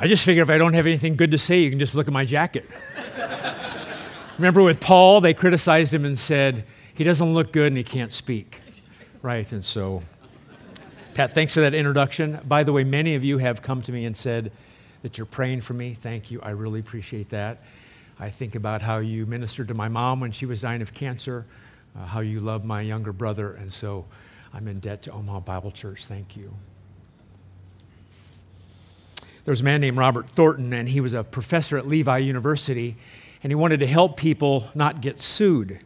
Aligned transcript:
I 0.00 0.06
just 0.06 0.24
figure 0.24 0.42
if 0.44 0.50
I 0.50 0.58
don't 0.58 0.74
have 0.74 0.86
anything 0.86 1.16
good 1.16 1.32
to 1.32 1.38
say, 1.38 1.60
you 1.60 1.70
can 1.70 1.80
just 1.80 1.96
look 1.96 2.06
at 2.06 2.12
my 2.12 2.24
jacket. 2.24 2.64
Remember 4.36 4.62
with 4.62 4.80
Paul, 4.80 5.20
they 5.20 5.34
criticized 5.34 5.92
him 5.92 6.04
and 6.04 6.16
said, 6.16 6.64
he 6.94 7.02
doesn't 7.02 7.34
look 7.34 7.52
good 7.52 7.66
and 7.68 7.76
he 7.76 7.82
can't 7.82 8.12
speak. 8.12 8.60
Right? 9.22 9.50
And 9.50 9.64
so, 9.64 10.04
Pat, 11.14 11.32
thanks 11.32 11.52
for 11.52 11.60
that 11.62 11.74
introduction. 11.74 12.38
By 12.46 12.62
the 12.62 12.72
way, 12.72 12.84
many 12.84 13.16
of 13.16 13.24
you 13.24 13.38
have 13.38 13.60
come 13.60 13.82
to 13.82 13.92
me 13.92 14.04
and 14.04 14.16
said 14.16 14.52
that 15.02 15.18
you're 15.18 15.26
praying 15.26 15.62
for 15.62 15.74
me. 15.74 15.94
Thank 15.94 16.30
you. 16.30 16.40
I 16.42 16.50
really 16.50 16.78
appreciate 16.78 17.30
that. 17.30 17.64
I 18.20 18.30
think 18.30 18.54
about 18.54 18.82
how 18.82 18.98
you 18.98 19.26
ministered 19.26 19.68
to 19.68 19.74
my 19.74 19.88
mom 19.88 20.20
when 20.20 20.30
she 20.30 20.46
was 20.46 20.60
dying 20.62 20.82
of 20.82 20.94
cancer, 20.94 21.44
uh, 21.96 22.06
how 22.06 22.20
you 22.20 22.38
love 22.38 22.64
my 22.64 22.80
younger 22.80 23.12
brother, 23.12 23.52
and 23.52 23.72
so 23.72 24.06
I'm 24.52 24.66
in 24.68 24.80
debt 24.80 25.02
to 25.02 25.12
Omaha 25.12 25.40
Bible 25.40 25.70
Church. 25.70 26.06
Thank 26.06 26.36
you. 26.36 26.54
There 29.48 29.52
was 29.52 29.62
a 29.62 29.64
man 29.64 29.80
named 29.80 29.96
Robert 29.96 30.28
Thornton, 30.28 30.74
and 30.74 30.90
he 30.90 31.00
was 31.00 31.14
a 31.14 31.24
professor 31.24 31.78
at 31.78 31.88
Lehigh 31.88 32.18
University, 32.18 32.96
and 33.42 33.50
he 33.50 33.54
wanted 33.54 33.80
to 33.80 33.86
help 33.86 34.18
people 34.18 34.68
not 34.74 35.00
get 35.00 35.22
sued. 35.22 35.78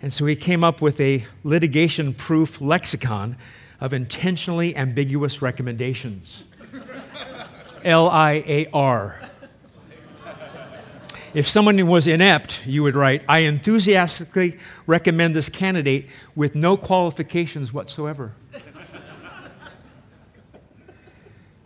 And 0.00 0.12
so 0.12 0.26
he 0.26 0.36
came 0.36 0.62
up 0.62 0.80
with 0.80 1.00
a 1.00 1.24
litigation 1.42 2.14
proof 2.14 2.60
lexicon 2.60 3.36
of 3.80 3.92
intentionally 3.92 4.76
ambiguous 4.76 5.42
recommendations. 5.42 6.44
L 7.82 8.08
I 8.08 8.44
A 8.46 8.68
R. 8.72 9.20
If 11.34 11.48
someone 11.48 11.84
was 11.88 12.06
inept, 12.06 12.64
you 12.64 12.84
would 12.84 12.94
write, 12.94 13.24
I 13.28 13.40
enthusiastically 13.40 14.56
recommend 14.86 15.34
this 15.34 15.48
candidate 15.48 16.08
with 16.36 16.54
no 16.54 16.76
qualifications 16.76 17.72
whatsoever. 17.72 18.34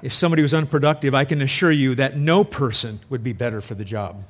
If 0.05 0.13
somebody 0.13 0.43
was 0.43 0.53
unproductive, 0.53 1.15
I 1.15 1.25
can 1.25 1.41
assure 1.41 1.73
you 1.73 1.95
that 1.95 2.15
no 2.15 2.45
person 2.45 3.01
would 3.09 3.23
be 3.23 3.33
better 3.33 3.63
for 3.63 3.75
the 3.75 3.87
job. 3.87 4.23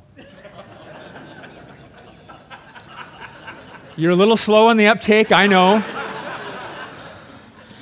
You're 3.97 4.13
a 4.13 4.17
little 4.17 4.37
slow 4.37 4.69
on 4.69 4.77
the 4.77 4.87
uptake, 4.87 5.33
I 5.33 5.49
know. 5.49 5.83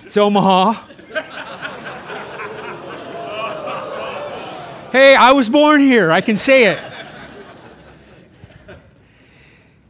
It's 0.05 0.17
Omaha. 0.17 0.73
Hey, 4.91 5.15
I 5.15 5.33
was 5.33 5.51
born 5.51 5.83
here. 5.83 6.11
I 6.11 6.23
can 6.23 6.39
say 6.39 6.73
it. 6.73 6.79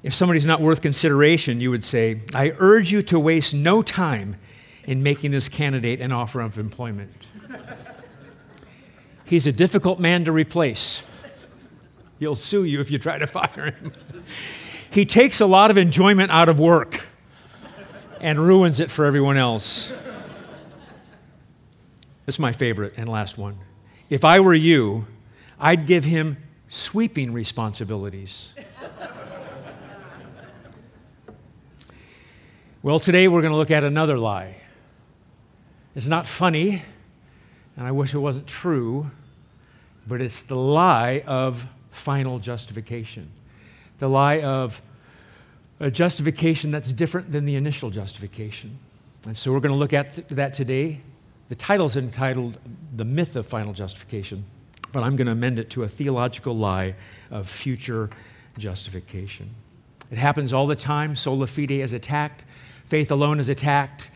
If 0.02 0.12
somebody's 0.12 0.46
not 0.46 0.60
worth 0.60 0.82
consideration, 0.82 1.60
you 1.60 1.70
would 1.70 1.84
say, 1.84 2.22
I 2.34 2.52
urge 2.58 2.90
you 2.90 3.02
to 3.02 3.20
waste 3.20 3.54
no 3.54 3.80
time 3.80 4.34
in 4.86 5.04
making 5.04 5.30
this 5.30 5.48
candidate 5.48 6.00
an 6.00 6.10
offer 6.10 6.40
of 6.40 6.58
employment. 6.58 7.12
He's 9.32 9.46
a 9.46 9.52
difficult 9.52 9.98
man 9.98 10.26
to 10.26 10.32
replace. 10.32 11.02
He'll 12.18 12.34
sue 12.34 12.64
you 12.64 12.82
if 12.82 12.90
you 12.90 12.98
try 12.98 13.18
to 13.18 13.26
fire 13.26 13.70
him. 13.70 13.92
He 14.90 15.06
takes 15.06 15.40
a 15.40 15.46
lot 15.46 15.70
of 15.70 15.78
enjoyment 15.78 16.30
out 16.30 16.50
of 16.50 16.60
work 16.60 17.06
and 18.20 18.38
ruins 18.38 18.78
it 18.78 18.90
for 18.90 19.06
everyone 19.06 19.38
else. 19.38 19.88
This 22.26 22.34
is 22.34 22.38
my 22.38 22.52
favorite 22.52 22.98
and 22.98 23.08
last 23.08 23.38
one. 23.38 23.56
If 24.10 24.22
I 24.22 24.38
were 24.40 24.52
you, 24.52 25.06
I'd 25.58 25.86
give 25.86 26.04
him 26.04 26.36
sweeping 26.68 27.32
responsibilities. 27.32 28.52
well, 32.82 33.00
today 33.00 33.28
we're 33.28 33.40
going 33.40 33.52
to 33.52 33.56
look 33.56 33.70
at 33.70 33.82
another 33.82 34.18
lie. 34.18 34.56
It's 35.96 36.06
not 36.06 36.26
funny, 36.26 36.82
and 37.78 37.86
I 37.86 37.92
wish 37.92 38.12
it 38.12 38.18
wasn't 38.18 38.46
true, 38.46 39.10
but 40.06 40.20
it's 40.20 40.40
the 40.40 40.56
lie 40.56 41.22
of 41.26 41.66
final 41.90 42.38
justification. 42.38 43.30
The 43.98 44.08
lie 44.08 44.40
of 44.40 44.82
a 45.80 45.90
justification 45.90 46.70
that's 46.70 46.92
different 46.92 47.32
than 47.32 47.44
the 47.44 47.56
initial 47.56 47.90
justification. 47.90 48.78
And 49.26 49.36
so 49.36 49.52
we're 49.52 49.60
going 49.60 49.72
to 49.72 49.78
look 49.78 49.92
at 49.92 50.14
th- 50.14 50.28
that 50.28 50.54
today. 50.54 51.00
The 51.48 51.54
title 51.54 51.86
is 51.86 51.96
entitled 51.96 52.58
The 52.96 53.04
Myth 53.04 53.36
of 53.36 53.46
Final 53.46 53.72
Justification, 53.72 54.44
but 54.92 55.02
I'm 55.02 55.16
going 55.16 55.26
to 55.26 55.32
amend 55.32 55.58
it 55.58 55.70
to 55.70 55.82
a 55.82 55.88
theological 55.88 56.56
lie 56.56 56.94
of 57.30 57.48
future 57.48 58.10
justification. 58.58 59.50
It 60.10 60.18
happens 60.18 60.52
all 60.52 60.66
the 60.66 60.76
time. 60.76 61.16
Sola 61.16 61.46
fide 61.46 61.70
is 61.70 61.92
attacked, 61.92 62.44
faith 62.84 63.10
alone 63.10 63.40
is 63.40 63.48
attacked. 63.48 64.10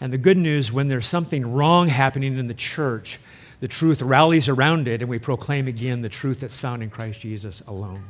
And 0.00 0.12
the 0.12 0.18
good 0.18 0.38
news, 0.38 0.72
when 0.72 0.88
there's 0.88 1.06
something 1.06 1.52
wrong 1.52 1.88
happening 1.88 2.36
in 2.36 2.48
the 2.48 2.54
church, 2.54 3.20
the 3.62 3.68
truth 3.68 4.02
rallies 4.02 4.48
around 4.48 4.88
it, 4.88 5.02
and 5.02 5.08
we 5.08 5.20
proclaim 5.20 5.68
again 5.68 6.02
the 6.02 6.08
truth 6.08 6.40
that's 6.40 6.58
found 6.58 6.82
in 6.82 6.90
Christ 6.90 7.20
Jesus 7.20 7.62
alone. 7.68 8.02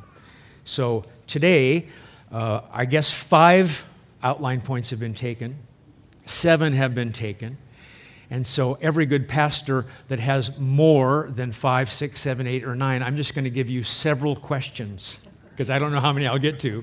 So 0.64 1.04
today, 1.26 1.88
uh, 2.32 2.62
I 2.72 2.86
guess 2.86 3.12
five 3.12 3.84
outline 4.22 4.62
points 4.62 4.88
have 4.88 4.98
been 4.98 5.12
taken, 5.12 5.58
seven 6.24 6.72
have 6.72 6.94
been 6.94 7.12
taken. 7.12 7.58
And 8.30 8.46
so, 8.46 8.78
every 8.80 9.04
good 9.04 9.28
pastor 9.28 9.84
that 10.08 10.20
has 10.20 10.58
more 10.58 11.28
than 11.28 11.52
five, 11.52 11.92
six, 11.92 12.18
seven, 12.22 12.46
eight, 12.46 12.64
or 12.64 12.74
nine, 12.74 13.02
I'm 13.02 13.18
just 13.18 13.34
going 13.34 13.44
to 13.44 13.50
give 13.50 13.68
you 13.68 13.82
several 13.82 14.34
questions 14.34 15.18
because 15.50 15.68
I 15.68 15.78
don't 15.78 15.92
know 15.92 16.00
how 16.00 16.14
many 16.14 16.26
I'll 16.26 16.38
get 16.38 16.60
to 16.60 16.82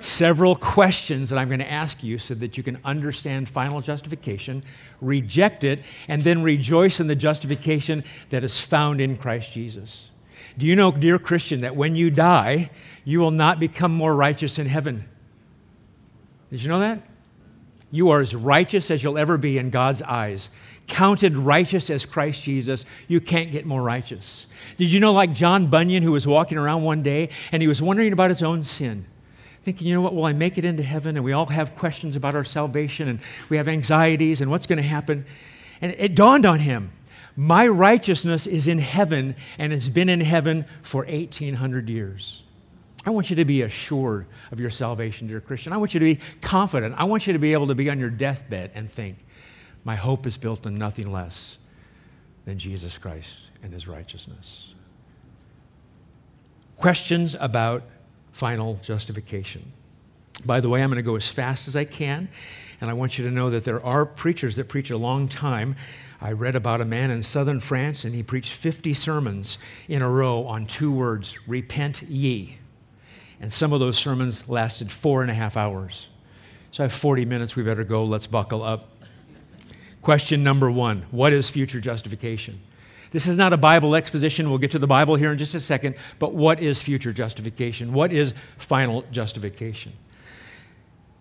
several 0.00 0.56
questions 0.56 1.30
that 1.30 1.38
I'm 1.38 1.48
going 1.48 1.60
to 1.60 1.70
ask 1.70 2.02
you 2.02 2.18
so 2.18 2.34
that 2.34 2.56
you 2.56 2.62
can 2.62 2.78
understand 2.84 3.48
final 3.48 3.80
justification, 3.80 4.62
reject 5.00 5.64
it, 5.64 5.82
and 6.08 6.22
then 6.22 6.42
rejoice 6.42 7.00
in 7.00 7.06
the 7.06 7.16
justification 7.16 8.02
that 8.30 8.44
is 8.44 8.60
found 8.60 9.00
in 9.00 9.16
Christ 9.16 9.52
Jesus. 9.52 10.06
Do 10.58 10.66
you 10.66 10.76
know, 10.76 10.90
dear 10.90 11.18
Christian, 11.18 11.60
that 11.62 11.76
when 11.76 11.96
you 11.96 12.10
die, 12.10 12.70
you 13.04 13.20
will 13.20 13.30
not 13.30 13.58
become 13.60 13.92
more 13.92 14.14
righteous 14.14 14.58
in 14.58 14.66
heaven? 14.66 15.04
Did 16.50 16.62
you 16.62 16.68
know 16.68 16.80
that? 16.80 17.02
You 17.90 18.10
are 18.10 18.20
as 18.20 18.34
righteous 18.34 18.90
as 18.90 19.02
you'll 19.02 19.18
ever 19.18 19.38
be 19.38 19.58
in 19.58 19.70
God's 19.70 20.02
eyes. 20.02 20.50
Counted 20.86 21.36
righteous 21.36 21.90
as 21.90 22.06
Christ 22.06 22.42
Jesus, 22.44 22.84
you 23.08 23.20
can't 23.20 23.50
get 23.50 23.66
more 23.66 23.82
righteous. 23.82 24.46
Did 24.76 24.92
you 24.92 25.00
know, 25.00 25.12
like 25.12 25.32
John 25.32 25.66
Bunyan, 25.66 26.02
who 26.02 26.12
was 26.12 26.26
walking 26.26 26.58
around 26.58 26.82
one 26.82 27.02
day 27.02 27.30
and 27.52 27.60
he 27.60 27.68
was 27.68 27.82
wondering 27.82 28.12
about 28.12 28.30
his 28.30 28.42
own 28.42 28.64
sin? 28.64 29.06
Thinking, 29.66 29.88
you 29.88 29.94
know 29.94 30.00
what, 30.00 30.14
will 30.14 30.24
I 30.24 30.32
make 30.32 30.58
it 30.58 30.64
into 30.64 30.84
heaven? 30.84 31.16
And 31.16 31.24
we 31.24 31.32
all 31.32 31.46
have 31.46 31.74
questions 31.74 32.14
about 32.14 32.36
our 32.36 32.44
salvation 32.44 33.08
and 33.08 33.18
we 33.48 33.56
have 33.56 33.66
anxieties 33.66 34.40
and 34.40 34.48
what's 34.48 34.64
going 34.64 34.76
to 34.76 34.88
happen. 34.88 35.26
And 35.80 35.92
it 35.98 36.14
dawned 36.14 36.46
on 36.46 36.60
him 36.60 36.92
my 37.38 37.66
righteousness 37.66 38.46
is 38.46 38.68
in 38.68 38.78
heaven 38.78 39.34
and 39.58 39.72
it's 39.72 39.88
been 39.88 40.08
in 40.08 40.20
heaven 40.20 40.66
for 40.82 41.04
1,800 41.04 41.88
years. 41.88 42.44
I 43.04 43.10
want 43.10 43.28
you 43.28 43.36
to 43.36 43.44
be 43.44 43.62
assured 43.62 44.26
of 44.52 44.60
your 44.60 44.70
salvation, 44.70 45.26
dear 45.26 45.40
Christian. 45.40 45.72
I 45.72 45.78
want 45.78 45.94
you 45.94 46.00
to 46.00 46.06
be 46.06 46.20
confident. 46.40 46.94
I 46.96 47.04
want 47.04 47.26
you 47.26 47.32
to 47.32 47.38
be 47.40 47.52
able 47.52 47.66
to 47.66 47.74
be 47.74 47.90
on 47.90 47.98
your 47.98 48.08
deathbed 48.08 48.70
and 48.72 48.88
think, 48.90 49.18
my 49.82 49.96
hope 49.96 50.28
is 50.28 50.38
built 50.38 50.64
on 50.64 50.78
nothing 50.78 51.12
less 51.12 51.58
than 52.44 52.56
Jesus 52.56 52.98
Christ 52.98 53.50
and 53.64 53.72
his 53.72 53.88
righteousness. 53.88 54.74
Questions 56.76 57.34
about 57.40 57.82
final 58.36 58.78
justification. 58.82 59.72
By 60.44 60.60
the 60.60 60.68
way, 60.68 60.82
I'm 60.82 60.90
going 60.90 60.96
to 60.96 61.02
go 61.02 61.16
as 61.16 61.26
fast 61.26 61.68
as 61.68 61.74
I 61.74 61.84
can, 61.84 62.28
and 62.82 62.90
I 62.90 62.92
want 62.92 63.16
you 63.16 63.24
to 63.24 63.30
know 63.30 63.48
that 63.48 63.64
there 63.64 63.82
are 63.82 64.04
preachers 64.04 64.56
that 64.56 64.68
preach 64.68 64.90
a 64.90 64.98
long 64.98 65.26
time. 65.26 65.74
I 66.20 66.32
read 66.32 66.54
about 66.54 66.82
a 66.82 66.84
man 66.84 67.10
in 67.10 67.22
southern 67.22 67.60
France, 67.60 68.04
and 68.04 68.14
he 68.14 68.22
preached 68.22 68.52
50 68.52 68.92
sermons 68.92 69.56
in 69.88 70.02
a 70.02 70.10
row 70.10 70.44
on 70.44 70.66
two 70.66 70.92
words 70.92 71.48
repent 71.48 72.02
ye. 72.02 72.58
And 73.40 73.50
some 73.50 73.72
of 73.72 73.80
those 73.80 73.96
sermons 73.96 74.50
lasted 74.50 74.92
four 74.92 75.22
and 75.22 75.30
a 75.30 75.34
half 75.34 75.56
hours. 75.56 76.10
So 76.72 76.82
I 76.82 76.84
have 76.84 76.92
40 76.92 77.24
minutes. 77.24 77.56
We 77.56 77.62
better 77.62 77.84
go. 77.84 78.04
Let's 78.04 78.26
buckle 78.26 78.62
up. 78.62 78.90
Question 80.02 80.42
number 80.42 80.70
one 80.70 81.06
What 81.10 81.32
is 81.32 81.48
future 81.48 81.80
justification? 81.80 82.60
This 83.10 83.26
is 83.26 83.38
not 83.38 83.52
a 83.52 83.56
Bible 83.56 83.94
exposition. 83.94 84.48
We'll 84.48 84.58
get 84.58 84.70
to 84.72 84.78
the 84.78 84.86
Bible 84.86 85.16
here 85.16 85.32
in 85.32 85.38
just 85.38 85.54
a 85.54 85.60
second. 85.60 85.94
But 86.18 86.34
what 86.34 86.60
is 86.60 86.82
future 86.82 87.12
justification? 87.12 87.92
What 87.92 88.12
is 88.12 88.34
final 88.56 89.02
justification? 89.10 89.92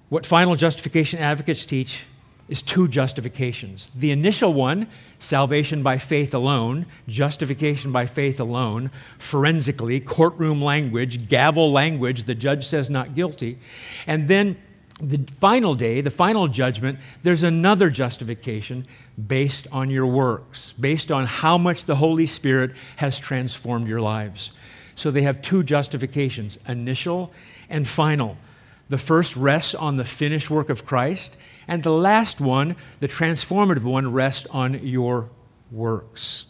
What 0.10 0.26
final 0.26 0.56
justification 0.56 1.20
advocates 1.20 1.66
teach 1.66 2.06
is 2.48 2.62
two 2.62 2.88
justifications. 2.88 3.92
The 3.96 4.12
initial 4.12 4.54
one, 4.54 4.88
salvation 5.18 5.82
by 5.82 5.98
faith 5.98 6.34
alone, 6.34 6.86
justification 7.08 7.92
by 7.92 8.06
faith 8.06 8.40
alone, 8.40 8.92
forensically, 9.18 10.00
courtroom 10.00 10.62
language, 10.62 11.28
gavel 11.28 11.72
language, 11.72 12.26
the 12.26 12.36
judge 12.36 12.66
says 12.66 12.88
not 12.90 13.16
guilty. 13.16 13.58
And 14.06 14.28
then 14.28 14.58
the 15.02 15.18
final 15.40 15.76
day, 15.76 16.02
the 16.02 16.12
final 16.12 16.48
judgment, 16.48 17.00
there's 17.22 17.44
another 17.44 17.90
justification 17.90 18.84
based 19.28 19.68
on 19.72 19.90
your 19.90 20.06
works, 20.06 20.74
based 20.74 21.12
on 21.12 21.26
how 21.26 21.58
much 21.58 21.86
the 21.86 21.98
Holy 21.98 22.26
Spirit 22.26 22.72
has 22.98 23.20
transformed 23.20 23.88
your 23.88 24.02
lives. 24.02 24.52
So 24.96 25.12
they 25.12 25.24
have 25.24 25.42
two 25.42 25.64
justifications 25.64 26.58
initial 26.68 27.34
and 27.70 27.88
final. 27.88 28.38
The 28.88 28.98
first 28.98 29.36
rests 29.36 29.76
on 29.76 29.98
the 29.98 30.06
finished 30.06 30.50
work 30.50 30.70
of 30.70 30.86
Christ, 30.86 31.36
and 31.68 31.84
the 31.84 31.92
last 31.92 32.40
one, 32.40 32.76
the 33.00 33.08
transformative 33.08 33.84
one, 33.84 34.14
rests 34.14 34.46
on 34.48 34.86
your 34.86 35.30
works. 35.72 36.46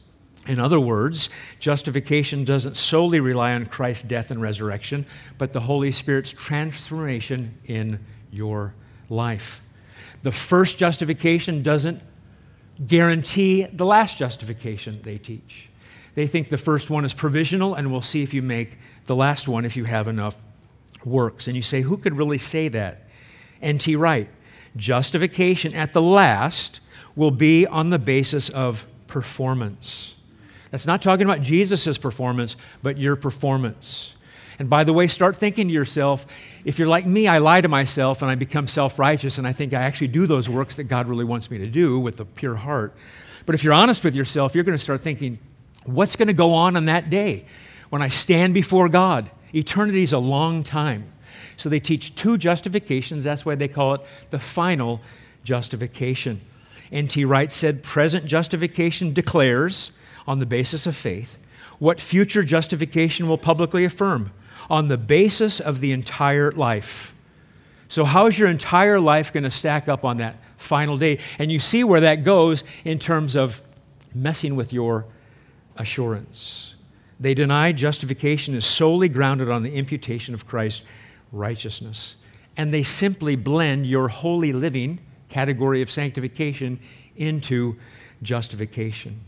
In 0.48 0.60
other 0.60 0.80
words, 0.80 1.30
justification 1.60 2.44
doesn't 2.44 2.78
solely 2.78 3.20
rely 3.20 3.54
on 3.54 3.66
Christ's 3.66 4.04
death 4.04 4.30
and 4.30 4.40
resurrection, 4.40 5.08
but 5.40 5.54
the 5.54 5.62
Holy 5.62 5.92
Spirit's 5.92 6.34
transformation 6.34 7.58
in 7.66 8.06
your 8.36 8.74
life. 9.10 9.62
The 10.24 10.32
first 10.32 10.78
justification 10.78 11.64
doesn't 11.64 12.02
guarantee 12.86 13.64
the 13.64 13.86
last 13.86 14.18
justification 14.18 15.02
they 15.04 15.18
teach. 15.18 15.70
They 16.16 16.28
think 16.28 16.50
the 16.50 16.58
first 16.58 16.90
one 16.90 17.06
is 17.06 17.14
provisional, 17.14 17.76
and 17.76 17.92
we'll 17.92 18.02
see 18.02 18.24
if 18.24 18.34
you 18.34 18.42
make 18.42 18.78
the 19.06 19.16
last 19.16 19.48
one 19.48 19.66
if 19.66 19.78
you 19.78 19.84
have 19.84 20.08
enough 20.08 20.38
works. 21.04 21.48
And 21.48 21.56
you 21.56 21.62
say, 21.62 21.82
who 21.82 21.98
could 21.98 22.18
really 22.18 22.38
say 22.38 22.68
that? 22.70 23.04
N.T. 23.62 23.96
Wright. 23.96 24.30
Justification 24.76 25.74
at 25.74 25.94
the 25.94 26.02
last 26.02 26.80
will 27.16 27.32
be 27.32 27.66
on 27.68 27.90
the 27.90 28.00
basis 28.00 28.50
of 28.50 28.86
performance. 29.08 30.16
That's 30.72 30.88
not 30.88 31.02
talking 31.02 31.26
about 31.26 31.42
Jesus' 31.42 31.98
performance, 31.98 32.58
but 32.84 32.98
your 32.98 33.16
performance. 33.16 34.16
And 34.58 34.70
by 34.70 34.84
the 34.84 34.94
way, 34.94 35.08
start 35.08 35.36
thinking 35.36 35.68
to 35.68 35.74
yourself 35.74 36.26
if 36.64 36.80
you're 36.80 36.88
like 36.88 37.06
me, 37.06 37.28
I 37.28 37.40
lie 37.40 37.62
to 37.62 37.68
myself 37.68 38.22
and 38.22 38.32
I 38.32 38.36
become 38.36 38.68
self 38.68 38.98
righteous, 38.98 39.38
and 39.38 39.48
I 39.48 39.54
think 39.54 39.74
I 39.74 39.82
actually 39.82 40.08
do 40.08 40.26
those 40.26 40.50
works 40.50 40.78
that 40.78 40.86
God 40.86 41.08
really 41.08 41.26
wants 41.26 41.52
me 41.52 41.58
to 41.60 41.68
do 41.68 42.00
with 42.00 42.20
a 42.20 42.26
pure 42.26 42.56
heart. 42.56 42.96
But 43.46 43.56
if 43.56 43.64
you're 43.64 43.74
honest 43.74 44.04
with 44.04 44.16
yourself, 44.16 44.56
you're 44.56 44.64
going 44.64 44.78
to 44.78 44.84
start 44.84 45.02
thinking, 45.02 45.40
what's 45.86 46.16
going 46.16 46.28
to 46.28 46.34
go 46.34 46.54
on 46.54 46.76
on 46.76 46.86
that 46.86 47.10
day 47.10 47.46
when 47.90 48.02
I 48.02 48.10
stand 48.10 48.54
before 48.54 48.90
God? 48.90 49.30
Eternity 49.54 50.04
is 50.04 50.14
a 50.14 50.18
long 50.18 50.64
time. 50.64 51.12
So 51.58 51.70
they 51.70 51.80
teach 51.80 52.16
two 52.16 52.38
justifications. 52.38 53.24
That's 53.24 53.46
why 53.46 53.56
they 53.56 53.68
call 53.68 53.94
it 53.96 54.02
the 54.30 54.40
final 54.40 55.02
justification. 55.44 56.42
N.T. 56.92 57.24
Wright 57.26 57.52
said 57.52 57.84
present 57.84 58.26
justification 58.26 59.14
declares, 59.14 59.92
on 60.28 60.40
the 60.40 60.46
basis 60.46 60.88
of 60.88 60.96
faith, 60.96 61.38
what 61.78 62.00
future 62.00 62.44
justification 62.44 63.28
will 63.28 63.38
publicly 63.38 63.86
affirm 63.86 64.32
on 64.70 64.88
the 64.88 64.98
basis 64.98 65.60
of 65.60 65.80
the 65.80 65.92
entire 65.92 66.52
life. 66.52 67.14
So, 67.88 68.04
how 68.04 68.26
is 68.26 68.38
your 68.40 68.50
entire 68.50 69.00
life 69.00 69.32
going 69.32 69.44
to 69.44 69.52
stack 69.52 69.88
up 69.88 70.04
on 70.04 70.18
that 70.18 70.38
final 70.58 70.98
day? 70.98 71.20
And 71.38 71.52
you 71.52 71.60
see 71.60 71.84
where 71.84 72.02
that 72.02 72.24
goes 72.24 72.64
in 72.84 73.00
terms 73.00 73.36
of 73.36 73.62
messing 74.14 74.56
with 74.56 74.74
your 74.74 75.06
assurance. 75.78 76.76
They 77.20 77.34
deny 77.34 77.72
justification 77.72 78.56
is 78.56 78.66
solely 78.66 79.10
grounded 79.10 79.50
on 79.50 79.64
the 79.64 79.76
imputation 79.76 80.34
of 80.34 80.48
Christ's 80.48 80.84
righteousness. 81.32 82.16
And 82.58 82.74
they 82.74 82.84
simply 82.84 83.36
blend 83.36 83.86
your 83.86 84.08
holy 84.08 84.54
living 84.54 85.00
category 85.30 85.82
of 85.82 85.92
sanctification 85.92 86.80
into 87.16 87.78
justification. 88.22 89.22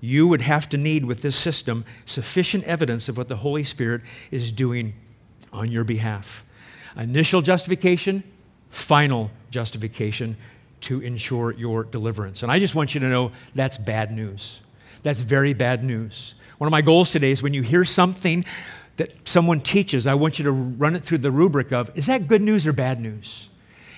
You 0.00 0.28
would 0.28 0.42
have 0.42 0.68
to 0.70 0.76
need 0.76 1.04
with 1.04 1.22
this 1.22 1.36
system 1.36 1.84
sufficient 2.04 2.64
evidence 2.64 3.08
of 3.08 3.16
what 3.16 3.28
the 3.28 3.36
Holy 3.36 3.64
Spirit 3.64 4.02
is 4.30 4.52
doing 4.52 4.94
on 5.52 5.70
your 5.70 5.84
behalf. 5.84 6.44
Initial 6.96 7.42
justification, 7.42 8.22
final 8.70 9.30
justification 9.50 10.36
to 10.82 11.00
ensure 11.00 11.52
your 11.52 11.84
deliverance. 11.84 12.42
And 12.42 12.52
I 12.52 12.58
just 12.58 12.74
want 12.74 12.94
you 12.94 13.00
to 13.00 13.08
know 13.08 13.32
that's 13.54 13.78
bad 13.78 14.12
news. 14.12 14.60
That's 15.02 15.20
very 15.20 15.54
bad 15.54 15.82
news. 15.82 16.34
One 16.58 16.68
of 16.68 16.72
my 16.72 16.82
goals 16.82 17.10
today 17.10 17.30
is 17.30 17.42
when 17.42 17.54
you 17.54 17.62
hear 17.62 17.84
something 17.84 18.44
that 18.96 19.28
someone 19.28 19.60
teaches, 19.60 20.06
I 20.06 20.14
want 20.14 20.38
you 20.38 20.44
to 20.44 20.52
run 20.52 20.96
it 20.96 21.04
through 21.04 21.18
the 21.18 21.30
rubric 21.30 21.72
of 21.72 21.90
is 21.96 22.06
that 22.06 22.28
good 22.28 22.42
news 22.42 22.66
or 22.66 22.72
bad 22.72 23.00
news? 23.00 23.48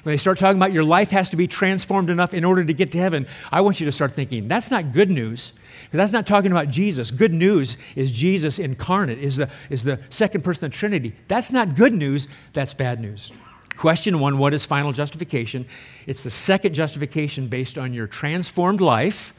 When 0.02 0.12
they 0.12 0.16
start 0.16 0.38
talking 0.38 0.58
about 0.58 0.72
your 0.72 0.84
life 0.84 1.10
has 1.10 1.28
to 1.30 1.36
be 1.36 1.46
transformed 1.46 2.08
enough 2.10 2.32
in 2.32 2.44
order 2.44 2.64
to 2.64 2.72
get 2.72 2.92
to 2.92 2.98
heaven, 2.98 3.26
I 3.50 3.60
want 3.60 3.80
you 3.80 3.86
to 3.86 3.92
start 3.92 4.12
thinking 4.12 4.48
that's 4.48 4.70
not 4.70 4.92
good 4.92 5.10
news. 5.10 5.52
Because 5.84 5.98
that's 5.98 6.12
not 6.12 6.26
talking 6.26 6.50
about 6.50 6.68
Jesus. 6.68 7.10
Good 7.10 7.32
news 7.32 7.78
is 7.96 8.12
Jesus 8.12 8.58
incarnate, 8.58 9.18
is 9.18 9.38
the, 9.38 9.48
is 9.70 9.84
the 9.84 10.00
second 10.10 10.42
person 10.42 10.66
of 10.66 10.72
the 10.72 10.76
Trinity. 10.76 11.14
That's 11.28 11.50
not 11.50 11.74
good 11.74 11.94
news, 11.94 12.28
that's 12.52 12.74
bad 12.74 13.00
news. 13.00 13.32
Question 13.76 14.18
one 14.18 14.38
What 14.38 14.52
is 14.52 14.64
final 14.64 14.92
justification? 14.92 15.64
It's 16.06 16.22
the 16.22 16.30
second 16.30 16.74
justification 16.74 17.48
based 17.48 17.78
on 17.78 17.94
your 17.94 18.06
transformed 18.06 18.80
life, 18.80 19.32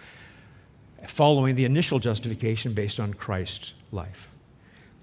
following 1.07 1.56
the 1.56 1.65
initial 1.65 2.00
justification 2.00 2.73
based 2.73 3.00
on 3.00 3.13
Christ's 3.13 3.73
life. 3.91 4.29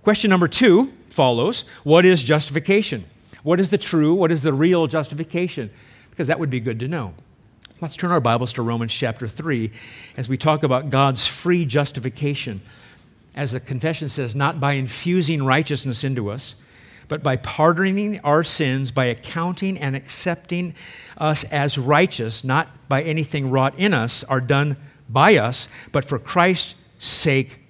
Question 0.03 0.31
number 0.31 0.49
two 0.49 0.93
follows 1.11 1.65
What 1.85 2.05
is 2.05 2.25
justification? 2.25 3.05
What 3.47 3.61
is 3.61 3.71
the 3.71 3.79
true, 3.79 4.13
what 4.13 4.33
is 4.33 4.43
the 4.43 4.53
real 4.53 4.89
justification? 4.89 5.71
Because 6.11 6.27
that 6.27 6.41
would 6.41 6.51
be 6.51 6.59
good 6.59 6.81
to 6.81 6.89
know. 6.89 7.15
Let's 7.81 7.95
turn 7.95 8.11
our 8.11 8.21
Bibles 8.21 8.53
to 8.55 8.63
Romans 8.63 8.93
chapter 8.93 9.29
3 9.29 9.71
as 10.17 10.29
we 10.29 10.37
talk 10.37 10.65
about 10.65 10.89
God's 10.89 11.29
free 11.29 11.65
justification. 11.65 12.61
As 13.37 13.53
the 13.53 13.61
confession 13.61 14.09
says, 14.09 14.35
not 14.35 14.59
by 14.59 14.73
infusing 14.73 15.45
righteousness 15.45 16.03
into 16.03 16.29
us, 16.29 16.57
but 17.07 17.23
by 17.23 17.37
pardoning 17.37 18.19
our 18.25 18.43
sins, 18.43 18.91
by 18.91 19.05
accounting 19.05 19.79
and 19.79 19.95
accepting 19.95 20.75
us 21.17 21.45
as 21.45 21.79
righteous, 21.79 22.43
not 22.43 22.89
by 22.89 23.05
anything 23.05 23.49
wrought 23.49 23.79
in 23.79 23.95
us, 23.95 24.25
are 24.25 24.41
done 24.41 24.77
by 25.09 25.37
us, 25.37 25.69
but 25.93 26.05
for 26.05 26.19
Christ's 26.19 26.75
sake 26.99 27.61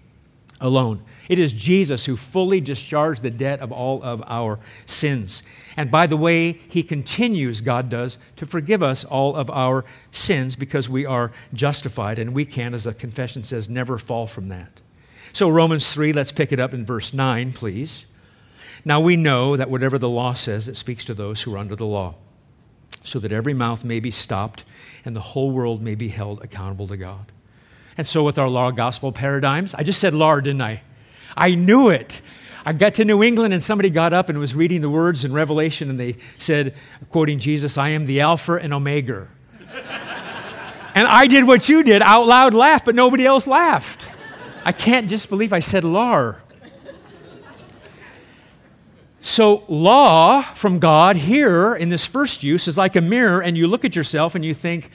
alone. 0.59 1.03
It 1.29 1.39
is 1.39 1.53
Jesus 1.53 2.07
who 2.07 2.17
fully 2.17 2.61
discharged 2.61 3.23
the 3.23 3.31
debt 3.31 3.61
of 3.61 3.73
all 3.73 4.03
of 4.03 4.23
our 4.27 4.59
sins. 4.87 5.43
And 5.77 5.91
by 5.91 6.07
the 6.07 6.17
way, 6.17 6.53
He 6.53 6.83
continues, 6.83 7.61
God 7.61 7.89
does, 7.89 8.19
to 8.37 8.47
forgive 8.47 8.83
us 8.83 9.05
all 9.05 9.35
of 9.35 9.51
our 9.51 9.85
sins 10.11 10.57
because 10.57 10.89
we 10.89 11.05
are 11.05 11.33
justified, 11.53 12.19
and 12.19 12.33
we 12.33 12.45
can, 12.45 12.75
as 12.75 12.85
the 12.85 12.95
confession 12.95 13.45
says, 13.45 13.69
never 13.69 13.99
fall 13.99 14.27
from 14.27 14.49
that. 14.49 14.81
So, 15.33 15.49
Romans 15.49 15.93
3, 15.93 16.13
let's 16.13 16.33
pick 16.33 16.53
it 16.53 16.61
up 16.61 16.73
in 16.73 16.87
verse 16.87 17.13
9, 17.13 17.53
please. 17.53 18.07
Now 18.85 19.01
we 19.01 19.17
know 19.17 19.57
that 19.57 19.69
whatever 19.69 19.99
the 19.99 20.09
law 20.09 20.33
says, 20.33 20.69
it 20.69 20.77
speaks 20.77 21.05
to 21.07 21.15
those 21.15 21.43
who 21.43 21.55
are 21.55 21.59
under 21.59 21.75
the 21.75 21.87
law, 21.87 22.15
so 23.03 23.19
that 23.19 23.33
every 23.33 23.53
mouth 23.53 23.85
may 23.85 24.01
be 24.01 24.13
stopped 24.13 24.65
and 25.05 25.15
the 25.15 25.21
whole 25.21 25.51
world 25.51 25.83
may 25.83 25.95
be 25.95 26.09
held 26.09 26.43
accountable 26.43 26.87
to 26.89 26.97
God. 26.97 27.33
And 27.99 28.07
so, 28.07 28.23
with 28.23 28.39
our 28.39 28.49
law 28.49 28.71
gospel 28.71 29.11
paradigms, 29.11 29.75
I 29.75 29.83
just 29.83 30.01
said 30.01 30.15
law, 30.15 30.39
didn't 30.39 30.63
I? 30.63 30.83
I 31.37 31.55
knew 31.55 31.89
it. 31.89 32.21
I 32.65 32.73
got 32.73 32.95
to 32.95 33.05
New 33.05 33.23
England 33.23 33.55
and 33.55 33.63
somebody 33.63 33.91
got 33.91 34.13
up 34.13 34.29
and 34.29 34.39
was 34.39 34.55
reading 34.55 34.81
the 34.81 34.91
words 34.91 35.25
in 35.25 35.33
Revelation 35.33 35.89
and 35.89 36.01
they 36.01 36.17
said, 36.39 36.75
quoting 37.11 37.39
Jesus, 37.39 37.79
I 37.79 37.91
am 37.91 38.07
the 38.07 38.21
Alpha 38.21 38.55
and 38.55 38.75
Omega. 38.75 39.29
and 40.95 41.07
I 41.07 41.27
did 41.29 41.47
what 41.47 41.69
you 41.69 41.85
did, 41.85 42.03
out 42.03 42.27
loud 42.27 42.55
laughed, 42.55 42.85
but 42.85 42.95
nobody 42.95 43.25
else 43.25 43.47
laughed. 43.47 44.11
I 44.65 44.73
can't 44.73 45.09
just 45.09 45.29
believe 45.29 45.53
I 45.53 45.61
said 45.61 45.85
lar. 45.85 46.43
So, 49.21 49.65
law 49.67 50.41
from 50.41 50.79
God 50.79 51.17
here 51.17 51.75
in 51.75 51.89
this 51.89 52.07
first 52.07 52.45
use 52.45 52.69
is 52.69 52.79
like 52.79 52.95
a 52.95 53.01
mirror, 53.01 53.43
and 53.43 53.57
you 53.57 53.67
look 53.67 53.85
at 53.85 53.97
yourself 53.97 54.37
and 54.37 54.45
you 54.45 54.55
think, 54.55 54.91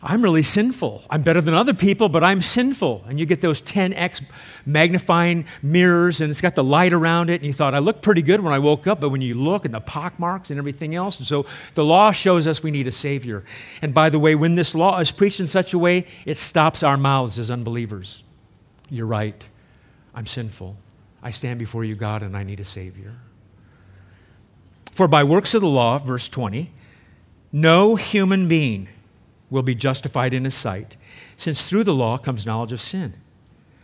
I'm 0.00 0.22
really 0.22 0.44
sinful. 0.44 1.02
I'm 1.10 1.22
better 1.22 1.40
than 1.40 1.54
other 1.54 1.74
people, 1.74 2.08
but 2.08 2.22
I'm 2.22 2.40
sinful. 2.40 3.04
And 3.08 3.18
you 3.18 3.26
get 3.26 3.40
those 3.40 3.60
10x 3.60 4.22
magnifying 4.64 5.44
mirrors, 5.60 6.20
and 6.20 6.30
it's 6.30 6.40
got 6.40 6.54
the 6.54 6.62
light 6.62 6.92
around 6.92 7.30
it. 7.30 7.36
And 7.36 7.44
you 7.44 7.52
thought, 7.52 7.74
I 7.74 7.80
looked 7.80 8.02
pretty 8.02 8.22
good 8.22 8.40
when 8.40 8.52
I 8.52 8.60
woke 8.60 8.86
up, 8.86 9.00
but 9.00 9.08
when 9.08 9.22
you 9.22 9.34
look 9.34 9.64
at 9.64 9.72
the 9.72 9.80
pock 9.80 10.16
marks 10.20 10.50
and 10.50 10.58
everything 10.58 10.94
else. 10.94 11.18
And 11.18 11.26
so 11.26 11.46
the 11.74 11.84
law 11.84 12.12
shows 12.12 12.46
us 12.46 12.62
we 12.62 12.70
need 12.70 12.86
a 12.86 12.92
Savior. 12.92 13.44
And 13.82 13.92
by 13.92 14.08
the 14.08 14.20
way, 14.20 14.36
when 14.36 14.54
this 14.54 14.72
law 14.72 15.00
is 15.00 15.10
preached 15.10 15.40
in 15.40 15.48
such 15.48 15.74
a 15.74 15.78
way, 15.78 16.06
it 16.24 16.36
stops 16.36 16.84
our 16.84 16.96
mouths 16.96 17.36
as 17.38 17.50
unbelievers. 17.50 18.22
You're 18.90 19.06
right. 19.06 19.42
I'm 20.14 20.26
sinful. 20.26 20.76
I 21.24 21.32
stand 21.32 21.58
before 21.58 21.82
you, 21.82 21.96
God, 21.96 22.22
and 22.22 22.36
I 22.36 22.44
need 22.44 22.60
a 22.60 22.64
Savior. 22.64 23.16
For 24.92 25.08
by 25.08 25.24
works 25.24 25.54
of 25.54 25.60
the 25.60 25.68
law, 25.68 25.98
verse 25.98 26.28
20, 26.28 26.72
no 27.50 27.96
human 27.96 28.46
being 28.46 28.88
will 29.50 29.62
be 29.62 29.74
justified 29.74 30.34
in 30.34 30.44
his 30.44 30.54
sight, 30.54 30.96
since 31.36 31.62
through 31.62 31.84
the 31.84 31.94
law 31.94 32.18
comes 32.18 32.46
knowledge 32.46 32.72
of 32.72 32.82
sin. 32.82 33.14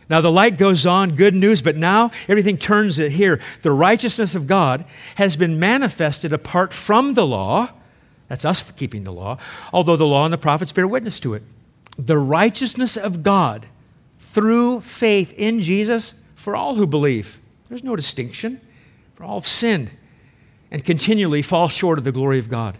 Now 0.09 0.21
the 0.21 0.31
light 0.31 0.57
goes 0.57 0.85
on, 0.85 1.15
good 1.15 1.33
news, 1.33 1.61
but 1.61 1.75
now 1.75 2.11
everything 2.27 2.57
turns 2.57 2.99
it 2.99 3.13
here. 3.13 3.41
The 3.63 3.71
righteousness 3.71 4.35
of 4.35 4.45
God 4.45 4.85
has 5.15 5.35
been 5.35 5.59
manifested 5.59 6.31
apart 6.31 6.73
from 6.73 7.15
the 7.15 7.25
law. 7.25 7.71
That's 8.27 8.45
us 8.45 8.71
keeping 8.71 9.03
the 9.03 9.13
law, 9.13 9.37
although 9.73 9.95
the 9.95 10.05
law 10.05 10.25
and 10.25 10.33
the 10.33 10.37
prophets 10.37 10.71
bear 10.71 10.87
witness 10.87 11.19
to 11.21 11.33
it. 11.33 11.43
The 11.97 12.19
righteousness 12.19 12.97
of 12.97 13.23
God 13.23 13.67
through 14.17 14.81
faith 14.81 15.33
in 15.33 15.61
Jesus 15.61 16.15
for 16.35 16.55
all 16.55 16.75
who 16.75 16.85
believe. 16.85 17.39
There's 17.67 17.83
no 17.83 17.95
distinction, 17.95 18.61
for 19.15 19.23
all 19.23 19.39
have 19.39 19.47
sinned 19.47 19.91
and 20.69 20.83
continually 20.83 21.41
fall 21.41 21.67
short 21.67 21.97
of 21.97 22.03
the 22.03 22.11
glory 22.11 22.37
of 22.37 22.49
God 22.49 22.77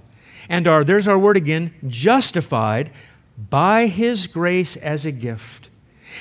and 0.50 0.68
are, 0.68 0.84
there's 0.84 1.08
our 1.08 1.20
word 1.20 1.38
again, 1.38 1.74
justified 1.88 2.92
by 3.50 3.88
his 3.88 4.28
grace 4.28 4.76
as 4.78 5.06
a 5.06 5.12
gift. 5.12 5.70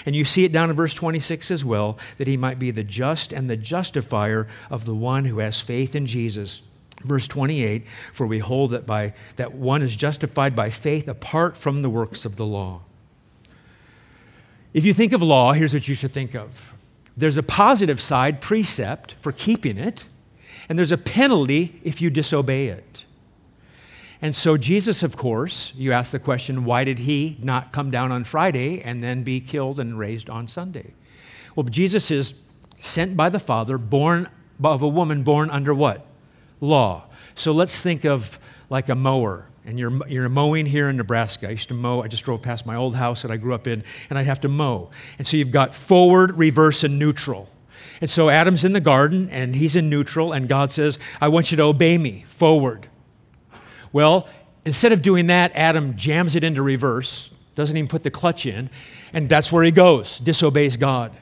And 0.04 0.16
you 0.16 0.24
see 0.24 0.44
it 0.44 0.52
down 0.52 0.70
in 0.70 0.76
verse 0.76 0.94
26 0.94 1.50
as 1.50 1.64
well, 1.64 1.98
that 2.18 2.26
he 2.26 2.36
might 2.36 2.58
be 2.58 2.70
the 2.70 2.84
just 2.84 3.32
and 3.32 3.48
the 3.48 3.56
justifier 3.56 4.48
of 4.70 4.86
the 4.86 4.94
one 4.94 5.24
who 5.24 5.38
has 5.38 5.60
faith 5.60 5.94
in 5.94 6.06
Jesus. 6.06 6.62
Verse 7.02 7.28
28 7.28 7.86
For 8.12 8.26
we 8.26 8.38
hold 8.38 8.72
that, 8.72 8.86
by, 8.86 9.14
that 9.36 9.54
one 9.54 9.82
is 9.82 9.94
justified 9.94 10.56
by 10.56 10.70
faith 10.70 11.08
apart 11.08 11.56
from 11.56 11.82
the 11.82 11.90
works 11.90 12.24
of 12.24 12.36
the 12.36 12.46
law. 12.46 12.80
If 14.72 14.84
you 14.84 14.92
think 14.92 15.12
of 15.12 15.22
law, 15.22 15.52
here's 15.52 15.72
what 15.72 15.86
you 15.86 15.94
should 15.94 16.10
think 16.10 16.34
of 16.34 16.74
there's 17.16 17.36
a 17.36 17.44
positive 17.44 18.00
side, 18.00 18.40
precept, 18.40 19.14
for 19.20 19.30
keeping 19.30 19.78
it, 19.78 20.08
and 20.68 20.76
there's 20.76 20.90
a 20.90 20.98
penalty 20.98 21.80
if 21.84 22.02
you 22.02 22.10
disobey 22.10 22.66
it. 22.66 23.04
And 24.24 24.34
so, 24.34 24.56
Jesus, 24.56 25.02
of 25.02 25.18
course, 25.18 25.74
you 25.76 25.92
ask 25.92 26.10
the 26.10 26.18
question, 26.18 26.64
why 26.64 26.84
did 26.84 27.00
he 27.00 27.36
not 27.42 27.72
come 27.72 27.90
down 27.90 28.10
on 28.10 28.24
Friday 28.24 28.80
and 28.80 29.04
then 29.04 29.22
be 29.22 29.38
killed 29.38 29.78
and 29.78 29.98
raised 29.98 30.30
on 30.30 30.48
Sunday? 30.48 30.94
Well, 31.54 31.64
Jesus 31.64 32.10
is 32.10 32.32
sent 32.78 33.18
by 33.18 33.28
the 33.28 33.38
Father, 33.38 33.76
born 33.76 34.30
of 34.62 34.80
a 34.80 34.88
woman 34.88 35.24
born 35.24 35.50
under 35.50 35.74
what? 35.74 36.06
Law. 36.62 37.04
So 37.34 37.52
let's 37.52 37.82
think 37.82 38.06
of 38.06 38.38
like 38.70 38.88
a 38.88 38.94
mower. 38.94 39.46
And 39.66 39.78
you're, 39.78 40.08
you're 40.08 40.30
mowing 40.30 40.64
here 40.64 40.88
in 40.88 40.96
Nebraska. 40.96 41.48
I 41.48 41.50
used 41.50 41.68
to 41.68 41.74
mow, 41.74 42.00
I 42.00 42.08
just 42.08 42.24
drove 42.24 42.40
past 42.40 42.64
my 42.64 42.76
old 42.76 42.96
house 42.96 43.20
that 43.20 43.30
I 43.30 43.36
grew 43.36 43.52
up 43.52 43.66
in, 43.66 43.84
and 44.08 44.18
I'd 44.18 44.24
have 44.24 44.40
to 44.40 44.48
mow. 44.48 44.88
And 45.18 45.26
so 45.26 45.36
you've 45.36 45.50
got 45.50 45.74
forward, 45.74 46.38
reverse, 46.38 46.82
and 46.82 46.98
neutral. 46.98 47.50
And 48.00 48.10
so 48.10 48.30
Adam's 48.30 48.64
in 48.64 48.72
the 48.72 48.80
garden, 48.80 49.28
and 49.28 49.54
he's 49.54 49.76
in 49.76 49.90
neutral, 49.90 50.32
and 50.32 50.48
God 50.48 50.72
says, 50.72 50.98
I 51.20 51.28
want 51.28 51.50
you 51.50 51.58
to 51.58 51.64
obey 51.64 51.98
me, 51.98 52.24
forward. 52.26 52.88
Well, 53.94 54.28
instead 54.64 54.90
of 54.90 55.02
doing 55.02 55.28
that, 55.28 55.52
Adam 55.54 55.96
jams 55.96 56.34
it 56.34 56.42
into 56.42 56.62
reverse, 56.62 57.30
doesn't 57.54 57.76
even 57.76 57.86
put 57.86 58.02
the 58.02 58.10
clutch 58.10 58.44
in, 58.44 58.68
and 59.12 59.28
that's 59.28 59.52
where 59.52 59.62
he 59.62 59.70
goes, 59.70 60.18
disobeys 60.18 60.76
God. 60.76 61.12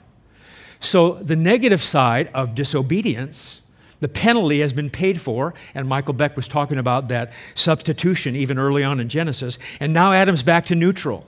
So 0.81 1.13
the 1.13 1.37
negative 1.37 1.83
side 1.83 2.31
of 2.33 2.55
disobedience, 2.55 3.61
the 4.01 4.09
penalty 4.09 4.61
has 4.61 4.73
been 4.73 4.89
paid 4.89 5.21
for, 5.21 5.53
and 5.75 5.87
Michael 5.87 6.15
Beck 6.15 6.35
was 6.35 6.49
talking 6.49 6.79
about 6.79 7.09
that 7.09 7.35
substitution 7.55 8.35
even 8.35 8.59
early 8.59 8.83
on 8.83 9.01
in 9.01 9.11
Genesis, 9.11 9.59
and 9.79 9.93
now 9.93 10.13
Adam's 10.13 10.43
back 10.43 10.65
to 10.67 10.75
neutral. 10.75 11.27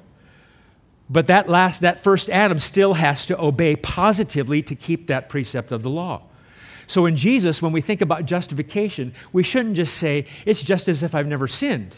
But 1.10 1.26
that 1.26 1.46
last 1.46 1.82
that 1.82 2.00
first 2.00 2.30
Adam 2.30 2.58
still 2.58 2.94
has 2.94 3.26
to 3.26 3.38
obey 3.38 3.76
positively 3.76 4.62
to 4.62 4.74
keep 4.74 5.08
that 5.08 5.28
precept 5.28 5.72
of 5.72 5.82
the 5.82 5.90
law. 5.90 6.22
So 6.86 7.06
in 7.06 7.16
Jesus, 7.16 7.62
when 7.62 7.72
we 7.72 7.80
think 7.80 8.00
about 8.00 8.26
justification, 8.26 9.14
we 9.32 9.42
shouldn't 9.42 9.76
just 9.76 9.96
say, 9.96 10.26
it's 10.44 10.62
just 10.62 10.88
as 10.88 11.02
if 11.02 11.14
I've 11.14 11.26
never 11.26 11.48
sinned. 11.48 11.96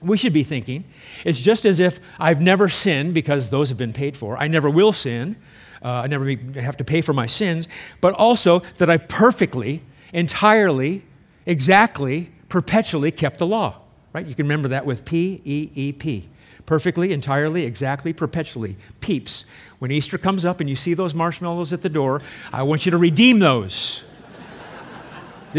We 0.00 0.16
should 0.16 0.32
be 0.32 0.44
thinking, 0.44 0.84
it's 1.24 1.40
just 1.40 1.64
as 1.64 1.80
if 1.80 1.98
I've 2.20 2.40
never 2.40 2.68
sinned 2.68 3.14
because 3.14 3.50
those 3.50 3.68
have 3.68 3.78
been 3.78 3.92
paid 3.92 4.16
for. 4.16 4.36
I 4.36 4.46
never 4.46 4.70
will 4.70 4.92
sin 4.92 5.36
uh, 5.82 6.02
I 6.04 6.06
never 6.06 6.30
have 6.60 6.76
to 6.78 6.84
pay 6.84 7.00
for 7.00 7.12
my 7.12 7.26
sins, 7.26 7.68
but 8.00 8.14
also 8.14 8.60
that 8.78 8.90
I've 8.90 9.08
perfectly, 9.08 9.82
entirely, 10.12 11.04
exactly, 11.46 12.30
perpetually 12.48 13.10
kept 13.10 13.38
the 13.38 13.46
law. 13.46 13.80
Right? 14.12 14.26
You 14.26 14.34
can 14.34 14.46
remember 14.46 14.68
that 14.68 14.86
with 14.86 15.04
P 15.04 15.40
E 15.44 15.70
E 15.74 15.92
P. 15.92 16.28
Perfectly, 16.66 17.12
entirely, 17.12 17.64
exactly, 17.64 18.12
perpetually. 18.12 18.76
Peeps. 19.00 19.44
When 19.78 19.90
Easter 19.90 20.18
comes 20.18 20.44
up 20.44 20.60
and 20.60 20.68
you 20.68 20.76
see 20.76 20.92
those 20.92 21.14
marshmallows 21.14 21.72
at 21.72 21.82
the 21.82 21.88
door, 21.88 22.20
I 22.52 22.62
want 22.62 22.84
you 22.84 22.90
to 22.90 22.98
redeem 22.98 23.38
those. 23.38 24.04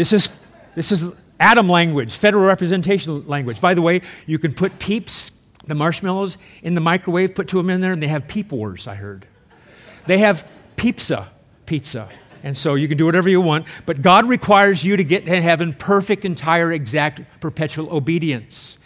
This 0.00 0.14
is 0.14 0.30
this 0.74 0.92
is 0.92 1.12
Adam 1.38 1.68
language, 1.68 2.14
federal 2.14 2.46
representation 2.46 3.26
language. 3.28 3.60
By 3.60 3.74
the 3.74 3.82
way, 3.82 4.00
you 4.26 4.38
can 4.38 4.54
put 4.54 4.78
peeps, 4.78 5.30
the 5.66 5.74
marshmallows, 5.74 6.38
in 6.62 6.74
the 6.74 6.80
microwave, 6.80 7.34
put 7.34 7.48
two 7.48 7.58
of 7.58 7.66
them 7.66 7.74
in 7.74 7.82
there, 7.82 7.92
and 7.92 8.02
they 8.02 8.08
have 8.08 8.26
peep 8.26 8.50
wars, 8.50 8.86
I 8.86 8.94
heard. 8.94 9.26
They 10.06 10.18
have 10.18 10.48
pizza, 10.76 11.28
pizza. 11.66 12.08
And 12.42 12.56
so 12.56 12.76
you 12.76 12.88
can 12.88 12.96
do 12.96 13.04
whatever 13.04 13.28
you 13.28 13.42
want, 13.42 13.66
but 13.84 14.00
God 14.00 14.26
requires 14.26 14.82
you 14.82 14.96
to 14.96 15.04
get 15.04 15.26
to 15.26 15.42
heaven 15.42 15.74
perfect, 15.74 16.24
entire, 16.24 16.72
exact, 16.72 17.20
perpetual 17.40 17.94
obedience. 17.94 18.78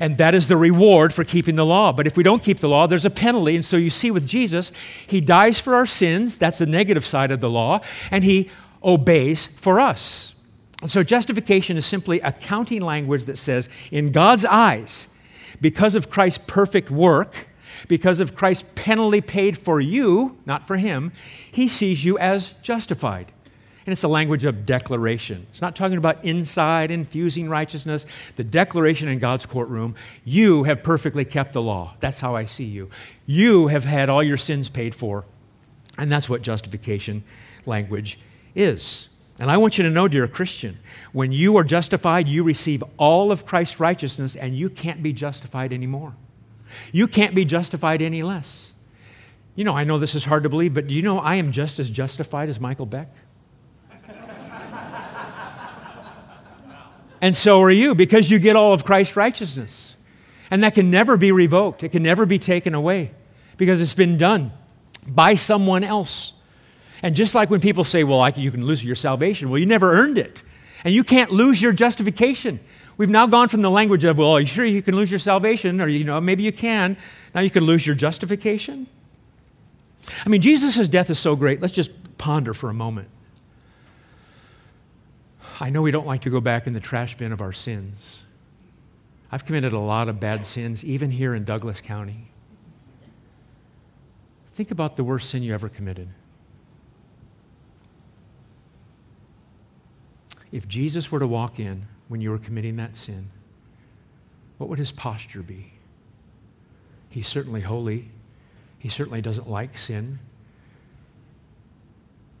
And 0.00 0.18
that 0.18 0.34
is 0.34 0.48
the 0.48 0.56
reward 0.56 1.14
for 1.14 1.22
keeping 1.22 1.54
the 1.54 1.66
law. 1.66 1.92
But 1.92 2.08
if 2.08 2.16
we 2.16 2.24
don't 2.24 2.42
keep 2.42 2.58
the 2.58 2.68
law, 2.68 2.88
there's 2.88 3.04
a 3.04 3.10
penalty. 3.10 3.54
And 3.54 3.64
so 3.64 3.76
you 3.76 3.90
see 3.90 4.10
with 4.10 4.26
Jesus, 4.26 4.72
he 5.06 5.20
dies 5.20 5.60
for 5.60 5.76
our 5.76 5.86
sins. 5.86 6.36
That's 6.36 6.58
the 6.58 6.66
negative 6.66 7.06
side 7.06 7.30
of 7.30 7.40
the 7.40 7.50
law. 7.50 7.80
And 8.10 8.24
he 8.24 8.50
obeys 8.82 9.46
for 9.46 9.80
us. 9.80 10.34
And 10.80 10.90
so 10.90 11.02
justification 11.02 11.76
is 11.76 11.86
simply 11.86 12.20
accounting 12.20 12.82
language 12.82 13.24
that 13.24 13.38
says, 13.38 13.68
in 13.90 14.12
God's 14.12 14.44
eyes, 14.44 15.08
because 15.60 15.96
of 15.96 16.08
Christ's 16.08 16.44
perfect 16.46 16.90
work, 16.90 17.48
because 17.88 18.20
of 18.20 18.34
Christ's 18.34 18.68
penalty 18.74 19.20
paid 19.20 19.58
for 19.58 19.80
you, 19.80 20.38
not 20.46 20.66
for 20.66 20.76
him, 20.76 21.12
he 21.50 21.68
sees 21.68 22.04
you 22.04 22.18
as 22.18 22.50
justified. 22.62 23.32
And 23.86 23.92
it's 23.92 24.04
a 24.04 24.08
language 24.08 24.44
of 24.44 24.66
declaration. 24.66 25.46
It's 25.50 25.62
not 25.62 25.74
talking 25.74 25.96
about 25.96 26.22
inside 26.22 26.90
infusing 26.90 27.48
righteousness. 27.48 28.04
The 28.36 28.44
declaration 28.44 29.08
in 29.08 29.18
God's 29.18 29.46
courtroom 29.46 29.94
you 30.24 30.64
have 30.64 30.82
perfectly 30.82 31.24
kept 31.24 31.54
the 31.54 31.62
law. 31.62 31.94
That's 31.98 32.20
how 32.20 32.36
I 32.36 32.44
see 32.44 32.66
you. 32.66 32.90
You 33.24 33.68
have 33.68 33.84
had 33.84 34.10
all 34.10 34.22
your 34.22 34.36
sins 34.36 34.68
paid 34.68 34.94
for. 34.94 35.24
And 35.96 36.12
that's 36.12 36.28
what 36.28 36.42
justification 36.42 37.24
language 37.64 38.20
is. 38.54 39.07
And 39.40 39.50
I 39.50 39.56
want 39.56 39.78
you 39.78 39.84
to 39.84 39.90
know, 39.90 40.08
dear 40.08 40.26
Christian, 40.26 40.78
when 41.12 41.30
you 41.30 41.56
are 41.56 41.64
justified, 41.64 42.26
you 42.28 42.42
receive 42.42 42.82
all 42.96 43.30
of 43.30 43.46
Christ's 43.46 43.78
righteousness 43.78 44.34
and 44.34 44.56
you 44.56 44.68
can't 44.68 45.02
be 45.02 45.12
justified 45.12 45.72
anymore. 45.72 46.14
You 46.92 47.06
can't 47.06 47.34
be 47.34 47.44
justified 47.44 48.02
any 48.02 48.22
less. 48.22 48.72
You 49.54 49.64
know, 49.64 49.74
I 49.74 49.84
know 49.84 49.98
this 49.98 50.14
is 50.14 50.24
hard 50.24 50.42
to 50.42 50.48
believe, 50.48 50.74
but 50.74 50.86
do 50.86 50.94
you 50.94 51.02
know 51.02 51.18
I 51.18 51.36
am 51.36 51.50
just 51.50 51.78
as 51.78 51.90
justified 51.90 52.48
as 52.48 52.60
Michael 52.60 52.86
Beck? 52.86 53.08
and 57.20 57.36
so 57.36 57.60
are 57.62 57.70
you, 57.70 57.94
because 57.94 58.30
you 58.30 58.38
get 58.38 58.56
all 58.56 58.72
of 58.72 58.84
Christ's 58.84 59.16
righteousness. 59.16 59.96
And 60.50 60.62
that 60.64 60.74
can 60.74 60.90
never 60.90 61.16
be 61.16 61.32
revoked, 61.32 61.82
it 61.82 61.90
can 61.90 62.02
never 62.02 62.24
be 62.24 62.38
taken 62.38 62.74
away, 62.74 63.12
because 63.56 63.82
it's 63.82 63.94
been 63.94 64.16
done 64.16 64.52
by 65.06 65.34
someone 65.34 65.84
else. 65.84 66.32
And 67.02 67.14
just 67.14 67.34
like 67.34 67.50
when 67.50 67.60
people 67.60 67.84
say, 67.84 68.04
well, 68.04 68.28
you 68.30 68.50
can 68.50 68.66
lose 68.66 68.84
your 68.84 68.96
salvation, 68.96 69.50
well, 69.50 69.58
you 69.58 69.66
never 69.66 69.92
earned 69.92 70.18
it. 70.18 70.42
And 70.84 70.94
you 70.94 71.04
can't 71.04 71.30
lose 71.30 71.60
your 71.60 71.72
justification. 71.72 72.60
We've 72.96 73.08
now 73.08 73.26
gone 73.26 73.48
from 73.48 73.62
the 73.62 73.70
language 73.70 74.04
of, 74.04 74.18
well, 74.18 74.32
are 74.32 74.40
you 74.40 74.46
sure 74.46 74.64
you 74.64 74.82
can 74.82 74.96
lose 74.96 75.10
your 75.10 75.20
salvation? 75.20 75.80
Or, 75.80 75.88
you 75.88 76.04
know, 76.04 76.20
maybe 76.20 76.42
you 76.42 76.52
can. 76.52 76.96
Now 77.34 77.40
you 77.40 77.50
can 77.50 77.64
lose 77.64 77.86
your 77.86 77.94
justification. 77.94 78.88
I 80.24 80.28
mean, 80.28 80.40
Jesus' 80.40 80.88
death 80.88 81.10
is 81.10 81.18
so 81.18 81.36
great. 81.36 81.60
Let's 81.60 81.74
just 81.74 81.90
ponder 82.18 82.54
for 82.54 82.70
a 82.70 82.74
moment. 82.74 83.08
I 85.60 85.70
know 85.70 85.82
we 85.82 85.90
don't 85.90 86.06
like 86.06 86.22
to 86.22 86.30
go 86.30 86.40
back 86.40 86.66
in 86.66 86.72
the 86.72 86.80
trash 86.80 87.16
bin 87.16 87.32
of 87.32 87.40
our 87.40 87.52
sins. 87.52 88.20
I've 89.30 89.44
committed 89.44 89.72
a 89.72 89.78
lot 89.78 90.08
of 90.08 90.18
bad 90.18 90.46
sins, 90.46 90.84
even 90.84 91.10
here 91.10 91.34
in 91.34 91.44
Douglas 91.44 91.80
County. 91.80 92.30
Think 94.54 94.70
about 94.70 94.96
the 94.96 95.04
worst 95.04 95.30
sin 95.30 95.42
you 95.42 95.54
ever 95.54 95.68
committed. 95.68 96.08
If 100.50 100.66
Jesus 100.66 101.12
were 101.12 101.18
to 101.18 101.26
walk 101.26 101.58
in 101.60 101.86
when 102.08 102.20
you 102.20 102.30
were 102.30 102.38
committing 102.38 102.76
that 102.76 102.96
sin, 102.96 103.30
what 104.56 104.68
would 104.68 104.78
his 104.78 104.92
posture 104.92 105.42
be? 105.42 105.72
He's 107.08 107.28
certainly 107.28 107.60
holy. 107.60 108.10
He 108.78 108.88
certainly 108.88 109.20
doesn't 109.20 109.48
like 109.48 109.76
sin. 109.76 110.18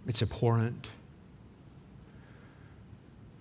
It's 0.06 0.22
abhorrent. 0.22 0.88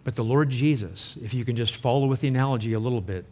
But 0.03 0.15
the 0.15 0.23
Lord 0.23 0.49
Jesus, 0.49 1.17
if 1.21 1.33
you 1.33 1.43
can 1.43 1.55
just 1.55 1.75
follow 1.75 2.07
with 2.07 2.21
the 2.21 2.27
analogy 2.27 2.73
a 2.73 2.79
little 2.79 3.01
bit, 3.01 3.25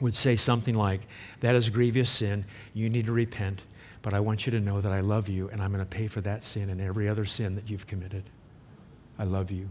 would 0.00 0.16
say 0.16 0.36
something 0.36 0.74
like, 0.74 1.02
That 1.40 1.54
is 1.54 1.70
grievous 1.70 2.10
sin. 2.10 2.44
You 2.74 2.88
need 2.88 3.06
to 3.06 3.12
repent. 3.12 3.62
But 4.02 4.14
I 4.14 4.20
want 4.20 4.46
you 4.46 4.52
to 4.52 4.60
know 4.60 4.80
that 4.80 4.92
I 4.92 5.00
love 5.00 5.28
you 5.28 5.48
and 5.48 5.60
I'm 5.60 5.72
going 5.72 5.84
to 5.84 5.88
pay 5.88 6.06
for 6.06 6.20
that 6.20 6.44
sin 6.44 6.70
and 6.70 6.80
every 6.80 7.08
other 7.08 7.24
sin 7.24 7.54
that 7.56 7.68
you've 7.68 7.86
committed. 7.86 8.24
I 9.18 9.24
love 9.24 9.50
you. 9.50 9.70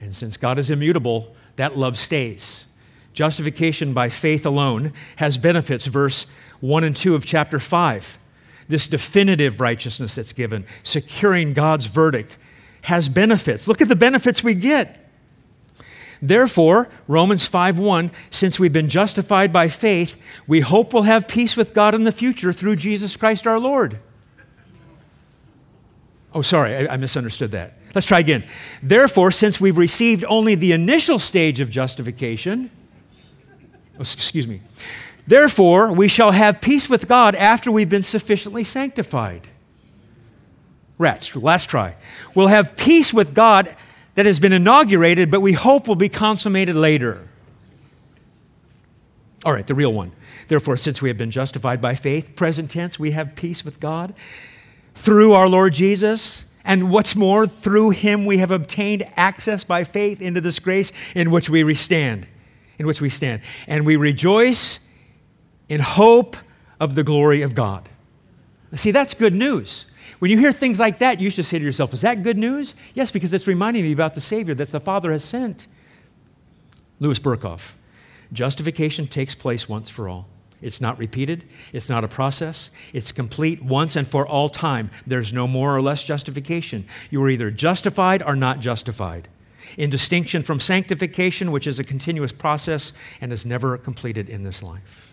And 0.00 0.16
since 0.16 0.36
God 0.36 0.58
is 0.58 0.70
immutable, 0.70 1.34
that 1.56 1.76
love 1.76 1.98
stays. 1.98 2.64
Justification 3.12 3.94
by 3.94 4.08
faith 4.08 4.44
alone 4.44 4.92
has 5.16 5.38
benefits, 5.38 5.86
verse 5.86 6.26
1 6.60 6.84
and 6.84 6.96
2 6.96 7.14
of 7.14 7.24
chapter 7.24 7.58
5. 7.58 8.18
This 8.68 8.88
definitive 8.88 9.60
righteousness 9.60 10.16
that's 10.16 10.32
given, 10.32 10.66
securing 10.82 11.52
God's 11.52 11.86
verdict, 11.86 12.36
has 12.82 13.08
benefits. 13.08 13.66
Look 13.66 13.80
at 13.80 13.88
the 13.88 13.96
benefits 13.96 14.44
we 14.44 14.54
get. 14.54 15.02
Therefore, 16.20 16.88
Romans 17.08 17.46
5:1, 17.46 18.10
since 18.30 18.58
we've 18.58 18.72
been 18.72 18.88
justified 18.88 19.52
by 19.52 19.68
faith, 19.68 20.16
we 20.46 20.60
hope 20.60 20.92
we'll 20.92 21.02
have 21.02 21.28
peace 21.28 21.56
with 21.56 21.74
God 21.74 21.94
in 21.94 22.04
the 22.04 22.12
future 22.12 22.52
through 22.52 22.76
Jesus 22.76 23.16
Christ 23.16 23.46
our 23.46 23.58
Lord. 23.58 23.98
Oh, 26.34 26.42
sorry, 26.42 26.74
I, 26.74 26.94
I 26.94 26.96
misunderstood 26.96 27.52
that. 27.52 27.74
Let's 27.96 28.06
try 28.06 28.18
again. 28.18 28.44
Therefore, 28.82 29.30
since 29.30 29.58
we've 29.58 29.78
received 29.78 30.22
only 30.28 30.54
the 30.54 30.72
initial 30.72 31.18
stage 31.18 31.62
of 31.62 31.70
justification, 31.70 32.70
oh, 33.94 34.02
excuse 34.02 34.46
me, 34.46 34.60
therefore 35.26 35.90
we 35.90 36.06
shall 36.06 36.32
have 36.32 36.60
peace 36.60 36.90
with 36.90 37.08
God 37.08 37.34
after 37.34 37.72
we've 37.72 37.88
been 37.88 38.02
sufficiently 38.02 38.64
sanctified. 38.64 39.48
Rats, 40.98 41.34
last 41.34 41.70
try. 41.70 41.96
We'll 42.34 42.48
have 42.48 42.76
peace 42.76 43.14
with 43.14 43.34
God 43.34 43.74
that 44.14 44.26
has 44.26 44.40
been 44.40 44.52
inaugurated, 44.52 45.30
but 45.30 45.40
we 45.40 45.54
hope 45.54 45.88
will 45.88 45.96
be 45.96 46.10
consummated 46.10 46.76
later. 46.76 47.26
All 49.42 49.54
right, 49.54 49.66
the 49.66 49.74
real 49.74 49.94
one. 49.94 50.12
Therefore, 50.48 50.76
since 50.76 51.00
we 51.00 51.08
have 51.08 51.16
been 51.16 51.30
justified 51.30 51.80
by 51.80 51.94
faith, 51.94 52.36
present 52.36 52.70
tense, 52.70 52.98
we 52.98 53.12
have 53.12 53.36
peace 53.36 53.64
with 53.64 53.80
God 53.80 54.12
through 54.94 55.32
our 55.32 55.48
Lord 55.48 55.72
Jesus. 55.72 56.45
And 56.66 56.90
what's 56.90 57.14
more, 57.14 57.46
through 57.46 57.90
him 57.90 58.26
we 58.26 58.38
have 58.38 58.50
obtained 58.50 59.06
access 59.16 59.64
by 59.64 59.84
faith 59.84 60.20
into 60.20 60.40
this 60.40 60.58
grace 60.58 60.92
in 61.14 61.30
which 61.30 61.48
we 61.48 61.72
stand, 61.74 62.26
in 62.78 62.86
which 62.86 63.00
we 63.00 63.08
stand. 63.08 63.40
And 63.68 63.86
we 63.86 63.96
rejoice 63.96 64.80
in 65.68 65.80
hope 65.80 66.36
of 66.80 66.96
the 66.96 67.04
glory 67.04 67.42
of 67.42 67.54
God. 67.54 67.88
See, 68.74 68.90
that's 68.90 69.14
good 69.14 69.32
news. 69.32 69.86
When 70.18 70.30
you 70.30 70.38
hear 70.38 70.52
things 70.52 70.80
like 70.80 70.98
that, 70.98 71.20
you 71.20 71.30
should 71.30 71.44
say 71.44 71.58
to 71.58 71.64
yourself, 71.64 71.94
Is 71.94 72.00
that 72.00 72.22
good 72.22 72.36
news? 72.36 72.74
Yes, 72.94 73.10
because 73.10 73.32
it's 73.32 73.46
reminding 73.46 73.84
me 73.84 73.92
about 73.92 74.14
the 74.14 74.20
Savior 74.20 74.54
that 74.54 74.70
the 74.70 74.80
Father 74.80 75.12
has 75.12 75.24
sent. 75.24 75.66
Louis 76.98 77.18
Berkhof. 77.18 77.74
Justification 78.32 79.06
takes 79.06 79.34
place 79.34 79.68
once 79.68 79.88
for 79.88 80.08
all. 80.08 80.26
It's 80.62 80.80
not 80.80 80.98
repeated. 80.98 81.44
It's 81.72 81.88
not 81.88 82.04
a 82.04 82.08
process. 82.08 82.70
It's 82.92 83.12
complete 83.12 83.62
once 83.62 83.94
and 83.94 84.08
for 84.08 84.26
all 84.26 84.48
time. 84.48 84.90
There's 85.06 85.32
no 85.32 85.46
more 85.46 85.76
or 85.76 85.82
less 85.82 86.02
justification. 86.02 86.86
You 87.10 87.22
are 87.22 87.30
either 87.30 87.50
justified 87.50 88.22
or 88.22 88.36
not 88.36 88.60
justified. 88.60 89.28
In 89.76 89.90
distinction 89.90 90.42
from 90.42 90.60
sanctification, 90.60 91.52
which 91.52 91.66
is 91.66 91.78
a 91.78 91.84
continuous 91.84 92.32
process 92.32 92.92
and 93.20 93.32
is 93.32 93.44
never 93.44 93.76
completed 93.76 94.28
in 94.28 94.44
this 94.44 94.62
life. 94.62 95.12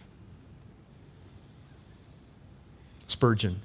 Spurgeon, 3.07 3.59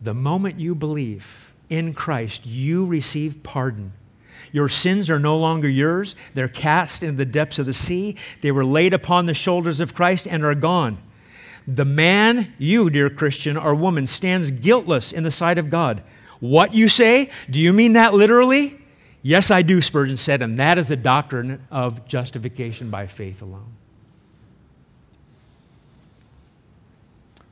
the 0.00 0.14
moment 0.14 0.58
you 0.58 0.74
believe 0.74 1.52
in 1.68 1.92
Christ, 1.94 2.46
you 2.46 2.86
receive 2.86 3.42
pardon. 3.42 3.92
Your 4.54 4.68
sins 4.68 5.10
are 5.10 5.18
no 5.18 5.36
longer 5.36 5.68
yours. 5.68 6.14
They're 6.34 6.46
cast 6.46 7.02
into 7.02 7.16
the 7.16 7.24
depths 7.24 7.58
of 7.58 7.66
the 7.66 7.74
sea. 7.74 8.14
They 8.40 8.52
were 8.52 8.64
laid 8.64 8.94
upon 8.94 9.26
the 9.26 9.34
shoulders 9.34 9.80
of 9.80 9.94
Christ 9.96 10.28
and 10.28 10.44
are 10.44 10.54
gone. 10.54 10.98
The 11.66 11.84
man, 11.84 12.54
you, 12.56 12.88
dear 12.88 13.10
Christian 13.10 13.56
or 13.56 13.74
woman, 13.74 14.06
stands 14.06 14.52
guiltless 14.52 15.10
in 15.10 15.24
the 15.24 15.32
sight 15.32 15.58
of 15.58 15.70
God. 15.70 16.04
What 16.38 16.72
you 16.72 16.86
say? 16.86 17.30
Do 17.50 17.60
you 17.60 17.72
mean 17.72 17.94
that 17.94 18.14
literally? 18.14 18.80
Yes, 19.22 19.50
I 19.50 19.62
do, 19.62 19.82
Spurgeon 19.82 20.18
said, 20.18 20.40
and 20.40 20.56
that 20.60 20.78
is 20.78 20.86
the 20.86 20.94
doctrine 20.94 21.66
of 21.68 22.06
justification 22.06 22.90
by 22.90 23.08
faith 23.08 23.42
alone. 23.42 23.72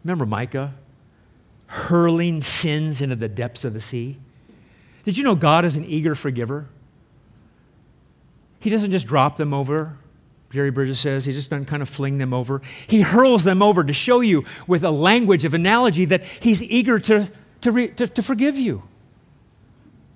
Remember 0.05 0.25
Micah 0.25 0.73
hurling 1.67 2.43
sins 2.43 3.03
into 3.03 3.17
the 3.17 3.29
depths 3.29 3.65
of 3.65 3.75
the 3.75 3.81
sea? 3.81 4.19
Did 5.03 5.19
you 5.19 5.25
know 5.25 5.35
God 5.35 5.65
is 5.65 5.75
an 5.75 5.85
eager 5.85 6.15
forgiver? 6.15 6.69
He 8.63 8.71
doesn't 8.71 8.93
just 8.93 9.09
drop 9.09 9.37
them 9.37 9.53
over. 9.53 9.97
Jerry 10.51 10.71
Bridges 10.71 11.01
says 11.01 11.25
he 11.25 11.33
just 11.33 11.51
doesn't 11.51 11.65
kind 11.65 11.83
of 11.83 11.89
fling 11.89 12.19
them 12.19 12.33
over. 12.33 12.63
He 12.87 13.01
hurls 13.01 13.43
them 13.43 13.61
over 13.61 13.83
to 13.83 13.93
show 13.93 14.21
you 14.21 14.45
with 14.69 14.85
a 14.85 14.91
language 14.91 15.45
of 15.45 15.53
analogy 15.53 16.05
that 16.05 16.23
he's 16.23 16.63
eager 16.63 17.01
to, 17.01 17.29
to, 17.63 17.73
re, 17.73 17.89
to, 17.89 18.07
to 18.07 18.23
forgive 18.23 18.57
you. 18.57 18.85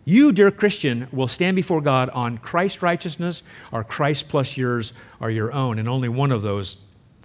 You, 0.05 0.31
dear 0.31 0.53
Christian, 0.53 1.09
will 1.11 1.27
stand 1.27 1.57
before 1.57 1.81
God 1.81 2.09
on 2.11 2.39
Christ's 2.39 2.83
righteousness 2.83 3.43
or 3.73 3.83
Christ 3.83 4.29
plus 4.29 4.57
yours 4.57 4.93
or 5.19 5.29
your 5.29 5.53
own, 5.53 5.81
and 5.81 5.89
only 5.89 6.09
one 6.09 6.31
of 6.31 6.43
those 6.43 6.77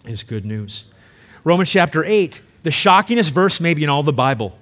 is 0.06 0.24
good 0.24 0.44
news. 0.44 0.86
Romans 1.44 1.70
chapter 1.70 2.04
8, 2.04 2.42
the 2.64 2.72
shockingest 2.72 3.30
verse 3.30 3.62
maybe 3.62 3.84
in 3.84 3.92
all 3.92 4.02
the 4.02 4.12
Bible. 4.12 4.58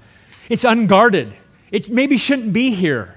It's 0.50 0.66
unguarded. 0.66 1.34
It 1.72 1.89
maybe 1.89 2.18
shouldn't 2.18 2.51
be 2.51 2.72
here. 2.72 3.16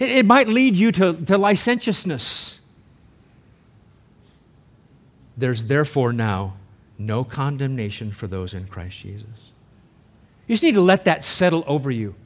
It, 0.00 0.10
it 0.10 0.26
might 0.26 0.48
lead 0.48 0.74
you 0.76 0.90
to, 0.92 1.12
to 1.26 1.38
licentiousness. 1.38 2.60
There's 5.36 5.64
therefore 5.64 6.12
now 6.12 6.54
no 6.98 7.22
condemnation 7.22 8.10
for 8.10 8.26
those 8.26 8.52
in 8.52 8.66
Christ 8.66 8.98
Jesus. 8.98 9.28
You 10.48 10.54
just 10.54 10.64
need 10.64 10.74
to 10.74 10.80
let 10.80 11.04
that 11.04 11.24
settle 11.24 11.62
over 11.66 11.90
you. 11.90 12.16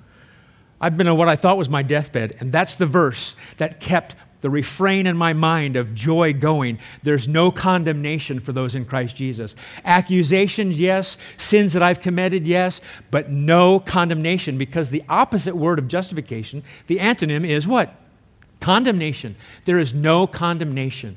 I've 0.80 0.96
been 0.96 1.06
on 1.08 1.18
what 1.18 1.28
I 1.28 1.36
thought 1.36 1.58
was 1.58 1.68
my 1.68 1.82
deathbed, 1.82 2.36
and 2.40 2.50
that's 2.50 2.74
the 2.74 2.86
verse 2.86 3.36
that 3.58 3.80
kept 3.80 4.16
the 4.44 4.50
refrain 4.50 5.06
in 5.06 5.16
my 5.16 5.32
mind 5.32 5.74
of 5.74 5.94
joy 5.94 6.34
going. 6.34 6.78
There's 7.02 7.26
no 7.26 7.50
condemnation 7.50 8.40
for 8.40 8.52
those 8.52 8.74
in 8.74 8.84
Christ 8.84 9.16
Jesus. 9.16 9.56
Accusations, 9.86 10.78
yes. 10.78 11.16
Sins 11.38 11.72
that 11.72 11.82
I've 11.82 12.00
committed, 12.00 12.46
yes. 12.46 12.82
But 13.10 13.30
no 13.30 13.80
condemnation 13.80 14.58
because 14.58 14.90
the 14.90 15.02
opposite 15.08 15.56
word 15.56 15.78
of 15.78 15.88
justification, 15.88 16.62
the 16.88 16.98
antonym, 16.98 17.48
is 17.48 17.66
what? 17.66 17.94
Condemnation. 18.60 19.34
There 19.64 19.78
is 19.78 19.94
no 19.94 20.26
condemnation. 20.26 21.16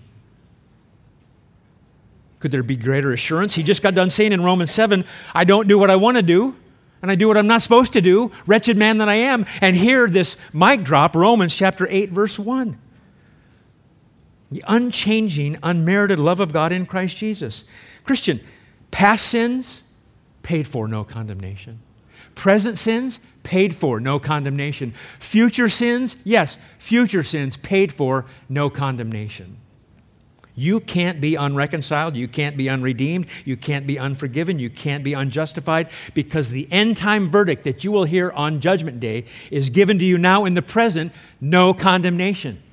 Could 2.40 2.52
there 2.52 2.64
be 2.64 2.78
greater 2.78 3.12
assurance? 3.12 3.56
He 3.56 3.64
just 3.64 3.84
got 3.84 3.94
done 3.94 4.10
saying 4.10 4.32
in 4.32 4.42
Romans 4.42 4.72
7, 4.72 5.04
I 5.36 5.44
don't 5.44 5.68
do 5.68 5.78
what 5.78 5.90
I 5.90 5.98
want 5.98 6.16
to 6.16 6.24
do 6.24 6.56
and 7.02 7.12
I 7.12 7.16
do 7.16 7.28
what 7.28 7.36
I'm 7.36 7.48
not 7.48 7.62
supposed 7.62 7.92
to 7.92 8.02
do, 8.02 8.32
wretched 8.46 8.78
man 8.78 9.00
that 9.00 9.10
I 9.10 9.16
am. 9.16 9.46
And 9.60 9.76
here, 9.76 10.08
this 10.08 10.38
mic 10.54 10.86
drop, 10.86 11.14
Romans 11.14 11.54
chapter 11.54 11.86
8, 11.90 12.12
verse 12.12 12.40
1. 12.40 12.80
The 14.52 14.64
unchanging, 14.68 15.58
unmerited 15.62 16.20
love 16.20 16.40
of 16.40 16.54
God 16.54 16.72
in 16.72 16.86
Christ 16.86 17.18
Jesus. 17.18 17.64
Christian, 18.04 18.40
past 18.92 19.28
sins, 19.28 19.84
paid 20.44 20.68
for, 20.68 20.88
no 20.88 21.04
condemnation. 21.04 21.80
Present 22.36 22.78
sins, 22.78 23.20
paid 23.44 23.76
for, 23.76 24.00
no 24.00 24.20
condemnation. 24.20 24.94
Future 25.20 25.70
sins, 25.70 26.16
yes, 26.24 26.58
future 26.78 27.24
sins, 27.24 27.58
paid 27.58 27.92
for, 27.92 28.26
no 28.48 28.70
condemnation. 28.70 29.58
You 30.58 30.80
can't 30.80 31.22
be 31.22 31.36
unreconciled. 31.36 32.16
You 32.16 32.28
can't 32.28 32.58
be 32.58 32.68
unredeemed. 32.68 33.28
You 33.46 33.56
can't 33.56 33.86
be 33.86 34.00
unforgiven. 34.00 34.58
You 34.58 34.72
can't 34.72 35.04
be 35.04 35.14
unjustified 35.14 35.90
because 36.16 36.50
the 36.50 36.68
end 36.72 36.98
time 36.98 37.30
verdict 37.30 37.64
that 37.66 37.84
you 37.84 37.92
will 37.92 38.06
hear 38.06 38.32
on 38.32 38.60
Judgment 38.60 39.00
Day 39.00 39.26
is 39.52 39.70
given 39.70 40.00
to 40.00 40.06
you 40.06 40.18
now 40.18 40.46
in 40.46 40.56
the 40.56 40.64
present 40.64 41.14
no 41.40 41.76
condemnation. 41.76 42.64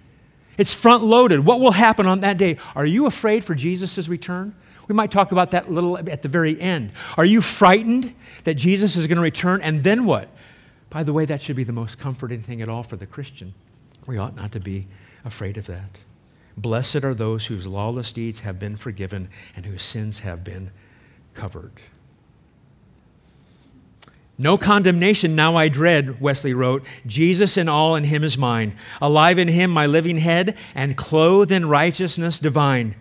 It's 0.57 0.75
front 0.75 1.05
loaded. 1.05 1.41
What 1.41 1.61
will 1.61 1.73
happen 1.73 2.07
on 2.07 2.21
that 2.21 2.37
day? 2.37 2.59
Are 2.75 2.87
you 2.87 3.07
afraid 3.07 3.45
for 3.45 3.55
Jesus' 3.55 4.09
return? 4.09 4.55
We 4.89 4.95
might 4.95 5.11
talk 5.11 5.33
about 5.33 5.51
that 5.53 5.69
a 5.69 5.71
little 5.71 5.97
at 5.99 6.23
the 6.23 6.29
very 6.29 6.61
end. 6.61 6.93
Are 7.17 7.25
you 7.25 7.41
frightened 7.41 8.15
that 8.45 8.55
Jesus 8.55 8.97
is 8.97 9.07
going 9.07 9.17
to 9.17 9.23
return? 9.23 9.63
And 9.63 9.83
then 9.83 10.05
what? 10.05 10.29
By 10.91 11.03
the 11.03 11.13
way, 11.13 11.25
that 11.25 11.43
should 11.43 11.57
be 11.57 11.65
the 11.65 11.73
most 11.73 11.99
comforting 11.99 12.43
thing 12.43 12.61
at 12.63 12.69
all 12.69 12.83
for 12.83 12.97
the 12.97 13.07
Christian. 13.07 13.55
We 14.07 14.19
ought 14.19 14.37
not 14.37 14.53
to 14.53 14.61
be 14.61 14.87
afraid 15.25 15.57
of 15.57 15.67
that. 15.67 16.01
Blessed 16.57 17.05
are 17.05 17.15
those 17.15 17.47
whose 17.47 17.67
lawless 17.67 18.13
deeds 18.13 18.41
have 18.41 18.59
been 18.59 18.77
forgiven 18.77 19.29
and 19.57 19.67
whose 19.67 19.83
sins 19.83 20.21
have 20.21 20.45
been 20.45 20.71
covered. 21.33 21.73
No 24.37 24.59
condemnation 24.59 25.37
now 25.37 25.55
I 25.55 25.69
dread, 25.69 26.21
Wesley 26.21 26.55
wrote. 26.55 26.85
Jesus 27.07 27.57
in 27.57 27.69
all 27.69 27.95
in 27.95 28.05
him 28.05 28.25
is 28.25 28.37
mine. 28.37 28.77
Alive 29.01 29.39
in 29.39 29.49
him, 29.49 29.71
my 29.71 29.87
living 29.87 30.17
head, 30.19 30.57
and 30.75 30.97
clothed 30.97 31.53
in 31.53 31.69
righteousness 31.69 32.41
divine. 32.41 32.97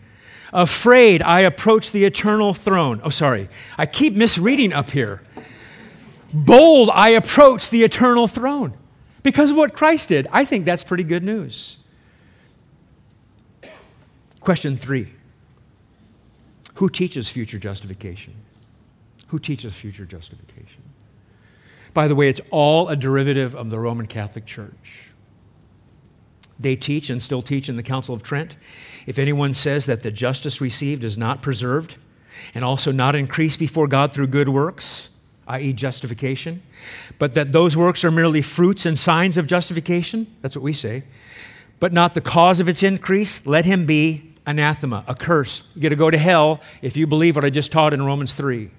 Afraid, 0.52 1.24
I 1.24 1.40
approach 1.40 1.92
the 1.92 2.06
eternal 2.06 2.54
throne. 2.54 3.02
Oh, 3.04 3.10
sorry. 3.10 3.50
I 3.78 3.88
keep 3.88 4.14
misreading 4.14 4.72
up 4.72 4.92
here. 4.92 5.22
Bold, 6.32 6.92
I 6.94 7.10
approach 7.10 7.72
the 7.72 7.84
eternal 7.84 8.28
throne 8.28 8.78
because 9.24 9.50
of 9.50 9.58
what 9.58 9.74
Christ 9.74 10.10
did. 10.10 10.28
I 10.32 10.46
think 10.46 10.66
that's 10.66 10.84
pretty 10.84 11.04
good 11.04 11.24
news. 11.24 11.78
Question 14.40 14.78
three 14.78 15.10
Who 16.76 16.90
teaches 16.90 17.30
future 17.30 17.58
justification? 17.58 18.36
Who 19.28 19.40
teaches 19.40 19.74
future 19.74 20.06
justification? 20.06 20.83
By 21.94 22.08
the 22.08 22.16
way, 22.16 22.30
it's 22.30 22.42
all 22.50 22.90
a 22.90 22.96
derivative 22.96 23.56
of 23.56 23.70
the 23.70 23.80
Roman 23.80 24.08
Catholic 24.08 24.46
Church. 24.46 25.10
They 26.60 26.76
teach 26.76 27.10
and 27.10 27.22
still 27.22 27.42
teach 27.42 27.70
in 27.70 27.76
the 27.76 27.84
Council 27.84 28.16
of 28.16 28.24
Trent 28.24 28.56
if 29.06 29.20
anyone 29.20 29.54
says 29.54 29.86
that 29.86 30.02
the 30.02 30.12
justice 30.12 30.62
received 30.62 31.04
is 31.04 31.18
not 31.18 31.42
preserved 31.42 31.98
and 32.56 32.64
also 32.64 32.92
not 32.92 33.16
increased 33.16 33.60
before 33.60 33.88
God 33.88 34.12
through 34.12 34.28
good 34.28 34.50
works, 34.50 35.10
i.e., 35.48 35.74
justification, 35.74 36.64
but 37.20 37.34
that 37.34 37.52
those 37.52 37.76
works 37.76 38.04
are 38.04 38.12
merely 38.12 38.42
fruits 38.42 38.86
and 38.86 38.98
signs 38.98 39.38
of 39.38 39.46
justification, 39.48 40.34
that's 40.42 40.56
what 40.56 40.64
we 40.64 40.74
say, 40.74 41.04
but 41.80 41.92
not 41.92 42.14
the 42.14 42.22
cause 42.22 42.60
of 42.60 42.70
its 42.70 42.82
increase, 42.82 43.46
let 43.46 43.66
him 43.66 43.86
be 43.86 44.34
anathema, 44.46 45.04
a 45.08 45.16
curse. 45.16 45.64
You 45.76 45.82
get 45.82 45.90
to 45.90 45.96
go 45.96 46.10
to 46.10 46.18
hell 46.18 46.62
if 46.82 46.96
you 46.96 47.08
believe 47.08 47.36
what 47.36 47.46
I 47.46 47.50
just 47.50 47.72
taught 47.72 47.94
in 47.94 48.04
Romans 48.04 48.34
3. 48.34 48.72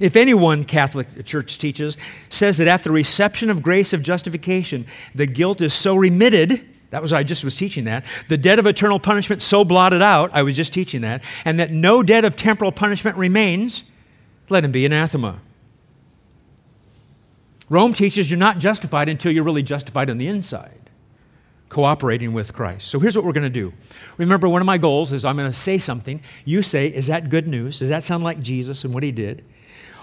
If 0.00 0.16
anyone, 0.16 0.64
Catholic 0.64 1.24
Church 1.24 1.58
teaches, 1.58 1.96
says 2.28 2.58
that 2.58 2.68
after 2.68 2.92
reception 2.92 3.50
of 3.50 3.62
grace 3.62 3.92
of 3.92 4.02
justification, 4.02 4.86
the 5.14 5.26
guilt 5.26 5.60
is 5.60 5.74
so 5.74 5.96
remitted, 5.96 6.64
that 6.90 7.02
was 7.02 7.12
I 7.12 7.22
just 7.22 7.44
was 7.44 7.56
teaching 7.56 7.84
that, 7.84 8.04
the 8.28 8.36
debt 8.36 8.58
of 8.58 8.66
eternal 8.66 9.00
punishment 9.00 9.42
so 9.42 9.64
blotted 9.64 10.02
out, 10.02 10.30
I 10.32 10.42
was 10.42 10.56
just 10.56 10.72
teaching 10.72 11.00
that, 11.02 11.22
and 11.44 11.58
that 11.60 11.70
no 11.70 12.02
debt 12.02 12.24
of 12.24 12.36
temporal 12.36 12.72
punishment 12.72 13.16
remains, 13.16 13.84
let 14.48 14.64
him 14.64 14.72
be 14.72 14.86
anathema. 14.86 15.40
Rome 17.68 17.92
teaches 17.92 18.30
you're 18.30 18.38
not 18.38 18.58
justified 18.58 19.08
until 19.08 19.30
you're 19.30 19.44
really 19.44 19.62
justified 19.62 20.08
on 20.08 20.18
the 20.18 20.28
inside. 20.28 20.72
cooperating 21.68 22.32
with 22.32 22.54
Christ. 22.54 22.88
So 22.88 22.98
here's 22.98 23.14
what 23.14 23.26
we're 23.26 23.32
going 23.32 23.44
to 23.44 23.50
do. 23.50 23.74
Remember, 24.16 24.48
one 24.48 24.62
of 24.62 24.66
my 24.66 24.78
goals 24.78 25.12
is 25.12 25.24
I'm 25.24 25.36
going 25.36 25.50
to 25.50 25.56
say 25.56 25.76
something. 25.76 26.22
You 26.46 26.62
say, 26.62 26.88
Is 26.88 27.08
that 27.08 27.28
good 27.28 27.46
news? 27.46 27.78
Does 27.80 27.90
that 27.90 28.04
sound 28.04 28.24
like 28.24 28.40
Jesus 28.40 28.84
and 28.84 28.94
what 28.94 29.02
he 29.02 29.12
did? 29.12 29.44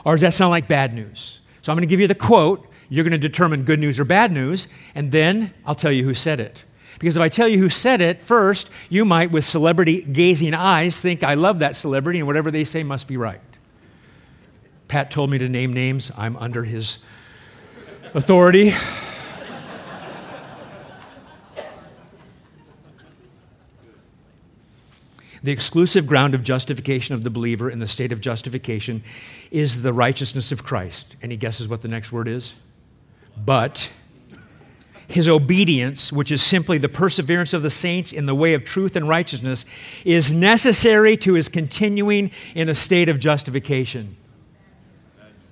Or 0.06 0.14
does 0.14 0.22
that 0.22 0.34
sound 0.34 0.52
like 0.52 0.68
bad 0.70 0.94
news? 0.94 1.40
So 1.62 1.72
I'm 1.72 1.76
going 1.76 1.88
to 1.88 1.92
give 1.92 2.00
you 2.00 2.08
the 2.08 2.16
quote. 2.16 2.66
You're 2.88 3.04
going 3.04 3.12
to 3.12 3.18
determine 3.18 3.64
good 3.64 3.80
news 3.80 4.00
or 4.00 4.06
bad 4.06 4.32
news, 4.32 4.68
and 4.94 5.12
then 5.12 5.54
I'll 5.66 5.76
tell 5.76 5.92
you 5.92 6.04
who 6.04 6.14
said 6.14 6.40
it. 6.40 6.64
Because 7.00 7.18
if 7.18 7.22
I 7.22 7.30
tell 7.30 7.48
you 7.48 7.58
who 7.58 7.70
said 7.70 8.00
it 8.00 8.22
first, 8.22 8.70
you 8.90 9.04
might, 9.04 9.32
with 9.32 9.44
celebrity 9.44 10.02
gazing 10.04 10.54
eyes, 10.54 11.02
think 11.02 11.24
I 11.24 11.34
love 11.34 11.60
that 11.60 11.76
celebrity 11.76 12.20
and 12.20 12.28
whatever 12.28 12.52
they 12.52 12.64
say 12.64 12.84
must 12.84 13.08
be 13.08 13.18
right. 13.18 13.42
Pat 14.88 15.10
told 15.10 15.32
me 15.32 15.40
to 15.40 15.50
name 15.50 15.74
names. 15.74 16.12
I'm 16.16 16.38
under 16.38 16.64
his 16.64 17.00
authority. 18.14 18.72
The 25.46 25.52
exclusive 25.52 26.08
ground 26.08 26.34
of 26.34 26.42
justification 26.42 27.14
of 27.14 27.24
the 27.24 27.30
believer 27.30 27.70
in 27.70 27.78
the 27.78 27.86
state 27.86 28.12
of 28.12 28.20
justification 28.20 29.04
is 29.52 29.84
the 29.84 29.94
righteousness 29.94 30.52
of 30.52 30.64
Christ. 30.64 31.16
Any 31.22 31.38
guesses 31.38 31.68
what 31.68 31.84
the 31.84 31.88
next 31.88 32.12
word 32.12 32.28
is? 32.28 32.56
But 33.38 33.94
his 35.08 35.30
obedience, 35.30 36.12
which 36.12 36.32
is 36.32 36.42
simply 36.42 36.80
the 36.80 36.90
perseverance 36.90 37.54
of 37.54 37.62
the 37.62 37.70
saints 37.70 38.12
in 38.12 38.26
the 38.26 38.34
way 38.34 38.56
of 38.56 38.64
truth 38.64 38.96
and 38.96 39.08
righteousness, 39.08 39.66
is 40.04 40.34
necessary 40.34 41.16
to 41.18 41.34
his 41.34 41.48
continuing 41.48 42.32
in 42.56 42.68
a 42.68 42.74
state 42.74 43.08
of 43.08 43.20
justification. 43.20 44.18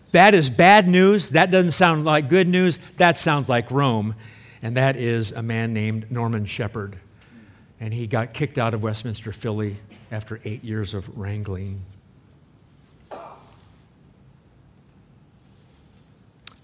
That 0.10 0.34
is 0.34 0.50
bad 0.50 0.88
news. 0.88 1.30
That 1.30 1.52
doesn't 1.52 1.74
sound 1.74 2.04
like 2.04 2.30
good 2.30 2.48
news. 2.48 2.80
That 2.98 3.16
sounds 3.16 3.48
like 3.48 3.70
Rome. 3.70 4.16
And 4.64 4.76
that 4.76 4.96
is 4.96 5.32
a 5.32 5.44
man 5.44 5.72
named 5.72 6.10
Norman 6.10 6.46
Shepherd 6.46 6.98
and 7.80 7.94
he 7.94 8.08
got 8.08 8.34
kicked 8.34 8.58
out 8.58 8.74
of 8.74 8.84
Westminster, 8.84 9.32
Philly 9.32 9.78
after 10.12 10.40
eight 10.44 10.64
years 10.64 10.94
of 10.94 11.18
wrangling. 11.18 11.84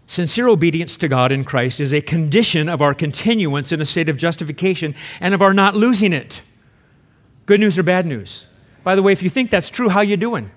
Sincere 0.07 0.47
obedience 0.47 0.97
to 0.97 1.07
God 1.07 1.31
in 1.31 1.43
Christ 1.43 1.79
is 1.79 1.93
a 1.93 2.01
condition 2.01 2.67
of 2.67 2.81
our 2.81 2.93
continuance 2.93 3.71
in 3.71 3.81
a 3.81 3.85
state 3.85 4.09
of 4.09 4.17
justification 4.17 4.95
and 5.21 5.33
of 5.33 5.41
our 5.41 5.53
not 5.53 5.75
losing 5.75 6.13
it. 6.13 6.41
Good 7.45 7.59
news 7.59 7.77
or 7.77 7.83
bad 7.83 8.05
news? 8.05 8.47
By 8.83 8.95
the 8.95 9.03
way, 9.03 9.11
if 9.11 9.21
you 9.21 9.29
think 9.29 9.49
that's 9.49 9.69
true, 9.69 9.89
how 9.89 10.01
you 10.01 10.17
doing? 10.17 10.49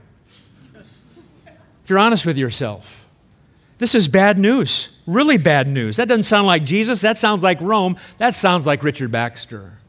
If 1.84 1.90
you're 1.90 1.98
honest 1.98 2.24
with 2.24 2.38
yourself. 2.38 3.06
This 3.78 3.94
is 3.94 4.08
bad 4.08 4.38
news. 4.38 4.90
Really 5.06 5.38
bad 5.38 5.66
news. 5.66 5.96
That 5.96 6.08
doesn't 6.08 6.24
sound 6.24 6.46
like 6.46 6.64
Jesus. 6.64 7.00
That 7.00 7.18
sounds 7.18 7.42
like 7.42 7.60
Rome. 7.60 7.96
That 8.18 8.34
sounds 8.34 8.64
like 8.64 8.82
Richard 8.82 9.10
Baxter 9.10 9.81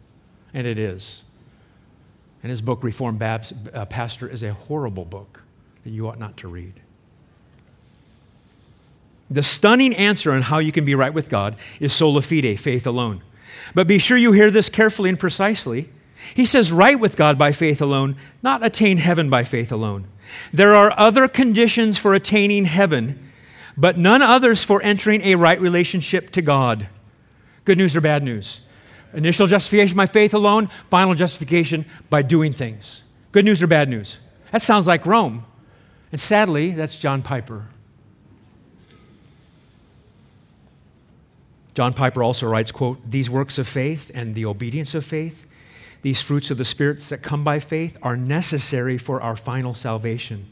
and 0.53 0.67
it 0.67 0.77
is. 0.77 1.23
And 2.41 2.49
his 2.49 2.61
book, 2.61 2.83
Reformed 2.83 3.19
Baptist, 3.19 3.53
uh, 3.73 3.85
Pastor, 3.85 4.27
is 4.27 4.43
a 4.43 4.53
horrible 4.53 5.05
book 5.05 5.43
that 5.83 5.91
you 5.91 6.07
ought 6.07 6.19
not 6.19 6.37
to 6.37 6.47
read. 6.47 6.73
The 9.29 9.43
stunning 9.43 9.95
answer 9.95 10.31
on 10.31 10.43
how 10.43 10.59
you 10.59 10.71
can 10.71 10.85
be 10.85 10.93
right 10.93 11.13
with 11.13 11.29
God 11.29 11.55
is 11.79 11.93
sola 11.93 12.21
fide, 12.21 12.59
faith 12.59 12.85
alone. 12.85 13.23
But 13.73 13.87
be 13.87 13.97
sure 13.97 14.17
you 14.17 14.31
hear 14.33 14.51
this 14.51 14.69
carefully 14.69 15.09
and 15.09 15.19
precisely. 15.19 15.89
He 16.35 16.45
says, 16.45 16.71
right 16.71 16.99
with 16.99 17.15
God 17.15 17.37
by 17.37 17.51
faith 17.51 17.81
alone, 17.81 18.15
not 18.41 18.65
attain 18.65 18.97
heaven 18.97 19.29
by 19.29 19.43
faith 19.43 19.71
alone. 19.71 20.05
There 20.51 20.75
are 20.75 20.93
other 20.97 21.27
conditions 21.27 21.97
for 21.97 22.13
attaining 22.13 22.65
heaven, 22.65 23.31
but 23.75 23.97
none 23.97 24.21
others 24.21 24.63
for 24.63 24.81
entering 24.83 25.21
a 25.21 25.35
right 25.35 25.59
relationship 25.59 26.29
to 26.31 26.41
God. 26.41 26.87
Good 27.65 27.77
news 27.77 27.95
or 27.95 28.01
bad 28.01 28.23
news? 28.23 28.61
Initial 29.13 29.47
justification 29.47 29.95
by 29.95 30.06
faith 30.06 30.34
alone, 30.34 30.67
final 30.89 31.13
justification 31.13 31.86
by 32.10 32.21
doing 32.21 32.54
things. 32.54 33.04
Good 33.32 33.45
news 33.45 33.62
or 33.62 33.67
bad 33.67 33.89
news? 33.89 34.17
That 34.52 34.62
sounds 34.62 34.88
like 34.88 35.06
Rome. 35.06 35.45
And 36.12 36.21
sadly, 36.21 36.71
that's 36.71 36.97
John 36.97 37.21
Piper. 37.21 37.67
John 41.73 41.93
Piper 41.93 42.21
also 42.23 42.47
writes, 42.47 42.71
quote, 42.71 42.99
these 43.10 43.30
works 43.30 43.58
of 43.58 43.67
faith 43.67 44.12
and 44.13 44.36
the 44.36 44.45
obedience 44.45 44.93
of 44.93 45.04
faith, 45.04 45.45
these 46.04 46.21
fruits 46.21 46.52
of 46.52 46.58
the 46.58 46.65
spirits 46.65 47.10
that 47.10 47.23
come 47.23 47.43
by 47.43 47.60
faith 47.60 47.97
are 48.04 48.15
necessary 48.15 48.97
for 48.97 49.21
our 49.21 49.36
final 49.36 49.73
salvation. 49.73 50.45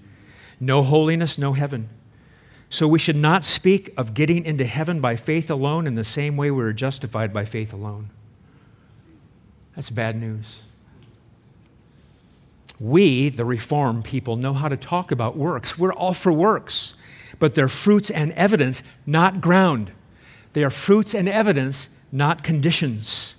No 0.60 0.82
holiness, 0.82 1.38
no 1.38 1.54
heaven. 1.54 1.90
So 2.70 2.88
we 2.88 3.00
should 3.00 3.18
not 3.18 3.44
speak 3.44 3.94
of 3.98 4.14
getting 4.14 4.46
into 4.46 4.66
heaven 4.66 5.02
by 5.02 5.16
faith 5.16 5.52
alone 5.52 5.86
in 5.86 5.96
the 5.96 6.06
same 6.06 6.38
way 6.38 6.50
we 6.50 6.64
are 6.64 6.74
justified 6.74 7.34
by 7.34 7.46
faith 7.46 7.74
alone. 7.74 8.10
That's 9.76 9.90
bad 9.90 10.16
news. 10.16 10.64
We, 12.80 13.30
the 13.30 13.46
Reformed 13.46 14.06
people, 14.06 14.36
know 14.36 14.54
how 14.54 14.68
to 14.68 14.78
talk 14.78 15.12
about 15.12 15.38
works. 15.38 15.78
We're 15.78 15.94
all 15.94 16.14
for 16.14 16.32
works, 16.32 16.96
but 17.40 17.54
they're 17.54 17.68
fruits 17.68 18.10
and 18.10 18.32
evidence, 18.32 18.84
not 19.06 19.40
ground. 19.40 19.92
They 20.54 20.64
are 20.64 20.72
fruits 20.72 21.14
and 21.14 21.30
evidence, 21.30 21.90
not 22.12 22.44
conditions. 22.44 23.36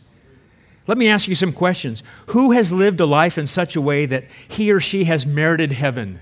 Let 0.86 0.98
me 0.98 1.08
ask 1.08 1.28
you 1.28 1.34
some 1.34 1.52
questions. 1.52 2.02
Who 2.26 2.52
has 2.52 2.72
lived 2.72 3.00
a 3.00 3.06
life 3.06 3.36
in 3.36 3.46
such 3.46 3.76
a 3.76 3.80
way 3.80 4.06
that 4.06 4.24
he 4.48 4.70
or 4.72 4.80
she 4.80 5.04
has 5.04 5.26
merited 5.26 5.72
heaven? 5.72 6.20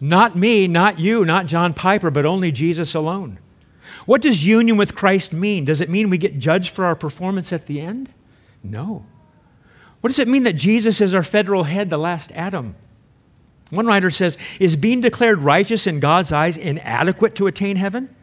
Not 0.00 0.36
me, 0.36 0.66
not 0.66 0.98
you, 0.98 1.24
not 1.24 1.46
John 1.46 1.72
Piper, 1.72 2.10
but 2.10 2.26
only 2.26 2.52
Jesus 2.52 2.94
alone. 2.94 3.38
What 4.06 4.20
does 4.20 4.46
union 4.46 4.76
with 4.76 4.94
Christ 4.94 5.32
mean? 5.32 5.64
Does 5.64 5.80
it 5.80 5.88
mean 5.88 6.10
we 6.10 6.18
get 6.18 6.38
judged 6.38 6.74
for 6.74 6.84
our 6.84 6.94
performance 6.94 7.52
at 7.52 7.66
the 7.66 7.80
end? 7.80 8.10
No. 8.64 9.06
What 10.00 10.08
does 10.08 10.18
it 10.18 10.26
mean 10.26 10.42
that 10.42 10.54
Jesus 10.54 11.00
is 11.00 11.14
our 11.14 11.22
federal 11.22 11.64
head, 11.64 11.90
the 11.90 11.98
last 11.98 12.32
Adam? 12.32 12.74
One 13.70 13.86
writer 13.86 14.10
says, 14.10 14.36
Is 14.58 14.76
being 14.76 15.00
declared 15.00 15.42
righteous 15.42 15.86
in 15.86 16.00
God's 16.00 16.32
eyes 16.32 16.56
inadequate 16.56 17.34
to 17.36 17.46
attain 17.46 17.76
heaven? 17.76 18.14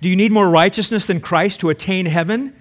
Do 0.00 0.08
you 0.08 0.16
need 0.16 0.32
more 0.32 0.48
righteousness 0.50 1.06
than 1.06 1.20
Christ 1.20 1.60
to 1.60 1.70
attain 1.70 2.06
heaven? 2.06 2.54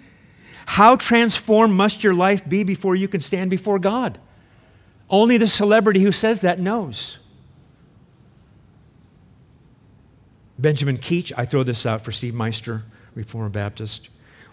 How 0.68 0.96
transformed 0.96 1.76
must 1.76 2.04
your 2.04 2.14
life 2.14 2.48
be 2.48 2.64
before 2.64 2.96
you 2.96 3.08
can 3.08 3.22
stand 3.22 3.50
before 3.50 3.80
God? 3.80 4.20
Only 5.10 5.38
the 5.38 5.48
celebrity 5.48 6.02
who 6.02 6.12
says 6.12 6.42
that 6.42 6.60
knows. 6.60 7.20
Benjamin 10.58 10.98
Keach, 10.98 11.32
I 11.38 11.46
throw 11.46 11.64
this 11.64 11.86
out 11.86 12.02
for 12.02 12.12
Steve 12.12 12.34
Meister, 12.34 12.84
Reformed 13.14 13.54
Baptist. 13.54 14.10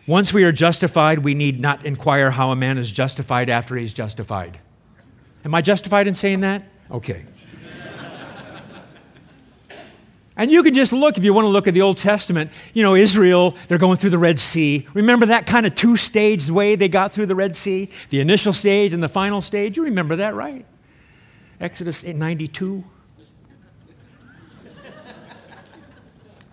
Once 0.06 0.32
we 0.32 0.42
are 0.42 0.52
justified, 0.52 1.20
we 1.20 1.34
need 1.34 1.60
not 1.60 1.86
inquire 1.86 2.32
how 2.32 2.50
a 2.50 2.56
man 2.56 2.76
is 2.76 2.90
justified 2.90 3.48
after 3.48 3.76
he's 3.76 3.94
justified. 3.94 4.58
Am 5.44 5.54
I 5.54 5.60
justified 5.60 6.08
in 6.08 6.14
saying 6.14 6.40
that? 6.40 6.64
Okay. 6.90 7.24
and 10.36 10.50
you 10.50 10.64
can 10.64 10.74
just 10.74 10.92
look, 10.92 11.18
if 11.18 11.24
you 11.24 11.32
want 11.32 11.44
to 11.44 11.50
look 11.50 11.68
at 11.68 11.74
the 11.74 11.82
Old 11.82 11.98
Testament, 11.98 12.50
you 12.74 12.82
know, 12.82 12.96
Israel, 12.96 13.56
they're 13.68 13.78
going 13.78 13.96
through 13.96 14.10
the 14.10 14.18
Red 14.18 14.40
Sea. 14.40 14.86
Remember 14.92 15.26
that 15.26 15.46
kind 15.46 15.66
of 15.66 15.74
two 15.76 15.96
stage 15.96 16.50
way 16.50 16.74
they 16.74 16.88
got 16.88 17.12
through 17.12 17.26
the 17.26 17.36
Red 17.36 17.54
Sea? 17.54 17.88
The 18.10 18.20
initial 18.20 18.52
stage 18.52 18.92
and 18.92 19.02
the 19.02 19.08
final 19.08 19.40
stage? 19.40 19.76
You 19.76 19.84
remember 19.84 20.16
that, 20.16 20.34
right? 20.34 20.66
Exodus 21.60 22.04
92. 22.04 22.82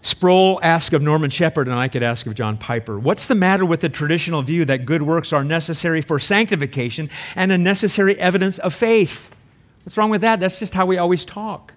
Sproul 0.02 0.60
asked 0.64 0.94
of 0.94 1.02
Norman 1.02 1.30
Shepherd, 1.30 1.68
and 1.68 1.78
I 1.78 1.88
could 1.88 2.04
ask 2.04 2.26
of 2.26 2.36
John 2.36 2.58
Piper, 2.58 2.98
what's 2.98 3.28
the 3.28 3.36
matter 3.36 3.66
with 3.66 3.82
the 3.82 3.90
traditional 3.90 4.42
view 4.42 4.64
that 4.66 4.86
good 4.86 5.02
works 5.02 5.34
are 5.34 5.44
necessary 5.44 6.02
for 6.02 6.20
sanctification 6.20 7.10
and 7.36 7.52
a 7.52 7.58
necessary 7.58 8.18
evidence 8.18 8.60
of 8.60 8.74
faith? 8.74 9.30
What's 9.84 9.98
wrong 9.98 10.10
with 10.10 10.22
that? 10.22 10.40
That's 10.40 10.60
just 10.60 10.74
how 10.74 10.86
we 10.86 10.98
always 10.98 11.26
talk. 11.26 11.74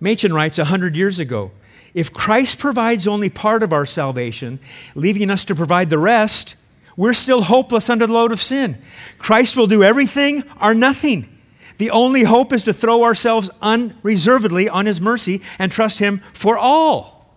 Machen 0.00 0.32
writes 0.32 0.58
a 0.58 0.64
hundred 0.64 0.96
years 0.96 1.18
ago 1.18 1.52
if 1.94 2.12
Christ 2.12 2.58
provides 2.58 3.06
only 3.06 3.28
part 3.28 3.62
of 3.62 3.72
our 3.72 3.84
salvation, 3.84 4.60
leaving 4.94 5.30
us 5.30 5.44
to 5.46 5.54
provide 5.54 5.90
the 5.90 5.98
rest, 5.98 6.56
we're 6.96 7.12
still 7.12 7.42
hopeless 7.42 7.90
under 7.90 8.06
the 8.06 8.12
load 8.12 8.32
of 8.32 8.42
sin. 8.42 8.78
Christ 9.18 9.56
will 9.56 9.66
do 9.66 9.82
everything 9.82 10.44
or 10.60 10.74
nothing. 10.74 11.28
The 11.82 11.90
only 11.90 12.22
hope 12.22 12.52
is 12.52 12.62
to 12.62 12.72
throw 12.72 13.02
ourselves 13.02 13.50
unreservedly 13.60 14.68
on 14.68 14.86
His 14.86 15.00
mercy 15.00 15.42
and 15.58 15.72
trust 15.72 15.98
Him 15.98 16.22
for 16.32 16.56
all. 16.56 17.34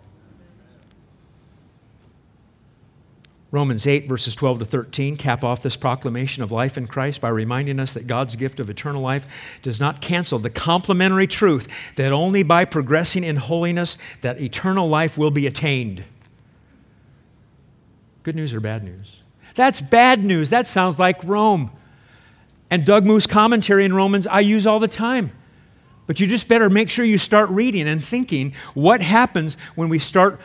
Romans 3.50 3.88
8, 3.88 4.08
verses 4.08 4.36
12 4.36 4.60
to 4.60 4.66
13, 4.66 5.18
cap 5.18 5.44
off 5.44 5.64
this 5.64 5.76
proclamation 5.76 6.44
of 6.44 6.52
life 6.52 6.78
in 6.78 6.86
Christ 6.86 7.22
by 7.22 7.30
reminding 7.30 7.80
us 7.80 7.96
that 7.96 8.06
God's 8.06 8.36
gift 8.36 8.60
of 8.60 8.70
eternal 8.70 9.02
life 9.02 9.60
does 9.64 9.80
not 9.80 10.00
cancel 10.00 10.38
the 10.38 10.52
complementary 10.52 11.26
truth 11.26 11.68
that 11.96 12.12
only 12.12 12.44
by 12.44 12.66
progressing 12.66 13.24
in 13.24 13.38
holiness 13.38 13.98
that 14.22 14.40
eternal 14.40 14.88
life 14.88 15.18
will 15.18 15.32
be 15.32 15.48
attained. 15.48 16.04
Good 18.22 18.36
news 18.36 18.54
or 18.54 18.60
bad 18.60 18.84
news? 18.84 19.24
That's 19.56 19.82
bad 19.82 20.24
news. 20.24 20.52
That 20.52 20.68
sounds 20.68 21.00
like 21.00 21.24
Rome. 21.24 21.72
And 22.70 22.86
Doug 22.86 23.06
Moo's 23.06 23.28
commentary 23.28 23.86
in 23.86 23.94
Romans, 23.94 24.28
I 24.28 24.40
use 24.40 24.66
all 24.66 24.80
the 24.80 24.88
time. 24.88 25.32
But 26.08 26.20
you 26.20 26.28
just 26.28 26.48
better 26.48 26.70
make 26.70 26.90
sure 26.90 27.06
you 27.06 27.18
start 27.18 27.50
reading 27.50 27.88
and 27.88 28.04
thinking 28.04 28.54
what 28.74 29.02
happens 29.02 29.56
when 29.76 29.90
we 29.90 30.00
start 30.00 30.40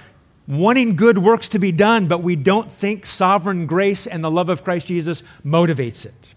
wanting 0.46 0.96
good 0.96 1.18
works 1.18 1.48
to 1.50 1.58
be 1.58 1.70
done, 1.70 2.08
but 2.08 2.22
we 2.22 2.34
don't 2.34 2.70
think 2.70 3.06
sovereign 3.06 3.66
grace 3.66 4.06
and 4.06 4.24
the 4.24 4.30
love 4.30 4.48
of 4.48 4.64
Christ 4.64 4.86
Jesus 4.86 5.22
motivates 5.44 6.04
it. 6.04 6.34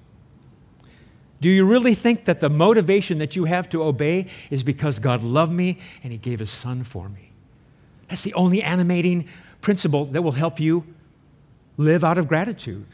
Do 1.42 1.50
you 1.50 1.66
really 1.66 1.96
think 1.96 2.26
that 2.26 2.40
the 2.40 2.50
motivation 2.50 3.18
that 3.18 3.36
you 3.36 3.46
have 3.46 3.70
to 3.70 3.84
obey 3.84 4.28
is 4.50 4.64
because 4.64 5.00
God 5.00 5.24
loved 5.24 5.52
me 5.52 5.80
and 6.04 6.14
He 6.14 6.18
gave 6.18 6.40
His 6.40 6.52
Son 6.52 6.84
for 6.84 7.10
me? 7.10 7.32
That's 8.08 8.24
the 8.24 8.34
only 8.34 8.62
animating 8.62 9.28
principle 9.60 10.06
that 10.06 10.22
will 10.22 10.34
help 10.34 10.60
you 10.60 10.86
live 11.76 12.04
out 12.04 12.18
of 12.18 12.28
gratitude. 12.28 12.86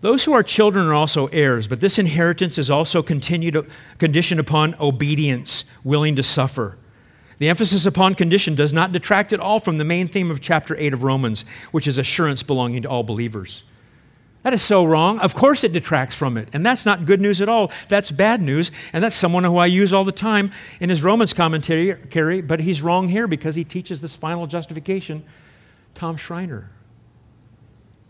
Those 0.00 0.24
who 0.24 0.32
are 0.32 0.44
children 0.44 0.86
are 0.86 0.94
also 0.94 1.26
heirs, 1.28 1.66
but 1.66 1.80
this 1.80 1.98
inheritance 1.98 2.56
is 2.56 2.70
also 2.70 3.02
continued, 3.02 3.68
conditioned 3.98 4.38
upon 4.38 4.76
obedience, 4.78 5.64
willing 5.82 6.14
to 6.16 6.22
suffer. 6.22 6.78
The 7.38 7.48
emphasis 7.48 7.86
upon 7.86 8.14
condition 8.14 8.54
does 8.54 8.72
not 8.72 8.92
detract 8.92 9.32
at 9.32 9.40
all 9.40 9.58
from 9.60 9.78
the 9.78 9.84
main 9.84 10.06
theme 10.08 10.30
of 10.30 10.40
chapter 10.40 10.76
8 10.76 10.94
of 10.94 11.02
Romans, 11.02 11.44
which 11.72 11.86
is 11.86 11.98
assurance 11.98 12.42
belonging 12.42 12.82
to 12.82 12.88
all 12.88 13.02
believers. 13.02 13.64
That 14.44 14.52
is 14.52 14.62
so 14.62 14.84
wrong. 14.84 15.18
Of 15.18 15.34
course, 15.34 15.64
it 15.64 15.72
detracts 15.72 16.14
from 16.14 16.36
it. 16.36 16.48
And 16.52 16.64
that's 16.64 16.86
not 16.86 17.04
good 17.04 17.20
news 17.20 17.42
at 17.42 17.48
all. 17.48 17.72
That's 17.88 18.12
bad 18.12 18.40
news. 18.40 18.70
And 18.92 19.02
that's 19.02 19.16
someone 19.16 19.42
who 19.42 19.56
I 19.56 19.66
use 19.66 19.92
all 19.92 20.04
the 20.04 20.12
time 20.12 20.52
in 20.80 20.90
his 20.90 21.02
Romans 21.02 21.34
commentary, 21.34 22.40
but 22.40 22.60
he's 22.60 22.80
wrong 22.80 23.08
here 23.08 23.26
because 23.26 23.56
he 23.56 23.64
teaches 23.64 24.00
this 24.00 24.14
final 24.14 24.46
justification, 24.46 25.24
Tom 25.94 26.16
Schreiner. 26.16 26.70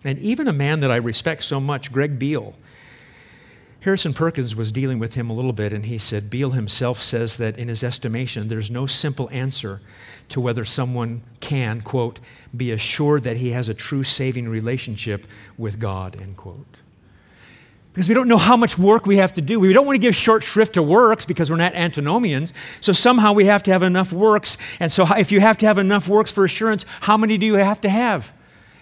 And 0.04 0.18
even 0.20 0.48
a 0.48 0.52
man 0.52 0.80
that 0.80 0.90
I 0.90 0.96
respect 0.96 1.44
so 1.44 1.60
much, 1.60 1.92
Greg 1.92 2.18
Beale, 2.18 2.54
Harrison 3.80 4.12
Perkins 4.12 4.56
was 4.56 4.72
dealing 4.72 4.98
with 4.98 5.14
him 5.14 5.30
a 5.30 5.32
little 5.32 5.52
bit, 5.52 5.72
and 5.72 5.86
he 5.86 5.98
said 5.98 6.30
Beale 6.30 6.50
himself 6.50 7.02
says 7.02 7.36
that 7.36 7.58
in 7.58 7.68
his 7.68 7.84
estimation, 7.84 8.48
there's 8.48 8.70
no 8.70 8.86
simple 8.86 9.28
answer 9.30 9.80
to 10.30 10.40
whether 10.40 10.64
someone 10.64 11.22
can, 11.40 11.80
quote, 11.80 12.18
be 12.56 12.72
assured 12.72 13.22
that 13.22 13.36
he 13.36 13.50
has 13.50 13.68
a 13.68 13.74
true 13.74 14.02
saving 14.02 14.48
relationship 14.48 15.26
with 15.56 15.78
God, 15.78 16.20
end 16.20 16.36
quote. 16.36 16.66
Because 17.92 18.08
we 18.08 18.14
don't 18.14 18.28
know 18.28 18.38
how 18.38 18.56
much 18.56 18.78
work 18.78 19.06
we 19.06 19.16
have 19.16 19.32
to 19.34 19.40
do. 19.40 19.58
We 19.58 19.72
don't 19.72 19.86
want 19.86 19.96
to 19.96 20.00
give 20.00 20.14
short 20.14 20.44
shrift 20.44 20.74
to 20.74 20.82
works 20.82 21.24
because 21.24 21.50
we're 21.50 21.56
not 21.56 21.74
antinomians. 21.74 22.52
So 22.80 22.92
somehow 22.92 23.32
we 23.32 23.46
have 23.46 23.62
to 23.64 23.72
have 23.72 23.82
enough 23.82 24.12
works. 24.12 24.56
And 24.78 24.92
so 24.92 25.06
if 25.16 25.32
you 25.32 25.40
have 25.40 25.58
to 25.58 25.66
have 25.66 25.78
enough 25.78 26.08
works 26.08 26.30
for 26.30 26.44
assurance, 26.44 26.84
how 27.00 27.16
many 27.16 27.38
do 27.38 27.46
you 27.46 27.54
have 27.54 27.80
to 27.80 27.88
have? 27.88 28.32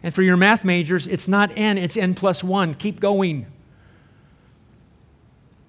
And 0.07 0.14
for 0.14 0.23
your 0.23 0.37
math 0.37 0.64
majors, 0.64 1.09
it's 1.09 1.27
not 1.27 1.51
n, 1.57 1.77
it's 1.77 1.97
n 1.97 2.14
plus 2.14 2.45
1. 2.45 2.75
Keep 2.75 3.01
going. 3.01 3.45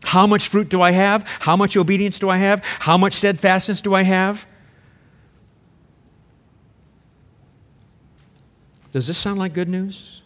How 0.03 0.27
much 0.27 0.47
fruit 0.47 0.69
do 0.69 0.79
I 0.79 0.91
have? 0.91 1.23
How 1.39 1.57
much 1.57 1.75
obedience 1.75 2.19
do 2.19 2.29
I 2.29 2.37
have? 2.37 2.63
How 2.63 2.99
much 2.99 3.13
steadfastness 3.13 3.81
do 3.81 3.95
I 3.95 4.03
have? 4.03 4.45
Does 8.91 9.07
this 9.07 9.17
sound 9.17 9.39
like 9.39 9.53
good 9.53 9.69
news? 9.69 10.21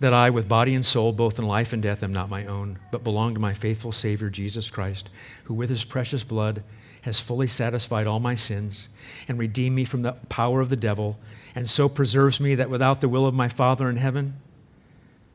That 0.00 0.12
I, 0.12 0.28
with 0.28 0.46
body 0.46 0.74
and 0.74 0.84
soul, 0.84 1.14
both 1.14 1.38
in 1.38 1.46
life 1.46 1.72
and 1.72 1.82
death, 1.82 2.02
am 2.02 2.12
not 2.12 2.28
my 2.28 2.44
own, 2.44 2.78
but 2.92 3.02
belong 3.02 3.32
to 3.32 3.40
my 3.40 3.54
faithful 3.54 3.92
Savior, 3.92 4.28
Jesus 4.28 4.70
Christ, 4.70 5.08
who 5.44 5.54
with 5.54 5.70
his 5.70 5.86
precious 5.86 6.22
blood 6.22 6.62
has 7.00 7.18
fully 7.18 7.46
satisfied 7.46 8.06
all 8.06 8.20
my 8.20 8.34
sins 8.34 8.88
and 9.26 9.38
redeemed 9.38 9.74
me 9.74 9.86
from 9.86 10.02
the 10.02 10.12
power 10.28 10.60
of 10.60 10.68
the 10.68 10.76
devil, 10.76 11.18
and 11.56 11.68
so 11.68 11.88
preserves 11.88 12.38
me 12.38 12.54
that 12.54 12.70
without 12.70 13.00
the 13.00 13.08
will 13.08 13.26
of 13.26 13.34
my 13.34 13.48
Father 13.48 13.90
in 13.90 13.96
heaven, 13.96 14.34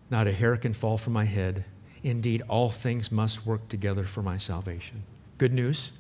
not 0.09 0.27
a 0.27 0.31
hair 0.31 0.55
can 0.55 0.73
fall 0.73 0.97
from 0.97 1.13
my 1.13 1.25
head. 1.25 1.65
Indeed, 2.03 2.43
all 2.47 2.69
things 2.69 3.11
must 3.11 3.45
work 3.45 3.67
together 3.67 4.03
for 4.03 4.21
my 4.21 4.37
salvation. 4.37 5.03
Good 5.37 5.51
news? 5.51 5.91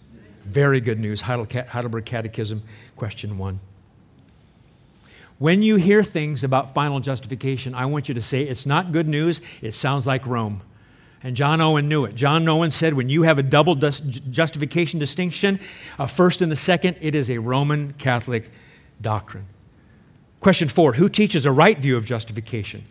Very 0.43 0.79
good 0.79 0.99
news. 0.99 1.21
Heidelberg 1.21 2.05
Catechism, 2.05 2.61
question 2.95 3.37
one. 3.37 3.59
When 5.39 5.63
you 5.63 5.77
hear 5.77 6.03
things 6.03 6.43
about 6.43 6.73
final 6.73 6.99
justification, 6.99 7.73
I 7.73 7.87
want 7.87 8.07
you 8.07 8.13
to 8.13 8.21
say 8.21 8.43
it's 8.43 8.67
not 8.67 8.91
good 8.91 9.07
news, 9.07 9.41
it 9.61 9.73
sounds 9.73 10.05
like 10.05 10.27
Rome. 10.27 10.61
And 11.23 11.35
John 11.35 11.61
Owen 11.61 11.87
knew 11.87 12.05
it. 12.05 12.13
John 12.13 12.47
Owen 12.47 12.69
said 12.69 12.93
when 12.93 13.09
you 13.09 13.23
have 13.23 13.39
a 13.39 13.43
double 13.43 13.73
justification 13.73 14.99
distinction, 14.99 15.59
a 15.97 16.07
first 16.07 16.43
and 16.43 16.51
the 16.51 16.55
second, 16.55 16.97
it 17.01 17.15
is 17.15 17.29
a 17.29 17.39
Roman 17.39 17.93
Catholic 17.93 18.49
doctrine. 18.99 19.45
Question 20.41 20.67
four 20.67 20.93
Who 20.93 21.07
teaches 21.07 21.45
a 21.45 21.51
right 21.51 21.77
view 21.77 21.95
of 21.95 22.03
justification? 22.03 22.83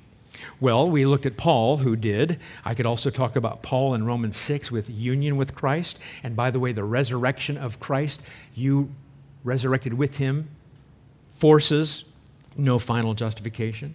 Well, 0.61 0.89
we 0.89 1.05
looked 1.05 1.27
at 1.27 1.37
Paul, 1.37 1.79
who 1.79 1.97
did. 1.97 2.39
I 2.65 2.75
could 2.75 2.87
also 2.87 3.11
talk 3.11 3.35
about 3.35 3.63
Paul 3.63 3.93
in 3.95 4.05
Romans 4.05 4.37
6 4.37 4.71
with 4.71 4.89
union 4.89 5.37
with 5.37 5.55
Christ. 5.55 5.99
And 6.23 6.37
by 6.37 6.51
the 6.51 6.61
way, 6.61 6.73
the 6.73 6.85
resurrection 6.85 7.59
of 7.59 7.81
Christ, 7.81 8.23
you 8.55 8.91
resurrected 9.43 9.95
with 9.95 10.19
him, 10.19 10.49
forces 11.35 12.05
no 12.57 12.79
final 12.79 13.15
justification. 13.15 13.95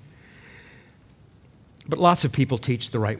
But 1.87 1.99
lots 1.99 2.25
of 2.25 2.31
people 2.31 2.57
teach 2.57 2.91
the 2.91 2.99
right 2.99 3.19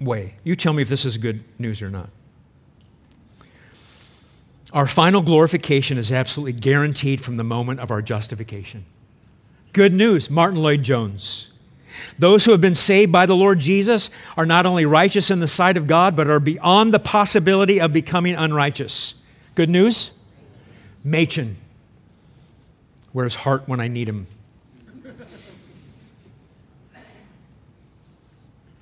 way. 0.00 0.36
You 0.44 0.56
tell 0.56 0.72
me 0.72 0.82
if 0.82 0.88
this 0.88 1.04
is 1.04 1.18
good 1.18 1.42
news 1.58 1.82
or 1.82 1.90
not. 1.90 2.10
Our 4.72 4.86
final 4.86 5.20
glorification 5.20 5.98
is 5.98 6.12
absolutely 6.12 6.52
guaranteed 6.52 7.20
from 7.20 7.36
the 7.36 7.44
moment 7.44 7.80
of 7.80 7.90
our 7.90 8.02
justification. 8.02 8.86
Good 9.72 9.94
news, 9.94 10.28
Martyn 10.28 10.62
Lloyd-Jones. 10.62 11.48
Those 12.18 12.44
who 12.44 12.50
have 12.52 12.60
been 12.60 12.74
saved 12.74 13.12
by 13.12 13.26
the 13.26 13.36
Lord 13.36 13.60
Jesus 13.60 14.10
are 14.36 14.46
not 14.46 14.66
only 14.66 14.84
righteous 14.84 15.30
in 15.30 15.40
the 15.40 15.46
sight 15.46 15.76
of 15.76 15.86
God, 15.86 16.16
but 16.16 16.28
are 16.28 16.40
beyond 16.40 16.92
the 16.92 16.98
possibility 16.98 17.80
of 17.80 17.92
becoming 17.92 18.34
unrighteous. 18.34 19.14
Good 19.54 19.70
news? 19.70 20.10
Machen. 21.04 21.56
Where's 23.12 23.36
Hart 23.36 23.62
when 23.66 23.80
I 23.80 23.88
need 23.88 24.08
him? 24.08 24.26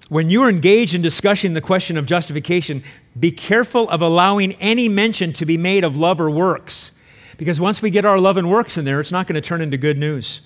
When 0.08 0.30
you 0.30 0.42
are 0.42 0.48
engaged 0.48 0.94
in 0.94 1.02
discussing 1.02 1.52
the 1.52 1.60
question 1.60 1.98
of 1.98 2.06
justification, 2.06 2.82
be 3.18 3.30
careful 3.30 3.88
of 3.90 4.00
allowing 4.00 4.52
any 4.54 4.88
mention 4.88 5.34
to 5.34 5.44
be 5.44 5.58
made 5.58 5.84
of 5.84 5.98
love 5.98 6.18
or 6.18 6.30
works. 6.30 6.92
Because 7.36 7.60
once 7.60 7.82
we 7.82 7.90
get 7.90 8.06
our 8.06 8.18
love 8.18 8.38
and 8.38 8.50
works 8.50 8.78
in 8.78 8.86
there, 8.86 9.00
it's 9.00 9.12
not 9.12 9.26
going 9.26 9.34
to 9.34 9.46
turn 9.46 9.60
into 9.60 9.76
good 9.76 9.98
news. 9.98 10.40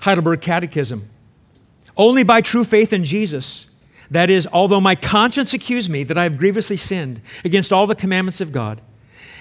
Heidelberg 0.00 0.40
Catechism. 0.40 1.08
Only 1.96 2.22
by 2.22 2.40
true 2.40 2.64
faith 2.64 2.92
in 2.92 3.04
Jesus, 3.04 3.66
that 4.10 4.30
is, 4.30 4.48
although 4.52 4.80
my 4.80 4.94
conscience 4.94 5.54
accuse 5.54 5.88
me 5.88 6.04
that 6.04 6.18
I 6.18 6.24
have 6.24 6.38
grievously 6.38 6.76
sinned 6.76 7.20
against 7.44 7.72
all 7.72 7.86
the 7.86 7.94
commandments 7.94 8.40
of 8.40 8.52
God, 8.52 8.80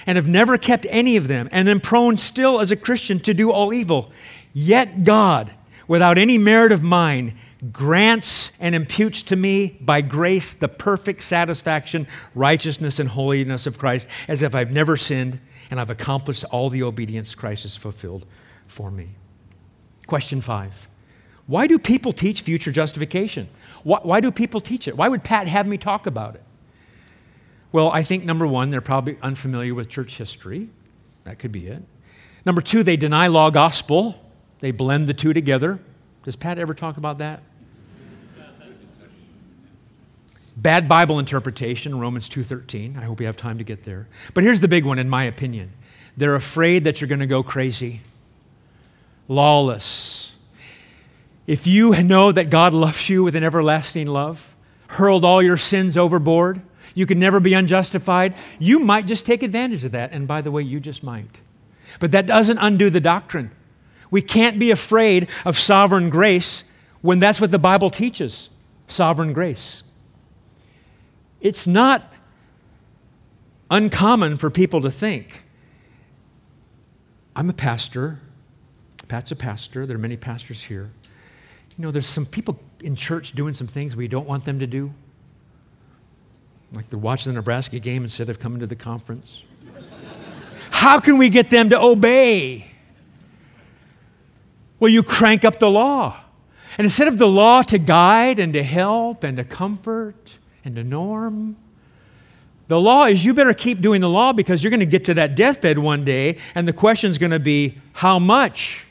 and 0.06 0.16
have 0.16 0.28
never 0.28 0.58
kept 0.58 0.86
any 0.90 1.18
of 1.18 1.28
them, 1.28 1.50
and 1.52 1.70
am 1.70 1.80
prone 1.80 2.18
still 2.18 2.60
as 2.60 2.72
a 2.72 2.76
Christian 2.76 3.20
to 3.22 3.34
do 3.34 3.52
all 3.52 3.74
evil, 3.74 4.12
yet 4.54 5.04
God, 5.04 5.54
without 5.88 6.18
any 6.18 6.38
merit 6.38 6.72
of 6.72 6.84
mine, 6.84 7.36
grants 7.72 8.52
and 8.60 8.74
imputes 8.74 9.22
to 9.24 9.36
me 9.36 9.78
by 9.82 10.02
grace 10.02 10.54
the 10.54 10.68
perfect 10.68 11.22
satisfaction, 11.22 12.08
righteousness, 12.34 13.00
and 13.00 13.10
holiness 13.10 13.68
of 13.68 13.78
Christ, 13.78 14.08
as 14.28 14.42
if 14.42 14.56
I've 14.56 14.72
never 14.72 14.98
sinned 14.98 15.40
and 15.70 15.80
I've 15.80 15.90
accomplished 15.90 16.46
all 16.46 16.70
the 16.70 16.84
obedience 16.84 17.36
Christ 17.36 17.64
has 17.64 17.76
fulfilled 17.76 18.26
for 18.66 18.90
me. 18.90 19.10
Question 20.10 20.42
five 20.42 20.90
Why 21.46 21.68
do 21.68 21.78
people 21.78 22.12
teach 22.12 22.42
future 22.42 22.72
justification? 22.72 23.48
Why, 23.84 24.00
why 24.02 24.22
do 24.22 24.32
people 24.32 24.60
teach 24.60 24.88
it? 24.88 24.98
Why 24.98 25.08
would 25.08 25.24
Pat 25.24 25.48
have 25.48 25.68
me 25.68 25.78
talk 25.78 26.08
about 26.08 26.34
it? 26.34 26.42
Well, 27.72 27.92
I 27.92 28.02
think 28.02 28.26
number 28.26 28.48
one, 28.48 28.72
they're 28.72 28.82
probably 28.82 29.20
unfamiliar 29.22 29.76
with 29.76 29.88
church 29.88 30.18
history. 30.18 30.70
That 31.26 31.38
could 31.38 31.52
be 31.52 31.68
it. 31.68 31.84
Number 32.44 32.60
two, 32.60 32.82
they 32.82 32.98
deny 32.98 33.28
law 33.28 33.52
gospel. 33.52 34.20
They 34.62 34.72
blend 34.72 35.06
the 35.06 35.14
two 35.14 35.32
together. 35.32 35.78
Does 36.24 36.36
Pat 36.36 36.58
ever 36.58 36.74
talk 36.74 36.98
about 36.98 37.20
that? 37.20 37.44
Bad 40.58 40.88
Bible 40.88 41.20
interpretation, 41.20 42.00
Romans 42.00 42.28
2:13. 42.28 42.98
I 42.98 43.04
hope 43.04 43.20
we 43.20 43.26
have 43.26 43.38
time 43.38 43.60
to 43.60 43.64
get 43.64 43.84
there. 43.84 44.08
But 44.34 44.44
here's 44.44 44.60
the 44.60 44.68
big 44.68 44.86
one 44.86 44.98
in 44.98 45.08
my 45.08 45.26
opinion. 45.26 45.74
They're 46.18 46.34
afraid 46.34 46.84
that 46.86 47.00
you're 47.00 47.08
going 47.08 47.20
to 47.20 47.28
go 47.28 47.44
crazy 47.44 48.02
lawless. 49.30 50.36
If 51.48 51.66
you 51.66 52.04
know 52.04 52.34
that 52.34 52.50
God 52.50 52.74
loves 52.74 53.10
you 53.10 53.24
with 53.24 53.36
an 53.36 53.44
everlasting 53.44 54.08
love, 54.08 54.56
hurled 54.90 55.24
all 55.24 55.42
your 55.42 55.56
sins 55.56 55.96
overboard, 55.96 56.62
you 56.94 57.06
can 57.06 57.20
never 57.20 57.40
be 57.40 57.54
unjustified, 57.54 58.34
you 58.60 58.80
might 58.80 59.06
just 59.06 59.26
take 59.26 59.42
advantage 59.42 59.86
of 59.86 59.94
that. 59.94 60.12
And 60.12 60.28
by 60.28 60.42
the 60.42 60.52
way, 60.52 60.64
you 60.64 60.82
just 60.82 61.04
might. 61.04 61.40
But 62.02 62.12
that 62.12 62.26
doesn't 62.26 62.58
undo 62.58 62.90
the 62.90 63.00
doctrine. 63.00 63.52
We 64.12 64.22
can't 64.22 64.60
be 64.60 64.72
afraid 64.72 65.30
of 65.46 65.58
sovereign 65.58 66.10
grace 66.10 66.66
when 67.02 67.20
that's 67.20 67.40
what 67.40 67.52
the 67.52 67.60
Bible 67.60 67.90
teaches 67.90 68.50
sovereign 68.88 69.34
grace. 69.34 69.84
It's 71.42 71.68
not 71.68 72.12
uncommon 73.70 74.38
for 74.38 74.50
people 74.50 74.82
to 74.82 74.92
think 74.92 75.44
I'm 77.36 77.50
a 77.50 77.54
pastor, 77.54 78.20
Pat's 79.10 79.32
a 79.32 79.36
pastor. 79.36 79.86
There 79.86 79.98
are 79.98 80.00
many 80.00 80.16
pastors 80.16 80.64
here. 80.64 80.92
You 81.78 81.84
know, 81.84 81.92
there's 81.92 82.08
some 82.08 82.26
people 82.26 82.60
in 82.82 82.96
church 82.96 83.34
doing 83.34 83.54
some 83.54 83.68
things 83.68 83.96
we 83.96 84.08
don't 84.08 84.28
want 84.28 84.46
them 84.46 84.60
to 84.60 84.68
do. 84.68 84.94
Like 86.72 86.90
they're 86.90 87.00
watching 87.00 87.34
the 87.34 87.38
Nebraska 87.38 87.80
game 87.80 88.04
instead 88.04 88.30
of 88.30 88.40
coming 88.40 88.60
to 88.60 88.68
the 88.68 88.76
conference. 88.76 89.44
How 90.70 91.00
can 91.00 91.18
we 91.18 91.30
get 91.30 91.50
them 91.50 91.70
to 91.72 91.82
obey? 91.82 92.72
Well, 94.80 94.92
you 94.92 95.02
crank 95.02 95.44
up 95.44 95.58
the 95.58 95.70
law. 95.70 96.18
And 96.78 96.86
instead 96.86 97.08
of 97.08 97.18
the 97.18 97.28
law 97.28 97.64
to 97.64 97.80
guide 97.80 98.38
and 98.38 98.54
to 98.54 98.62
help 98.64 99.24
and 99.24 99.38
to 99.38 99.44
comfort 99.44 100.38
and 100.64 100.76
to 100.76 100.84
norm, 100.84 101.58
the 102.68 102.80
law 102.80 103.06
is 103.06 103.26
you 103.26 103.34
better 103.34 103.56
keep 103.56 103.82
doing 103.82 104.02
the 104.02 104.10
law 104.10 104.32
because 104.32 104.64
you're 104.64 104.70
going 104.70 104.80
to 104.80 104.86
get 104.86 105.06
to 105.06 105.16
that 105.16 105.36
deathbed 105.36 105.80
one 105.80 106.06
day, 106.06 106.38
and 106.54 106.68
the 106.68 106.74
question 106.74 107.10
is 107.10 107.18
going 107.18 107.32
to 107.32 107.40
be, 107.40 107.80
how 107.94 108.20
much? 108.20 108.86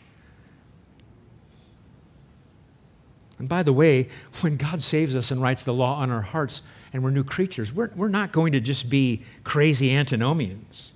And 3.38 3.48
by 3.48 3.62
the 3.62 3.72
way, 3.72 4.08
when 4.40 4.56
God 4.56 4.82
saves 4.82 5.14
us 5.14 5.30
and 5.30 5.40
writes 5.40 5.62
the 5.62 5.74
law 5.74 6.00
on 6.00 6.10
our 6.10 6.22
hearts 6.22 6.62
and 6.92 7.04
we're 7.04 7.10
new 7.10 7.24
creatures, 7.24 7.72
we're, 7.72 7.90
we're 7.94 8.08
not 8.08 8.32
going 8.32 8.52
to 8.52 8.60
just 8.60 8.90
be 8.90 9.22
crazy 9.44 9.94
antinomians. 9.94 10.92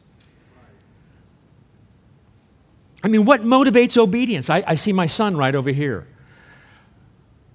I 3.04 3.08
mean, 3.08 3.24
what 3.24 3.42
motivates 3.42 3.96
obedience? 3.96 4.48
I, 4.48 4.62
I 4.66 4.74
see 4.76 4.92
my 4.92 5.06
son 5.06 5.36
right 5.36 5.54
over 5.54 5.70
here. 5.70 6.06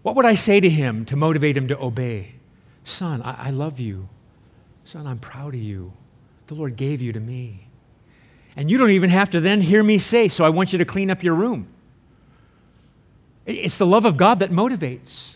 What 0.04 0.16
would 0.16 0.26
I 0.26 0.36
say 0.36 0.60
to 0.60 0.70
him 0.70 1.06
to 1.06 1.16
motivate 1.16 1.56
him 1.58 1.68
to 1.70 1.80
obey? 1.82 2.36
Son, 2.84 3.22
I, 3.22 3.48
I 3.48 3.50
love 3.52 3.80
you. 3.80 4.10
Son, 4.86 5.06
I'm 5.06 5.20
proud 5.20 5.54
of 5.54 5.62
you. 5.62 5.94
The 6.48 6.56
Lord 6.56 6.78
gave 6.78 7.02
you 7.02 7.12
to 7.12 7.20
me. 7.20 7.68
And 8.56 8.72
you 8.72 8.78
don't 8.78 8.92
even 8.92 9.10
have 9.10 9.30
to 9.32 9.42
then 9.42 9.62
hear 9.62 9.84
me 9.84 9.98
say, 9.98 10.30
So 10.30 10.46
I 10.46 10.50
want 10.50 10.72
you 10.72 10.80
to 10.80 10.86
clean 10.86 11.12
up 11.12 11.24
your 11.24 11.36
room. 11.36 11.68
It's 13.48 13.78
the 13.78 13.86
love 13.86 14.04
of 14.04 14.18
God 14.18 14.40
that 14.40 14.52
motivates. 14.52 15.36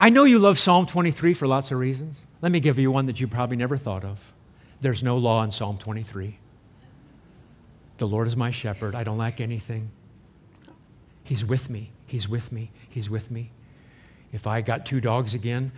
I 0.00 0.08
know 0.08 0.24
you 0.24 0.38
love 0.38 0.58
Psalm 0.58 0.86
23 0.86 1.34
for 1.34 1.46
lots 1.46 1.70
of 1.70 1.78
reasons. 1.78 2.26
Let 2.40 2.52
me 2.52 2.58
give 2.58 2.78
you 2.78 2.90
one 2.90 3.06
that 3.06 3.20
you 3.20 3.28
probably 3.28 3.56
never 3.56 3.76
thought 3.76 4.04
of. 4.04 4.32
There's 4.80 5.02
no 5.02 5.18
law 5.18 5.44
in 5.44 5.50
Psalm 5.50 5.78
23. 5.78 6.38
The 7.98 8.08
Lord 8.08 8.26
is 8.26 8.36
my 8.36 8.50
shepherd. 8.50 8.94
I 8.94 9.04
don't 9.04 9.18
lack 9.18 9.40
anything. 9.40 9.90
He's 11.22 11.44
with 11.44 11.70
me. 11.70 11.92
He's 12.06 12.28
with 12.28 12.50
me. 12.50 12.70
He's 12.88 13.08
with 13.08 13.30
me. 13.30 13.50
If 14.32 14.46
I 14.46 14.62
got 14.62 14.84
two 14.84 15.00
dogs 15.00 15.34
again, 15.34 15.70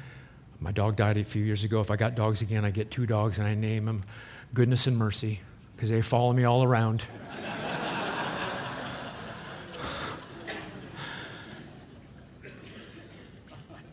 my 0.61 0.72
dog 0.72 0.96
died 0.96 1.18
a 1.18 1.25
few 1.25 1.44
years 1.44 1.62
ago. 1.62 1.81
If 1.81 1.90
I 1.90 1.96
got 1.96 2.14
dogs 2.14 2.42
again, 2.42 2.64
I 2.64 2.70
get 2.70 2.90
two 2.90 3.07
dogs 3.07 3.38
and 3.38 3.46
I 3.46 3.55
name 3.55 3.85
them 3.85 4.03
Goodness 4.55 4.87
and 4.87 4.96
Mercy 4.96 5.40
because 5.75 5.90
they 5.90 6.01
follow 6.01 6.33
me 6.33 6.44
all 6.44 6.62
around. 6.62 7.05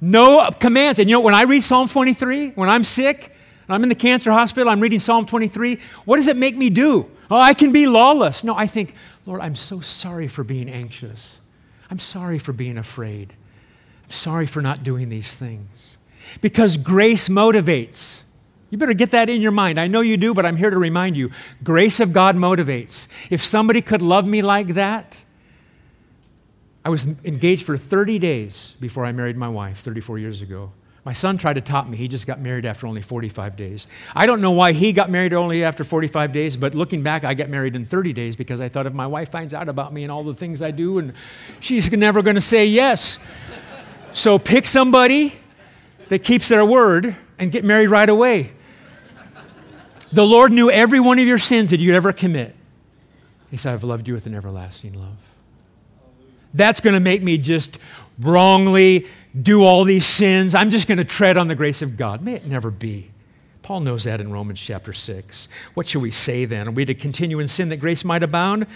No 0.04 0.50
commands. 0.60 1.00
And 1.00 1.10
you 1.10 1.16
know, 1.16 1.22
when 1.22 1.34
I 1.34 1.44
read 1.44 1.64
Psalm 1.64 1.88
23, 1.88 2.52
when 2.52 2.70
I'm 2.70 2.84
sick, 2.84 3.34
I'm 3.70 3.84
in 3.84 3.90
the 3.90 3.96
cancer 3.96 4.32
hospital, 4.32 4.70
I'm 4.70 4.82
reading 4.82 5.00
Psalm 5.00 5.26
23, 5.26 5.80
what 6.04 6.18
does 6.18 6.28
it 6.28 6.36
make 6.36 6.58
me 6.58 6.70
do? 6.70 7.10
Oh, 7.32 7.40
I 7.40 7.54
can 7.54 7.72
be 7.72 7.88
lawless. 7.88 8.44
No, 8.44 8.54
I 8.54 8.68
think, 8.68 8.94
Lord, 9.26 9.40
I'm 9.40 9.56
so 9.56 9.80
sorry 9.80 10.28
for 10.28 10.44
being 10.44 10.70
anxious. 10.70 11.40
I'm 11.90 12.00
sorry 12.00 12.38
for 12.38 12.52
being 12.52 12.78
afraid. 12.78 13.34
I'm 14.04 14.12
sorry 14.12 14.46
for 14.46 14.62
not 14.62 14.84
doing 14.84 15.08
these 15.08 15.36
things. 15.36 15.98
Because 16.42 16.76
grace 16.76 17.30
motivates. 17.30 18.24
You 18.70 18.78
better 18.78 18.94
get 18.94 19.12
that 19.12 19.30
in 19.30 19.42
your 19.42 19.52
mind. 19.52 19.80
I 19.80 19.88
know 19.88 20.02
you 20.02 20.18
do, 20.18 20.34
but 20.34 20.46
I'm 20.46 20.58
here 20.58 20.70
to 20.70 20.78
remind 20.78 21.16
you 21.16 21.32
grace 21.64 22.02
of 22.02 22.12
God 22.12 22.36
motivates. 22.36 23.08
If 23.30 23.42
somebody 23.44 23.82
could 23.82 24.02
love 24.02 24.28
me 24.28 24.42
like 24.42 24.68
that, 24.70 25.24
I 26.86 26.90
was 26.90 27.06
engaged 27.24 27.66
for 27.66 27.78
30 27.78 28.20
days 28.20 28.76
before 28.80 29.06
I 29.06 29.12
married 29.14 29.38
my 29.38 29.48
wife 29.48 29.80
34 29.80 30.20
years 30.20 30.42
ago. 30.42 30.72
My 31.06 31.14
son 31.14 31.38
tried 31.38 31.54
to 31.54 31.62
top 31.62 31.88
me. 31.88 31.98
He 31.98 32.08
just 32.08 32.26
got 32.26 32.40
married 32.40 32.66
after 32.66 32.88
only 32.88 33.02
45 33.02 33.58
days. 33.58 33.88
I 34.16 34.26
don't 34.26 34.40
know 34.40 34.52
why 34.52 34.72
he 34.72 34.94
got 34.94 35.10
married 35.10 35.34
only 35.34 35.64
after 35.64 35.84
45 35.84 36.32
days, 36.32 36.56
but 36.56 36.76
looking 36.76 37.04
back, 37.04 37.26
I 37.26 37.34
got 37.34 37.50
married 37.50 37.76
in 37.76 37.86
30 37.86 38.14
days 38.14 38.36
because 38.38 38.62
I 38.62 38.70
thought 38.70 38.86
if 38.86 38.94
my 38.94 39.08
wife 39.08 39.30
finds 39.30 39.54
out 39.54 39.68
about 39.68 39.94
me 39.94 40.04
and 40.04 40.12
all 40.12 40.24
the 40.24 40.34
things 40.34 40.62
I 40.62 40.72
do, 40.72 41.00
and 41.00 41.14
she's 41.60 41.92
never 41.92 42.22
going 42.22 42.36
to 42.36 42.42
say 42.42 42.66
yes. 42.66 43.20
So 44.14 44.40
pick 44.40 44.66
somebody 44.66 45.34
that 46.08 46.20
keeps 46.20 46.48
their 46.48 46.66
word 46.66 47.16
and 47.38 47.52
get 47.52 47.66
married 47.66 47.88
right 47.88 48.10
away. 48.10 48.52
The 50.14 50.26
Lord 50.26 50.54
knew 50.54 50.70
every 50.70 51.02
one 51.02 51.20
of 51.20 51.26
your 51.26 51.40
sins 51.40 51.72
that 51.72 51.80
you'd 51.82 51.96
ever 51.96 52.14
commit. 52.14 52.56
He 53.52 53.58
said, 53.58 53.74
I've 53.74 53.84
loved 53.84 54.08
you 54.08 54.14
with 54.14 54.26
an 54.26 54.36
everlasting 54.36 54.94
love 54.94 55.33
that's 56.54 56.80
going 56.80 56.94
to 56.94 57.00
make 57.00 57.22
me 57.22 57.38
just 57.38 57.80
wrongly 58.20 59.08
do 59.40 59.64
all 59.64 59.84
these 59.84 60.06
sins. 60.06 60.54
I'm 60.54 60.70
just 60.70 60.88
going 60.88 61.00
to 61.00 61.04
tread 61.04 61.38
on 61.38 61.48
the 61.48 61.56
grace 61.56 61.82
of 61.82 61.98
God. 61.98 62.22
May 62.22 62.36
it 62.36 62.46
never 62.46 62.70
be. 62.70 63.10
Paul 63.64 63.80
knows 63.80 64.04
that 64.04 64.20
in 64.20 64.32
Romans 64.32 64.62
chapter 64.62 64.94
6. 64.94 65.48
What 65.74 65.88
shall 65.88 66.02
we 66.02 66.12
say 66.12 66.46
then? 66.46 66.68
Are 66.68 66.72
we 66.72 66.86
to 66.86 66.94
continue 66.94 67.40
in 67.40 67.48
sin 67.48 67.70
that 67.70 67.78
grace 67.78 68.04
might 68.04 68.22
abound? 68.22 68.68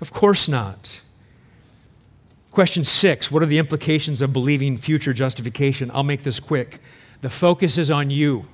Of 0.00 0.12
course 0.12 0.48
not. 0.48 1.00
Question 2.50 2.84
six 2.84 3.32
What 3.32 3.42
are 3.42 3.46
the 3.46 3.58
implications 3.58 4.22
of 4.22 4.32
believing 4.32 4.78
future 4.78 5.12
justification? 5.12 5.90
I'll 5.92 6.02
make 6.02 6.22
this 6.22 6.40
quick. 6.40 6.80
The 7.20 7.30
focus 7.30 7.78
is 7.78 7.90
on 7.90 8.10
you 8.10 8.46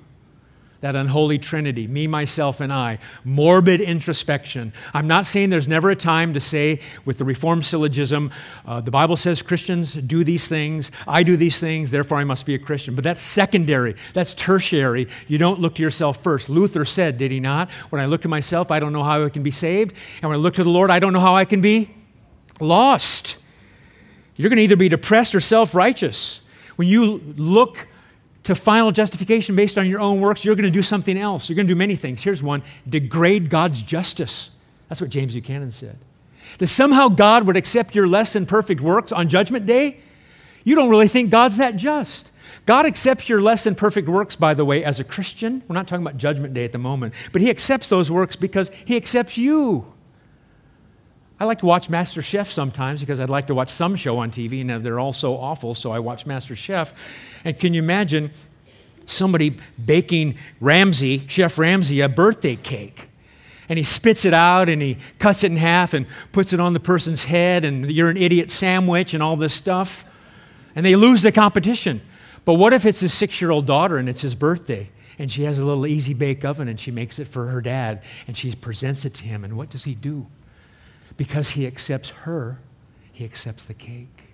that 0.80 0.96
unholy 0.96 1.38
trinity, 1.38 1.86
me, 1.86 2.06
myself, 2.06 2.60
and 2.60 2.72
I. 2.72 2.98
Morbid 3.24 3.80
introspection. 3.80 4.72
I'm 4.94 5.06
not 5.06 5.26
saying 5.26 5.50
there's 5.50 5.68
never 5.68 5.90
a 5.90 5.96
time 5.96 6.34
to 6.34 6.40
say, 6.40 6.80
with 7.04 7.18
the 7.18 7.24
Reformed 7.24 7.66
syllogism, 7.66 8.30
uh, 8.64 8.80
the 8.80 8.90
Bible 8.90 9.16
says 9.16 9.42
Christians 9.42 9.94
do 9.94 10.24
these 10.24 10.48
things, 10.48 10.90
I 11.06 11.22
do 11.22 11.36
these 11.36 11.60
things, 11.60 11.90
therefore 11.90 12.18
I 12.18 12.24
must 12.24 12.46
be 12.46 12.54
a 12.54 12.58
Christian. 12.58 12.94
But 12.94 13.04
that's 13.04 13.20
secondary, 13.20 13.94
that's 14.14 14.34
tertiary. 14.34 15.08
You 15.28 15.38
don't 15.38 15.60
look 15.60 15.74
to 15.76 15.82
yourself 15.82 16.22
first. 16.22 16.48
Luther 16.48 16.84
said, 16.84 17.18
did 17.18 17.30
he 17.30 17.40
not? 17.40 17.70
When 17.90 18.00
I 18.00 18.06
look 18.06 18.22
to 18.22 18.28
myself, 18.28 18.70
I 18.70 18.80
don't 18.80 18.92
know 18.92 19.04
how 19.04 19.24
I 19.24 19.28
can 19.28 19.42
be 19.42 19.50
saved. 19.50 19.94
And 20.22 20.30
when 20.30 20.38
I 20.38 20.42
look 20.42 20.54
to 20.54 20.64
the 20.64 20.70
Lord, 20.70 20.90
I 20.90 20.98
don't 20.98 21.12
know 21.12 21.20
how 21.20 21.36
I 21.36 21.44
can 21.44 21.60
be 21.60 21.90
lost. 22.58 23.36
You're 24.36 24.48
going 24.48 24.56
to 24.56 24.62
either 24.62 24.76
be 24.76 24.88
depressed 24.88 25.34
or 25.34 25.40
self 25.40 25.74
righteous. 25.74 26.40
When 26.76 26.88
you 26.88 27.20
look 27.36 27.86
to 28.50 28.60
final 28.60 28.92
justification 28.92 29.56
based 29.56 29.78
on 29.78 29.88
your 29.88 30.00
own 30.00 30.20
works, 30.20 30.44
you're 30.44 30.54
going 30.54 30.64
to 30.64 30.70
do 30.70 30.82
something 30.82 31.16
else. 31.16 31.48
You're 31.48 31.56
going 31.56 31.66
to 31.66 31.74
do 31.74 31.78
many 31.78 31.96
things. 31.96 32.22
Here's 32.22 32.42
one 32.42 32.62
degrade 32.88 33.48
God's 33.48 33.82
justice. 33.82 34.50
That's 34.88 35.00
what 35.00 35.10
James 35.10 35.34
Buchanan 35.34 35.70
said. 35.70 35.98
That 36.58 36.68
somehow 36.68 37.08
God 37.08 37.46
would 37.46 37.56
accept 37.56 37.94
your 37.94 38.08
less 38.08 38.32
than 38.32 38.46
perfect 38.46 38.80
works 38.80 39.12
on 39.12 39.28
Judgment 39.28 39.66
Day. 39.66 40.00
You 40.64 40.74
don't 40.74 40.90
really 40.90 41.08
think 41.08 41.30
God's 41.30 41.56
that 41.58 41.76
just. 41.76 42.30
God 42.66 42.86
accepts 42.86 43.28
your 43.28 43.40
less 43.40 43.64
than 43.64 43.74
perfect 43.74 44.08
works, 44.08 44.36
by 44.36 44.54
the 44.54 44.64
way, 44.64 44.84
as 44.84 45.00
a 45.00 45.04
Christian. 45.04 45.62
We're 45.68 45.74
not 45.74 45.86
talking 45.86 46.04
about 46.04 46.18
Judgment 46.18 46.52
Day 46.52 46.64
at 46.64 46.72
the 46.72 46.78
moment, 46.78 47.14
but 47.32 47.40
He 47.40 47.50
accepts 47.50 47.88
those 47.88 48.10
works 48.10 48.36
because 48.36 48.70
He 48.84 48.96
accepts 48.96 49.38
you. 49.38 49.92
I 51.40 51.44
like 51.44 51.60
to 51.60 51.66
watch 51.66 51.88
Master 51.88 52.20
Chef 52.20 52.50
sometimes 52.50 53.00
because 53.00 53.18
I'd 53.18 53.30
like 53.30 53.46
to 53.46 53.54
watch 53.54 53.70
some 53.70 53.96
show 53.96 54.18
on 54.18 54.30
TV, 54.30 54.60
and 54.60 54.84
they're 54.84 55.00
all 55.00 55.14
so 55.14 55.38
awful, 55.38 55.74
so 55.74 55.90
I 55.90 55.98
watch 55.98 56.26
Master 56.26 56.54
Chef. 56.54 56.92
And 57.46 57.58
can 57.58 57.72
you 57.72 57.82
imagine 57.82 58.30
somebody 59.06 59.56
baking 59.82 60.36
Ramsay, 60.60 61.26
Chef 61.28 61.58
Ramsay, 61.58 62.02
a 62.02 62.10
birthday 62.10 62.56
cake? 62.56 63.08
And 63.70 63.78
he 63.78 63.84
spits 63.84 64.26
it 64.26 64.34
out 64.34 64.68
and 64.68 64.82
he 64.82 64.98
cuts 65.18 65.42
it 65.42 65.50
in 65.50 65.56
half 65.56 65.94
and 65.94 66.06
puts 66.32 66.52
it 66.52 66.60
on 66.60 66.74
the 66.74 66.80
person's 66.80 67.24
head, 67.24 67.64
and 67.64 67.90
you're 67.90 68.10
an 68.10 68.18
idiot 68.18 68.50
sandwich 68.50 69.14
and 69.14 69.22
all 69.22 69.36
this 69.36 69.54
stuff. 69.54 70.04
And 70.76 70.84
they 70.84 70.94
lose 70.94 71.22
the 71.22 71.32
competition. 71.32 72.02
But 72.44 72.54
what 72.54 72.74
if 72.74 72.84
it's 72.84 73.00
his 73.00 73.14
six 73.14 73.40
year 73.40 73.50
old 73.50 73.64
daughter 73.64 73.96
and 73.96 74.10
it's 74.10 74.20
his 74.20 74.34
birthday? 74.34 74.90
And 75.18 75.32
she 75.32 75.44
has 75.44 75.58
a 75.58 75.64
little 75.64 75.86
easy 75.86 76.12
bake 76.12 76.44
oven 76.44 76.68
and 76.68 76.78
she 76.78 76.90
makes 76.90 77.18
it 77.18 77.28
for 77.28 77.46
her 77.46 77.62
dad 77.62 78.02
and 78.26 78.36
she 78.36 78.54
presents 78.54 79.06
it 79.06 79.14
to 79.14 79.24
him. 79.24 79.42
And 79.42 79.56
what 79.56 79.70
does 79.70 79.84
he 79.84 79.94
do? 79.94 80.26
Because 81.20 81.50
he 81.50 81.66
accepts 81.66 82.08
her, 82.24 82.60
he 83.12 83.26
accepts 83.26 83.66
the 83.66 83.74
cake. 83.74 84.32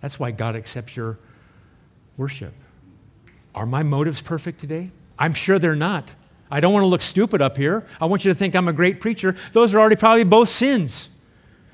That's 0.00 0.18
why 0.18 0.32
God 0.32 0.56
accepts 0.56 0.96
your 0.96 1.16
worship. 2.16 2.52
Are 3.54 3.66
my 3.66 3.84
motives 3.84 4.20
perfect 4.20 4.58
today? 4.58 4.90
I'm 5.16 5.32
sure 5.32 5.60
they're 5.60 5.76
not. 5.76 6.12
I 6.50 6.58
don't 6.58 6.72
want 6.72 6.82
to 6.82 6.88
look 6.88 7.02
stupid 7.02 7.40
up 7.40 7.56
here. 7.56 7.86
I 8.00 8.06
want 8.06 8.24
you 8.24 8.32
to 8.32 8.34
think 8.34 8.56
I'm 8.56 8.66
a 8.66 8.72
great 8.72 9.00
preacher. 9.00 9.36
Those 9.52 9.76
are 9.76 9.78
already 9.78 9.94
probably 9.94 10.24
both 10.24 10.48
sins. 10.48 11.08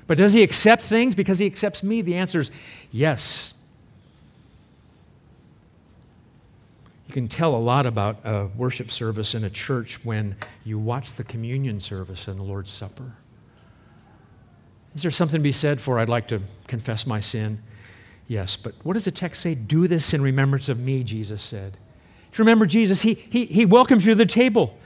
But 0.05 0.19
does 0.19 0.33
he 0.33 0.43
accept 0.43 0.83
things 0.83 1.15
because 1.15 1.39
he 1.39 1.47
accepts 1.47 1.81
me? 1.81 2.03
The 2.03 2.13
answer 2.13 2.41
is 2.41 2.51
yes. 2.91 3.55
You 7.07 7.13
can 7.15 7.27
tell 7.27 7.55
a 7.55 7.57
lot 7.57 7.87
about 7.87 8.17
a 8.23 8.45
worship 8.55 8.91
service 8.91 9.33
in 9.33 9.43
a 9.43 9.49
church 9.49 10.05
when 10.05 10.35
you 10.63 10.77
watch 10.77 11.13
the 11.13 11.23
communion 11.23 11.81
service 11.81 12.27
and 12.27 12.39
the 12.39 12.43
Lord's 12.43 12.71
Supper. 12.71 13.13
Is 14.95 15.01
there 15.01 15.11
something 15.11 15.39
to 15.39 15.43
be 15.43 15.51
said 15.51 15.81
for 15.81 15.97
I'd 15.99 16.09
like 16.09 16.27
to 16.29 16.41
confess 16.67 17.07
my 17.07 17.19
sin? 17.19 17.61
Yes, 18.27 18.55
but 18.55 18.73
what 18.83 18.93
does 18.93 19.05
the 19.05 19.11
text 19.11 19.41
say? 19.41 19.55
Do 19.55 19.87
this 19.87 20.13
in 20.13 20.21
remembrance 20.21 20.69
of 20.69 20.79
me, 20.79 21.03
Jesus 21.03 21.41
said. 21.41 21.77
If 22.31 22.39
you 22.39 22.43
remember 22.43 22.65
Jesus, 22.65 23.01
he, 23.01 23.13
he, 23.13 23.45
he 23.45 23.65
welcomes 23.65 24.05
you 24.05 24.13
to 24.13 24.17
the 24.17 24.25
table. 24.25 24.77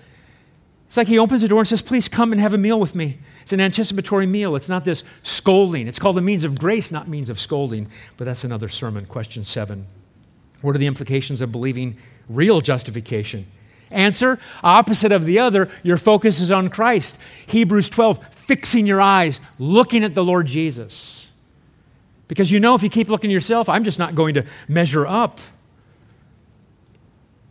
It's 0.88 0.97
like 0.97 1.08
he 1.08 1.20
opens 1.20 1.41
the 1.41 1.47
door 1.47 1.60
and 1.60 1.68
says, 1.68 1.82
Please 1.82 2.08
come 2.08 2.32
and 2.32 2.41
have 2.41 2.53
a 2.53 2.58
meal 2.58 2.80
with 2.80 2.95
me. 2.95 3.20
It's 3.41 3.53
an 3.53 3.62
anticipatory 3.62 4.26
meal. 4.26 4.55
It's 4.55 4.70
not 4.70 4.86
this 4.86 5.03
scolding. 5.24 5.88
It's 5.88 5.99
called 5.99 6.18
a 6.18 6.22
means 6.22 6.43
of 6.43 6.58
grace, 6.58 6.91
not 6.91 7.08
means 7.08 7.30
of 7.30 7.39
scolding. 7.39 7.89
But 8.16 8.26
that's 8.26 8.43
another 8.43 8.70
sermon. 8.70 9.05
Question 9.05 9.43
seven 9.43 9.88
What 10.62 10.76
are 10.76 10.80
the 10.80 10.88
implications 10.88 11.41
of 11.41 11.51
believing 11.51 11.97
real 12.30 12.62
justification? 12.62 13.47
Answer 13.92 14.40
opposite 14.64 15.12
of 15.12 15.26
the 15.26 15.40
other, 15.40 15.70
your 15.84 15.98
focus 15.98 16.40
is 16.40 16.52
on 16.52 16.70
Christ. 16.70 17.18
Hebrews 17.48 17.90
12, 17.90 18.34
fixing 18.34 18.86
your 18.86 19.02
eyes, 19.02 19.40
looking 19.60 20.04
at 20.04 20.14
the 20.14 20.24
Lord 20.24 20.48
Jesus. 20.48 21.30
Because 22.28 22.52
you 22.52 22.60
know, 22.60 22.76
if 22.76 22.84
you 22.84 22.90
keep 22.90 23.10
looking 23.10 23.32
at 23.32 23.34
yourself, 23.34 23.70
I'm 23.70 23.84
just 23.84 24.00
not 24.00 24.16
going 24.16 24.34
to 24.36 24.46
measure 24.68 25.08
up. 25.08 25.40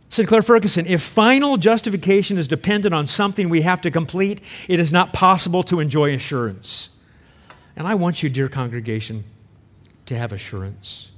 Sinclair 0.09 0.41
Ferguson, 0.41 0.85
if 0.87 1.01
final 1.01 1.57
justification 1.57 2.37
is 2.37 2.47
dependent 2.47 2.95
on 2.95 3.07
something 3.07 3.49
we 3.49 3.61
have 3.61 3.81
to 3.81 3.91
complete, 3.91 4.41
it 4.67 4.79
is 4.79 4.93
not 4.93 5.13
possible 5.13 5.63
to 5.63 5.79
enjoy 5.79 6.13
assurance. 6.13 6.89
And 7.75 7.87
I 7.87 7.95
want 7.95 8.23
you, 8.23 8.29
dear 8.29 8.47
congregation, 8.47 9.25
to 10.05 10.15
have 10.15 10.31
assurance. 10.31 11.11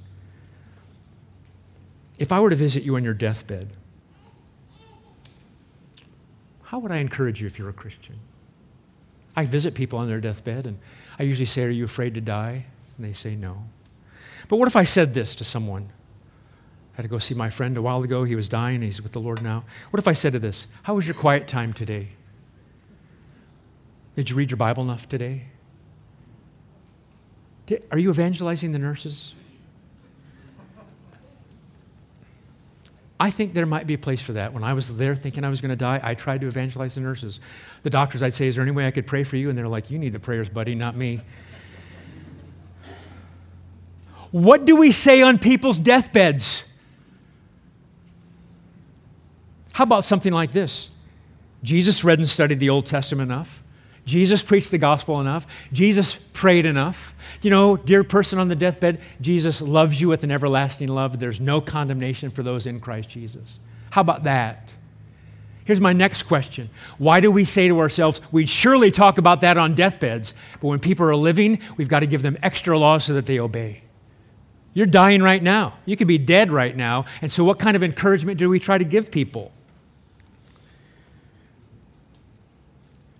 If 2.18 2.32
I 2.32 2.40
were 2.40 2.50
to 2.50 2.56
visit 2.56 2.84
you 2.84 2.96
on 2.96 3.04
your 3.04 3.14
deathbed, 3.14 3.70
how 6.70 6.78
would 6.78 6.92
I 6.92 6.98
encourage 6.98 7.42
you 7.42 7.48
if 7.48 7.58
you're 7.58 7.70
a 7.70 7.74
Christian? 7.74 8.20
I 9.36 9.46
visit 9.46 9.74
people 9.74 9.98
on 9.98 10.08
their 10.08 10.22
deathbed, 10.22 10.68
and 10.68 10.78
I 11.18 11.24
usually 11.24 11.48
say, 11.48 11.64
Are 11.64 11.70
you 11.70 11.84
afraid 11.84 12.14
to 12.14 12.22
die? 12.22 12.68
And 12.96 13.08
they 13.08 13.12
say, 13.12 13.36
No. 13.36 13.64
But 14.48 14.58
what 14.58 14.68
if 14.68 14.76
I 14.76 14.84
said 14.84 15.16
this 15.16 15.34
to 15.36 15.44
someone? 15.44 15.90
I 16.94 16.98
had 16.98 17.02
to 17.02 17.08
go 17.08 17.18
see 17.18 17.34
my 17.34 17.50
friend 17.50 17.76
a 17.76 17.82
while 17.82 18.04
ago. 18.04 18.24
He 18.24 18.36
was 18.36 18.48
dying, 18.48 18.84
he's 18.84 19.02
with 19.02 19.14
the 19.14 19.20
Lord 19.20 19.42
now. 19.42 19.64
What 19.90 20.00
if 20.00 20.08
I 20.08 20.14
said 20.14 20.34
to 20.34 20.40
this, 20.40 20.68
How 20.84 20.94
was 20.94 21.08
your 21.08 21.16
quiet 21.16 21.48
time 21.48 21.74
today? 21.74 22.10
Did 24.16 24.30
you 24.30 24.36
read 24.36 24.52
your 24.52 24.58
Bible 24.58 24.84
enough 24.84 25.10
today? 25.10 25.46
Did, 27.66 27.82
are 27.92 27.98
you 27.98 28.12
evangelizing 28.12 28.74
the 28.74 28.80
nurses? 28.80 29.34
I 33.20 33.32
think 33.32 33.54
there 33.54 33.66
might 33.66 33.86
be 33.86 33.96
a 33.96 33.98
place 33.98 34.22
for 34.22 34.34
that. 34.34 34.54
When 34.54 34.64
I 34.64 34.74
was 34.74 34.96
there 34.98 35.14
thinking 35.14 35.44
I 35.44 35.50
was 35.50 35.60
going 35.60 35.70
to 35.70 35.76
die, 35.76 36.00
I 36.02 36.14
tried 36.14 36.40
to 36.42 36.48
evangelize 36.48 36.96
the 36.96 37.02
nurses. 37.02 37.42
The 37.84 37.90
doctors, 37.90 38.24
I'd 38.24 38.34
say, 38.34 38.48
Is 38.48 38.56
there 38.56 38.62
any 38.62 38.72
way 38.72 38.88
I 38.88 38.92
could 38.92 39.08
pray 39.08 39.26
for 39.26 39.36
you? 39.36 39.50
And 39.50 39.58
they're 39.58 39.68
like, 39.68 39.92
You 39.92 40.00
need 40.00 40.14
the 40.14 40.20
prayers, 40.20 40.50
buddy, 40.50 40.74
not 40.74 40.96
me. 40.96 41.20
What 44.32 44.64
do 44.66 44.76
we 44.76 44.92
say 44.92 45.22
on 45.22 45.38
people's 45.38 45.78
deathbeds? 45.78 46.64
How 49.74 49.84
about 49.84 50.06
something 50.06 50.32
like 50.32 50.52
this? 50.52 50.90
Jesus 51.64 52.04
read 52.04 52.20
and 52.20 52.30
studied 52.30 52.60
the 52.60 52.70
Old 52.70 52.86
Testament 52.86 53.32
enough. 53.32 53.64
Jesus 54.10 54.41
preached 54.41 54.72
the 54.72 54.80
gospel 54.80 55.22
enough. 55.22 55.45
Jesus 55.72 56.16
prayed 56.16 56.66
enough. 56.66 57.14
You 57.43 57.51
know, 57.51 57.78
dear 57.78 58.03
person 58.03 58.39
on 58.39 58.47
the 58.47 58.55
deathbed, 58.55 58.99
Jesus 59.22 59.62
loves 59.62 60.01
you 60.01 60.07
with 60.07 60.24
an 60.24 60.32
everlasting 60.32 60.88
love. 60.88 61.20
There's 61.20 61.39
no 61.39 61.62
condemnation 61.62 62.32
for 62.32 62.41
those 62.41 62.66
in 62.66 62.80
Christ 62.80 63.10
Jesus. 63.10 63.60
How 63.91 64.01
about 64.01 64.24
that? 64.24 64.74
Here's 65.64 65.80
my 65.80 65.93
next 65.93 66.24
question 66.24 66.72
Why 66.97 67.20
do 67.20 67.30
we 67.30 67.43
say 67.43 67.68
to 67.68 67.80
ourselves, 67.80 68.20
we'd 68.32 68.49
surely 68.49 68.89
talk 68.89 69.20
about 69.20 69.41
that 69.41 69.60
on 69.60 69.76
deathbeds, 69.76 70.34
but 70.60 70.68
when 70.68 70.80
people 70.80 71.07
are 71.07 71.16
living, 71.16 71.60
we've 71.78 71.88
got 71.88 71.99
to 71.99 72.07
give 72.07 72.24
them 72.24 72.36
extra 72.41 72.80
laws 72.80 73.03
so 73.03 73.14
that 73.14 73.28
they 73.28 73.39
obey? 73.39 73.84
You're 74.74 74.88
dying 74.88 75.22
right 75.22 75.41
now. 75.41 75.76
You 75.86 75.95
could 75.95 76.07
be 76.07 76.18
dead 76.18 76.49
right 76.49 76.76
now. 76.76 77.05
And 77.22 77.32
so, 77.32 77.43
what 77.43 77.60
kind 77.60 77.76
of 77.76 77.84
encouragement 77.84 78.39
do 78.39 78.49
we 78.49 78.60
try 78.60 78.80
to 78.80 78.84
give 78.84 79.12
people? 79.12 79.51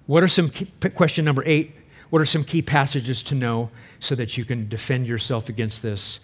What 0.10 0.24
are 0.24 0.28
some 0.28 0.50
key, 0.50 0.66
question 0.96 1.24
number 1.24 1.44
eight? 1.46 1.76
What 2.10 2.20
are 2.20 2.26
some 2.26 2.44
key 2.44 2.64
passages 2.64 3.22
to 3.22 3.36
know 3.36 3.70
so 4.00 4.16
that 4.16 4.40
you 4.40 4.44
can 4.44 4.68
defend 4.68 5.06
yourself 5.06 5.50
against 5.50 5.84
this? 5.84 6.20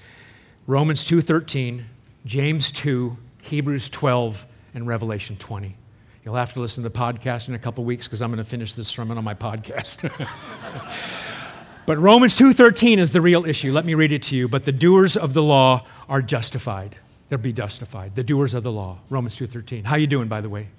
Romans 0.66 1.06
2:13, 1.06 1.86
James 2.26 2.72
2, 2.72 3.16
Hebrews 3.44 3.90
12, 3.90 4.48
and 4.74 4.88
Revelation 4.88 5.36
20. 5.36 5.78
You'll 6.24 6.34
have 6.34 6.52
to 6.54 6.62
listen 6.62 6.82
to 6.82 6.90
the 6.90 6.98
podcast 6.98 7.48
in 7.48 7.54
a 7.54 7.60
couple 7.60 7.86
weeks 7.86 8.08
because 8.08 8.24
I'm 8.24 8.32
going 8.32 8.44
to 8.44 8.50
finish 8.50 8.74
this 8.74 8.88
sermon 8.88 9.20
on 9.20 9.24
my 9.24 9.36
podcast. 9.36 10.12
but 11.86 12.00
Romans 12.00 12.36
2:13 12.36 12.98
is 12.98 13.12
the 13.12 13.22
real 13.22 13.46
issue. 13.46 13.72
Let 13.72 13.86
me 13.86 13.94
read 13.94 14.12
it 14.12 14.24
to 14.24 14.36
you. 14.36 14.48
But 14.48 14.64
the 14.64 14.72
doers 14.72 15.16
of 15.16 15.36
the 15.36 15.44
law 15.44 15.86
are 16.10 16.24
justified. 16.24 16.98
They'll 17.30 17.38
be 17.38 17.54
justified. 17.54 18.16
The 18.16 18.24
doers 18.24 18.56
of 18.56 18.64
the 18.64 18.72
law. 18.72 19.02
Romans 19.12 19.38
2:13. 19.38 19.84
How 19.84 19.96
you 19.96 20.08
doing 20.08 20.28
by 20.28 20.42
the 20.42 20.50
way? 20.50 20.70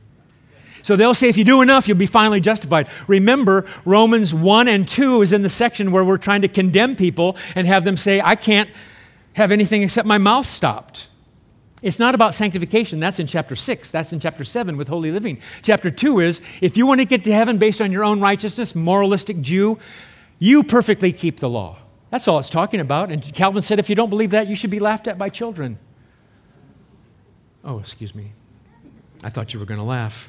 So 0.86 0.94
they'll 0.94 1.14
say 1.14 1.28
if 1.28 1.36
you 1.36 1.42
do 1.42 1.62
enough, 1.62 1.88
you'll 1.88 1.96
be 1.96 2.06
finally 2.06 2.40
justified. 2.40 2.86
Remember, 3.08 3.66
Romans 3.84 4.32
1 4.32 4.68
and 4.68 4.86
2 4.86 5.20
is 5.20 5.32
in 5.32 5.42
the 5.42 5.50
section 5.50 5.90
where 5.90 6.04
we're 6.04 6.16
trying 6.16 6.42
to 6.42 6.48
condemn 6.48 6.94
people 6.94 7.36
and 7.56 7.66
have 7.66 7.84
them 7.84 7.96
say, 7.96 8.20
I 8.20 8.36
can't 8.36 8.70
have 9.32 9.50
anything 9.50 9.82
except 9.82 10.06
my 10.06 10.18
mouth 10.18 10.46
stopped. 10.46 11.08
It's 11.82 11.98
not 11.98 12.14
about 12.14 12.36
sanctification. 12.36 13.00
That's 13.00 13.18
in 13.18 13.26
chapter 13.26 13.56
6. 13.56 13.90
That's 13.90 14.12
in 14.12 14.20
chapter 14.20 14.44
7 14.44 14.76
with 14.76 14.86
holy 14.86 15.10
living. 15.10 15.40
Chapter 15.60 15.90
2 15.90 16.20
is 16.20 16.40
if 16.62 16.76
you 16.76 16.86
want 16.86 17.00
to 17.00 17.04
get 17.04 17.24
to 17.24 17.32
heaven 17.32 17.58
based 17.58 17.80
on 17.80 17.90
your 17.90 18.04
own 18.04 18.20
righteousness, 18.20 18.76
moralistic 18.76 19.40
Jew, 19.40 19.80
you 20.38 20.62
perfectly 20.62 21.12
keep 21.12 21.40
the 21.40 21.50
law. 21.50 21.78
That's 22.10 22.28
all 22.28 22.38
it's 22.38 22.48
talking 22.48 22.78
about. 22.78 23.10
And 23.10 23.24
Calvin 23.34 23.62
said 23.62 23.80
if 23.80 23.90
you 23.90 23.96
don't 23.96 24.08
believe 24.08 24.30
that, 24.30 24.46
you 24.46 24.54
should 24.54 24.70
be 24.70 24.78
laughed 24.78 25.08
at 25.08 25.18
by 25.18 25.30
children. 25.30 25.80
Oh, 27.64 27.80
excuse 27.80 28.14
me. 28.14 28.30
I 29.24 29.30
thought 29.30 29.52
you 29.52 29.58
were 29.58 29.66
going 29.66 29.80
to 29.80 29.84
laugh. 29.84 30.28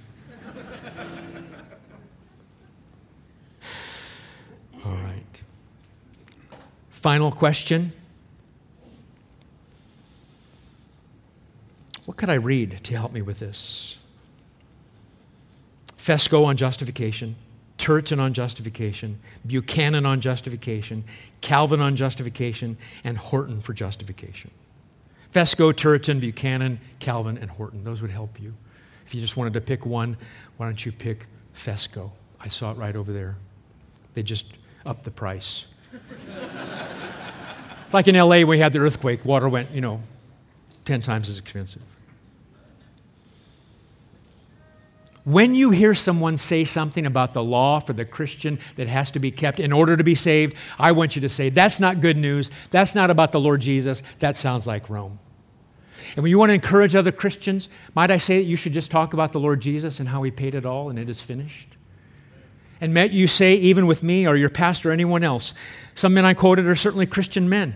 All 4.87 4.95
right. 4.95 5.43
Final 6.97 7.31
question. 7.31 7.93
What 12.05 12.17
could 12.17 12.29
I 12.29 12.33
read 12.33 12.83
to 12.85 12.97
help 12.97 13.11
me 13.11 13.21
with 13.21 13.37
this? 13.37 13.97
Fesko 15.95 16.43
on 16.43 16.57
justification, 16.57 17.35
Turretin 17.77 18.19
on 18.19 18.33
justification, 18.33 19.19
Buchanan 19.45 20.07
on 20.07 20.21
justification, 20.21 21.03
Calvin 21.39 21.81
on 21.81 21.95
justification, 21.95 22.77
and 23.03 23.19
Horton 23.19 23.61
for 23.61 23.73
justification. 23.73 24.49
Fesko, 25.31 25.71
Turretin, 25.73 26.19
Buchanan, 26.19 26.79
Calvin, 26.97 27.37
and 27.37 27.51
Horton. 27.51 27.83
Those 27.83 28.01
would 28.01 28.09
help 28.09 28.41
you. 28.41 28.55
If 29.05 29.13
you 29.13 29.21
just 29.21 29.37
wanted 29.37 29.53
to 29.53 29.61
pick 29.61 29.85
one, 29.85 30.17
why 30.57 30.65
don't 30.65 30.83
you 30.83 30.91
pick 30.91 31.27
Fesko? 31.53 32.09
I 32.39 32.47
saw 32.47 32.71
it 32.71 32.77
right 32.77 32.95
over 32.95 33.13
there. 33.13 33.35
They 34.15 34.23
just 34.23 34.51
upped 34.83 35.03
the 35.03 35.11
price. 35.11 35.65
It's 37.87 37.93
like 37.93 38.09
in 38.09 38.15
LA, 38.15 38.41
we 38.41 38.59
had 38.59 38.73
the 38.73 38.79
earthquake, 38.79 39.23
water 39.23 39.47
went, 39.47 39.71
you 39.71 39.79
know, 39.79 40.01
10 40.83 41.01
times 41.01 41.29
as 41.29 41.39
expensive. 41.39 41.81
When 45.23 45.55
you 45.55 45.69
hear 45.69 45.95
someone 45.95 46.35
say 46.35 46.65
something 46.65 47.05
about 47.05 47.31
the 47.31 47.41
law 47.41 47.79
for 47.79 47.93
the 47.93 48.03
Christian 48.03 48.59
that 48.75 48.89
has 48.89 49.09
to 49.11 49.19
be 49.19 49.31
kept 49.31 49.61
in 49.61 49.71
order 49.71 49.95
to 49.95 50.03
be 50.03 50.15
saved, 50.15 50.57
I 50.77 50.91
want 50.91 51.15
you 51.15 51.21
to 51.21 51.29
say, 51.29 51.47
that's 51.47 51.79
not 51.79 52.01
good 52.01 52.17
news. 52.17 52.51
That's 52.71 52.93
not 52.93 53.09
about 53.09 53.31
the 53.31 53.39
Lord 53.39 53.61
Jesus. 53.61 54.03
That 54.19 54.35
sounds 54.35 54.67
like 54.67 54.89
Rome. 54.89 55.17
And 56.17 56.23
when 56.23 56.29
you 56.29 56.39
want 56.39 56.49
to 56.49 56.55
encourage 56.55 56.93
other 56.93 57.13
Christians, 57.13 57.69
might 57.95 58.11
I 58.11 58.17
say 58.17 58.39
that 58.39 58.49
you 58.49 58.57
should 58.57 58.73
just 58.73 58.91
talk 58.91 59.13
about 59.13 59.31
the 59.31 59.39
Lord 59.39 59.61
Jesus 59.61 60.01
and 60.01 60.09
how 60.09 60.23
he 60.23 60.31
paid 60.31 60.55
it 60.55 60.65
all 60.65 60.89
and 60.89 60.99
it 60.99 61.07
is 61.07 61.21
finished? 61.21 61.76
And 62.79 62.93
met 62.93 63.11
you 63.11 63.27
say, 63.27 63.55
even 63.55 63.87
with 63.87 64.03
me 64.03 64.27
or 64.27 64.35
your 64.35 64.49
pastor 64.49 64.89
or 64.89 64.93
anyone 64.93 65.23
else, 65.23 65.53
some 65.95 66.13
men 66.13 66.25
I 66.25 66.33
quoted 66.33 66.67
are 66.67 66.75
certainly 66.75 67.05
Christian 67.05 67.49
men, 67.49 67.75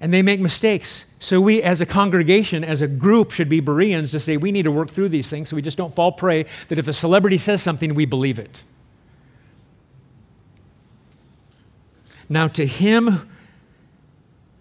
and 0.00 0.12
they 0.12 0.22
make 0.22 0.40
mistakes. 0.40 1.04
So 1.18 1.40
we, 1.40 1.62
as 1.62 1.80
a 1.80 1.86
congregation, 1.86 2.64
as 2.64 2.80
a 2.80 2.88
group, 2.88 3.30
should 3.32 3.48
be 3.48 3.60
Bereans 3.60 4.10
to 4.12 4.20
say 4.20 4.36
we 4.36 4.52
need 4.52 4.62
to 4.62 4.70
work 4.70 4.88
through 4.88 5.10
these 5.10 5.28
things 5.28 5.48
so 5.48 5.56
we 5.56 5.62
just 5.62 5.76
don't 5.76 5.94
fall 5.94 6.12
prey 6.12 6.46
that 6.68 6.78
if 6.78 6.88
a 6.88 6.92
celebrity 6.92 7.38
says 7.38 7.62
something, 7.62 7.94
we 7.94 8.06
believe 8.06 8.38
it. 8.38 8.62
Now, 12.28 12.48
to 12.48 12.66
him 12.66 13.28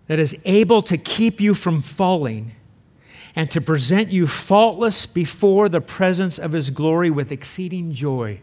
that 0.07 0.19
is 0.19 0.41
able 0.45 0.81
to 0.83 0.97
keep 0.97 1.39
you 1.41 1.53
from 1.53 1.81
falling 1.81 2.53
and 3.35 3.51
to 3.51 3.61
present 3.61 4.09
you 4.09 4.25
faultless 4.25 5.05
before 5.05 5.69
the 5.69 5.81
presence 5.81 6.39
of 6.39 6.53
his 6.53 6.69
glory 6.69 7.11
with 7.11 7.31
exceeding 7.31 7.93
joy. 7.93 8.41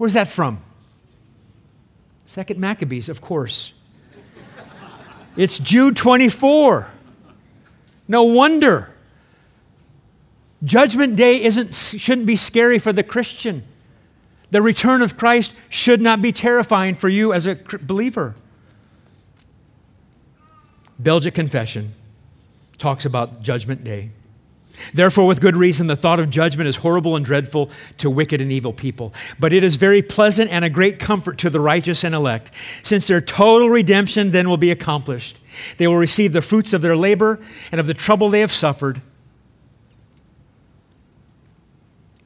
Where's 0.00 0.14
that 0.14 0.28
from? 0.28 0.62
Second 2.24 2.58
Maccabees, 2.58 3.10
of 3.10 3.20
course. 3.20 3.74
It's 5.36 5.58
Jude 5.58 5.94
24. 5.94 6.90
No 8.08 8.22
wonder. 8.22 8.96
Judgment 10.64 11.16
Day 11.16 11.42
isn't, 11.42 11.74
shouldn't 11.74 12.26
be 12.26 12.34
scary 12.34 12.78
for 12.78 12.94
the 12.94 13.02
Christian. 13.02 13.62
The 14.50 14.62
return 14.62 15.02
of 15.02 15.18
Christ 15.18 15.52
should 15.68 16.00
not 16.00 16.22
be 16.22 16.32
terrifying 16.32 16.94
for 16.94 17.10
you 17.10 17.34
as 17.34 17.46
a 17.46 17.56
believer. 17.82 18.36
Belgic 20.98 21.34
Confession 21.34 21.92
talks 22.78 23.04
about 23.04 23.42
Judgment 23.42 23.84
Day. 23.84 24.12
Therefore, 24.92 25.26
with 25.26 25.40
good 25.40 25.56
reason, 25.56 25.86
the 25.86 25.96
thought 25.96 26.20
of 26.20 26.30
judgment 26.30 26.68
is 26.68 26.76
horrible 26.76 27.16
and 27.16 27.24
dreadful 27.24 27.70
to 27.98 28.10
wicked 28.10 28.40
and 28.40 28.50
evil 28.52 28.72
people. 28.72 29.14
But 29.38 29.52
it 29.52 29.62
is 29.62 29.76
very 29.76 30.02
pleasant 30.02 30.50
and 30.50 30.64
a 30.64 30.70
great 30.70 30.98
comfort 30.98 31.38
to 31.38 31.50
the 31.50 31.60
righteous 31.60 32.04
and 32.04 32.14
elect, 32.14 32.50
since 32.82 33.06
their 33.06 33.20
total 33.20 33.70
redemption 33.70 34.30
then 34.30 34.48
will 34.48 34.56
be 34.56 34.70
accomplished. 34.70 35.38
They 35.76 35.86
will 35.86 35.96
receive 35.96 36.32
the 36.32 36.42
fruits 36.42 36.72
of 36.72 36.82
their 36.82 36.96
labor 36.96 37.40
and 37.70 37.80
of 37.80 37.86
the 37.86 37.94
trouble 37.94 38.28
they 38.30 38.40
have 38.40 38.52
suffered. 38.52 39.02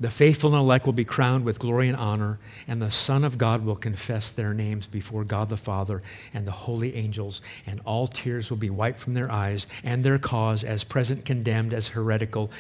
The 0.05 0.11
faithful 0.11 0.53
and 0.53 0.61
elect 0.61 0.85
will 0.85 0.93
be 0.93 1.07
crowned 1.07 1.47
with 1.47 1.59
glory 1.59 1.89
and 1.89 1.97
honor, 1.97 2.39
and 2.69 2.83
the 2.83 2.91
Son 2.91 3.25
of 3.25 3.39
God 3.39 3.65
will 3.65 3.75
confess 3.75 4.29
their 4.29 4.53
names 4.53 4.87
before 4.87 5.25
God 5.25 5.49
the 5.49 5.57
Father 5.57 6.03
and 6.35 6.47
the 6.47 6.53
holy 6.53 6.95
angels, 6.95 7.41
and 7.67 7.81
all 7.87 8.07
tears 8.07 8.51
will 8.51 8.59
be 8.59 8.69
wiped 8.69 9.01
from 9.01 9.15
their 9.15 9.33
eyes, 9.33 9.67
and 9.83 10.05
their 10.05 10.19
cause, 10.19 10.63
as 10.63 10.85
present 10.85 11.25
condemned 11.25 11.73
as 11.73 11.89
heretical, 11.89 12.51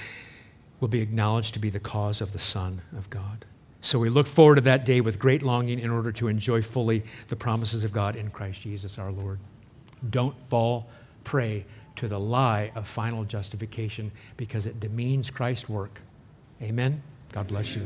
will 0.81 0.89
be 0.89 1.03
acknowledged 1.03 1.53
to 1.53 1.61
be 1.61 1.69
the 1.69 1.79
cause 1.79 2.23
of 2.23 2.33
the 2.33 2.39
Son 2.39 2.81
of 2.97 3.11
God. 3.11 3.45
So 3.83 3.99
we 3.99 4.09
look 4.09 4.27
forward 4.27 4.55
to 4.55 4.61
that 4.63 4.87
day 4.87 5.03
with 5.03 5.19
great 5.19 5.43
longing 5.43 5.79
in 5.81 5.91
order 5.91 6.13
to 6.13 6.29
enjoy 6.29 6.63
fully 6.63 7.03
the 7.29 7.37
promises 7.37 7.85
of 7.85 7.93
God 7.93 8.17
in 8.17 8.31
Christ 8.31 8.63
Jesus 8.63 8.99
our 8.99 9.13
Lord. 9.13 9.39
Don't 10.09 10.41
fall 10.49 10.89
prey 11.25 11.67
to 11.97 12.09
the 12.09 12.19
lie 12.19 12.73
of 12.75 12.89
final 12.89 13.23
justification 13.25 14.13
because 14.39 14.65
it 14.65 14.81
demeans 14.81 15.31
Christ's 15.31 15.69
work. 15.69 16.01
Amen. 16.63 17.03
God 17.35 17.49
bless 17.49 17.75
you. 17.75 17.85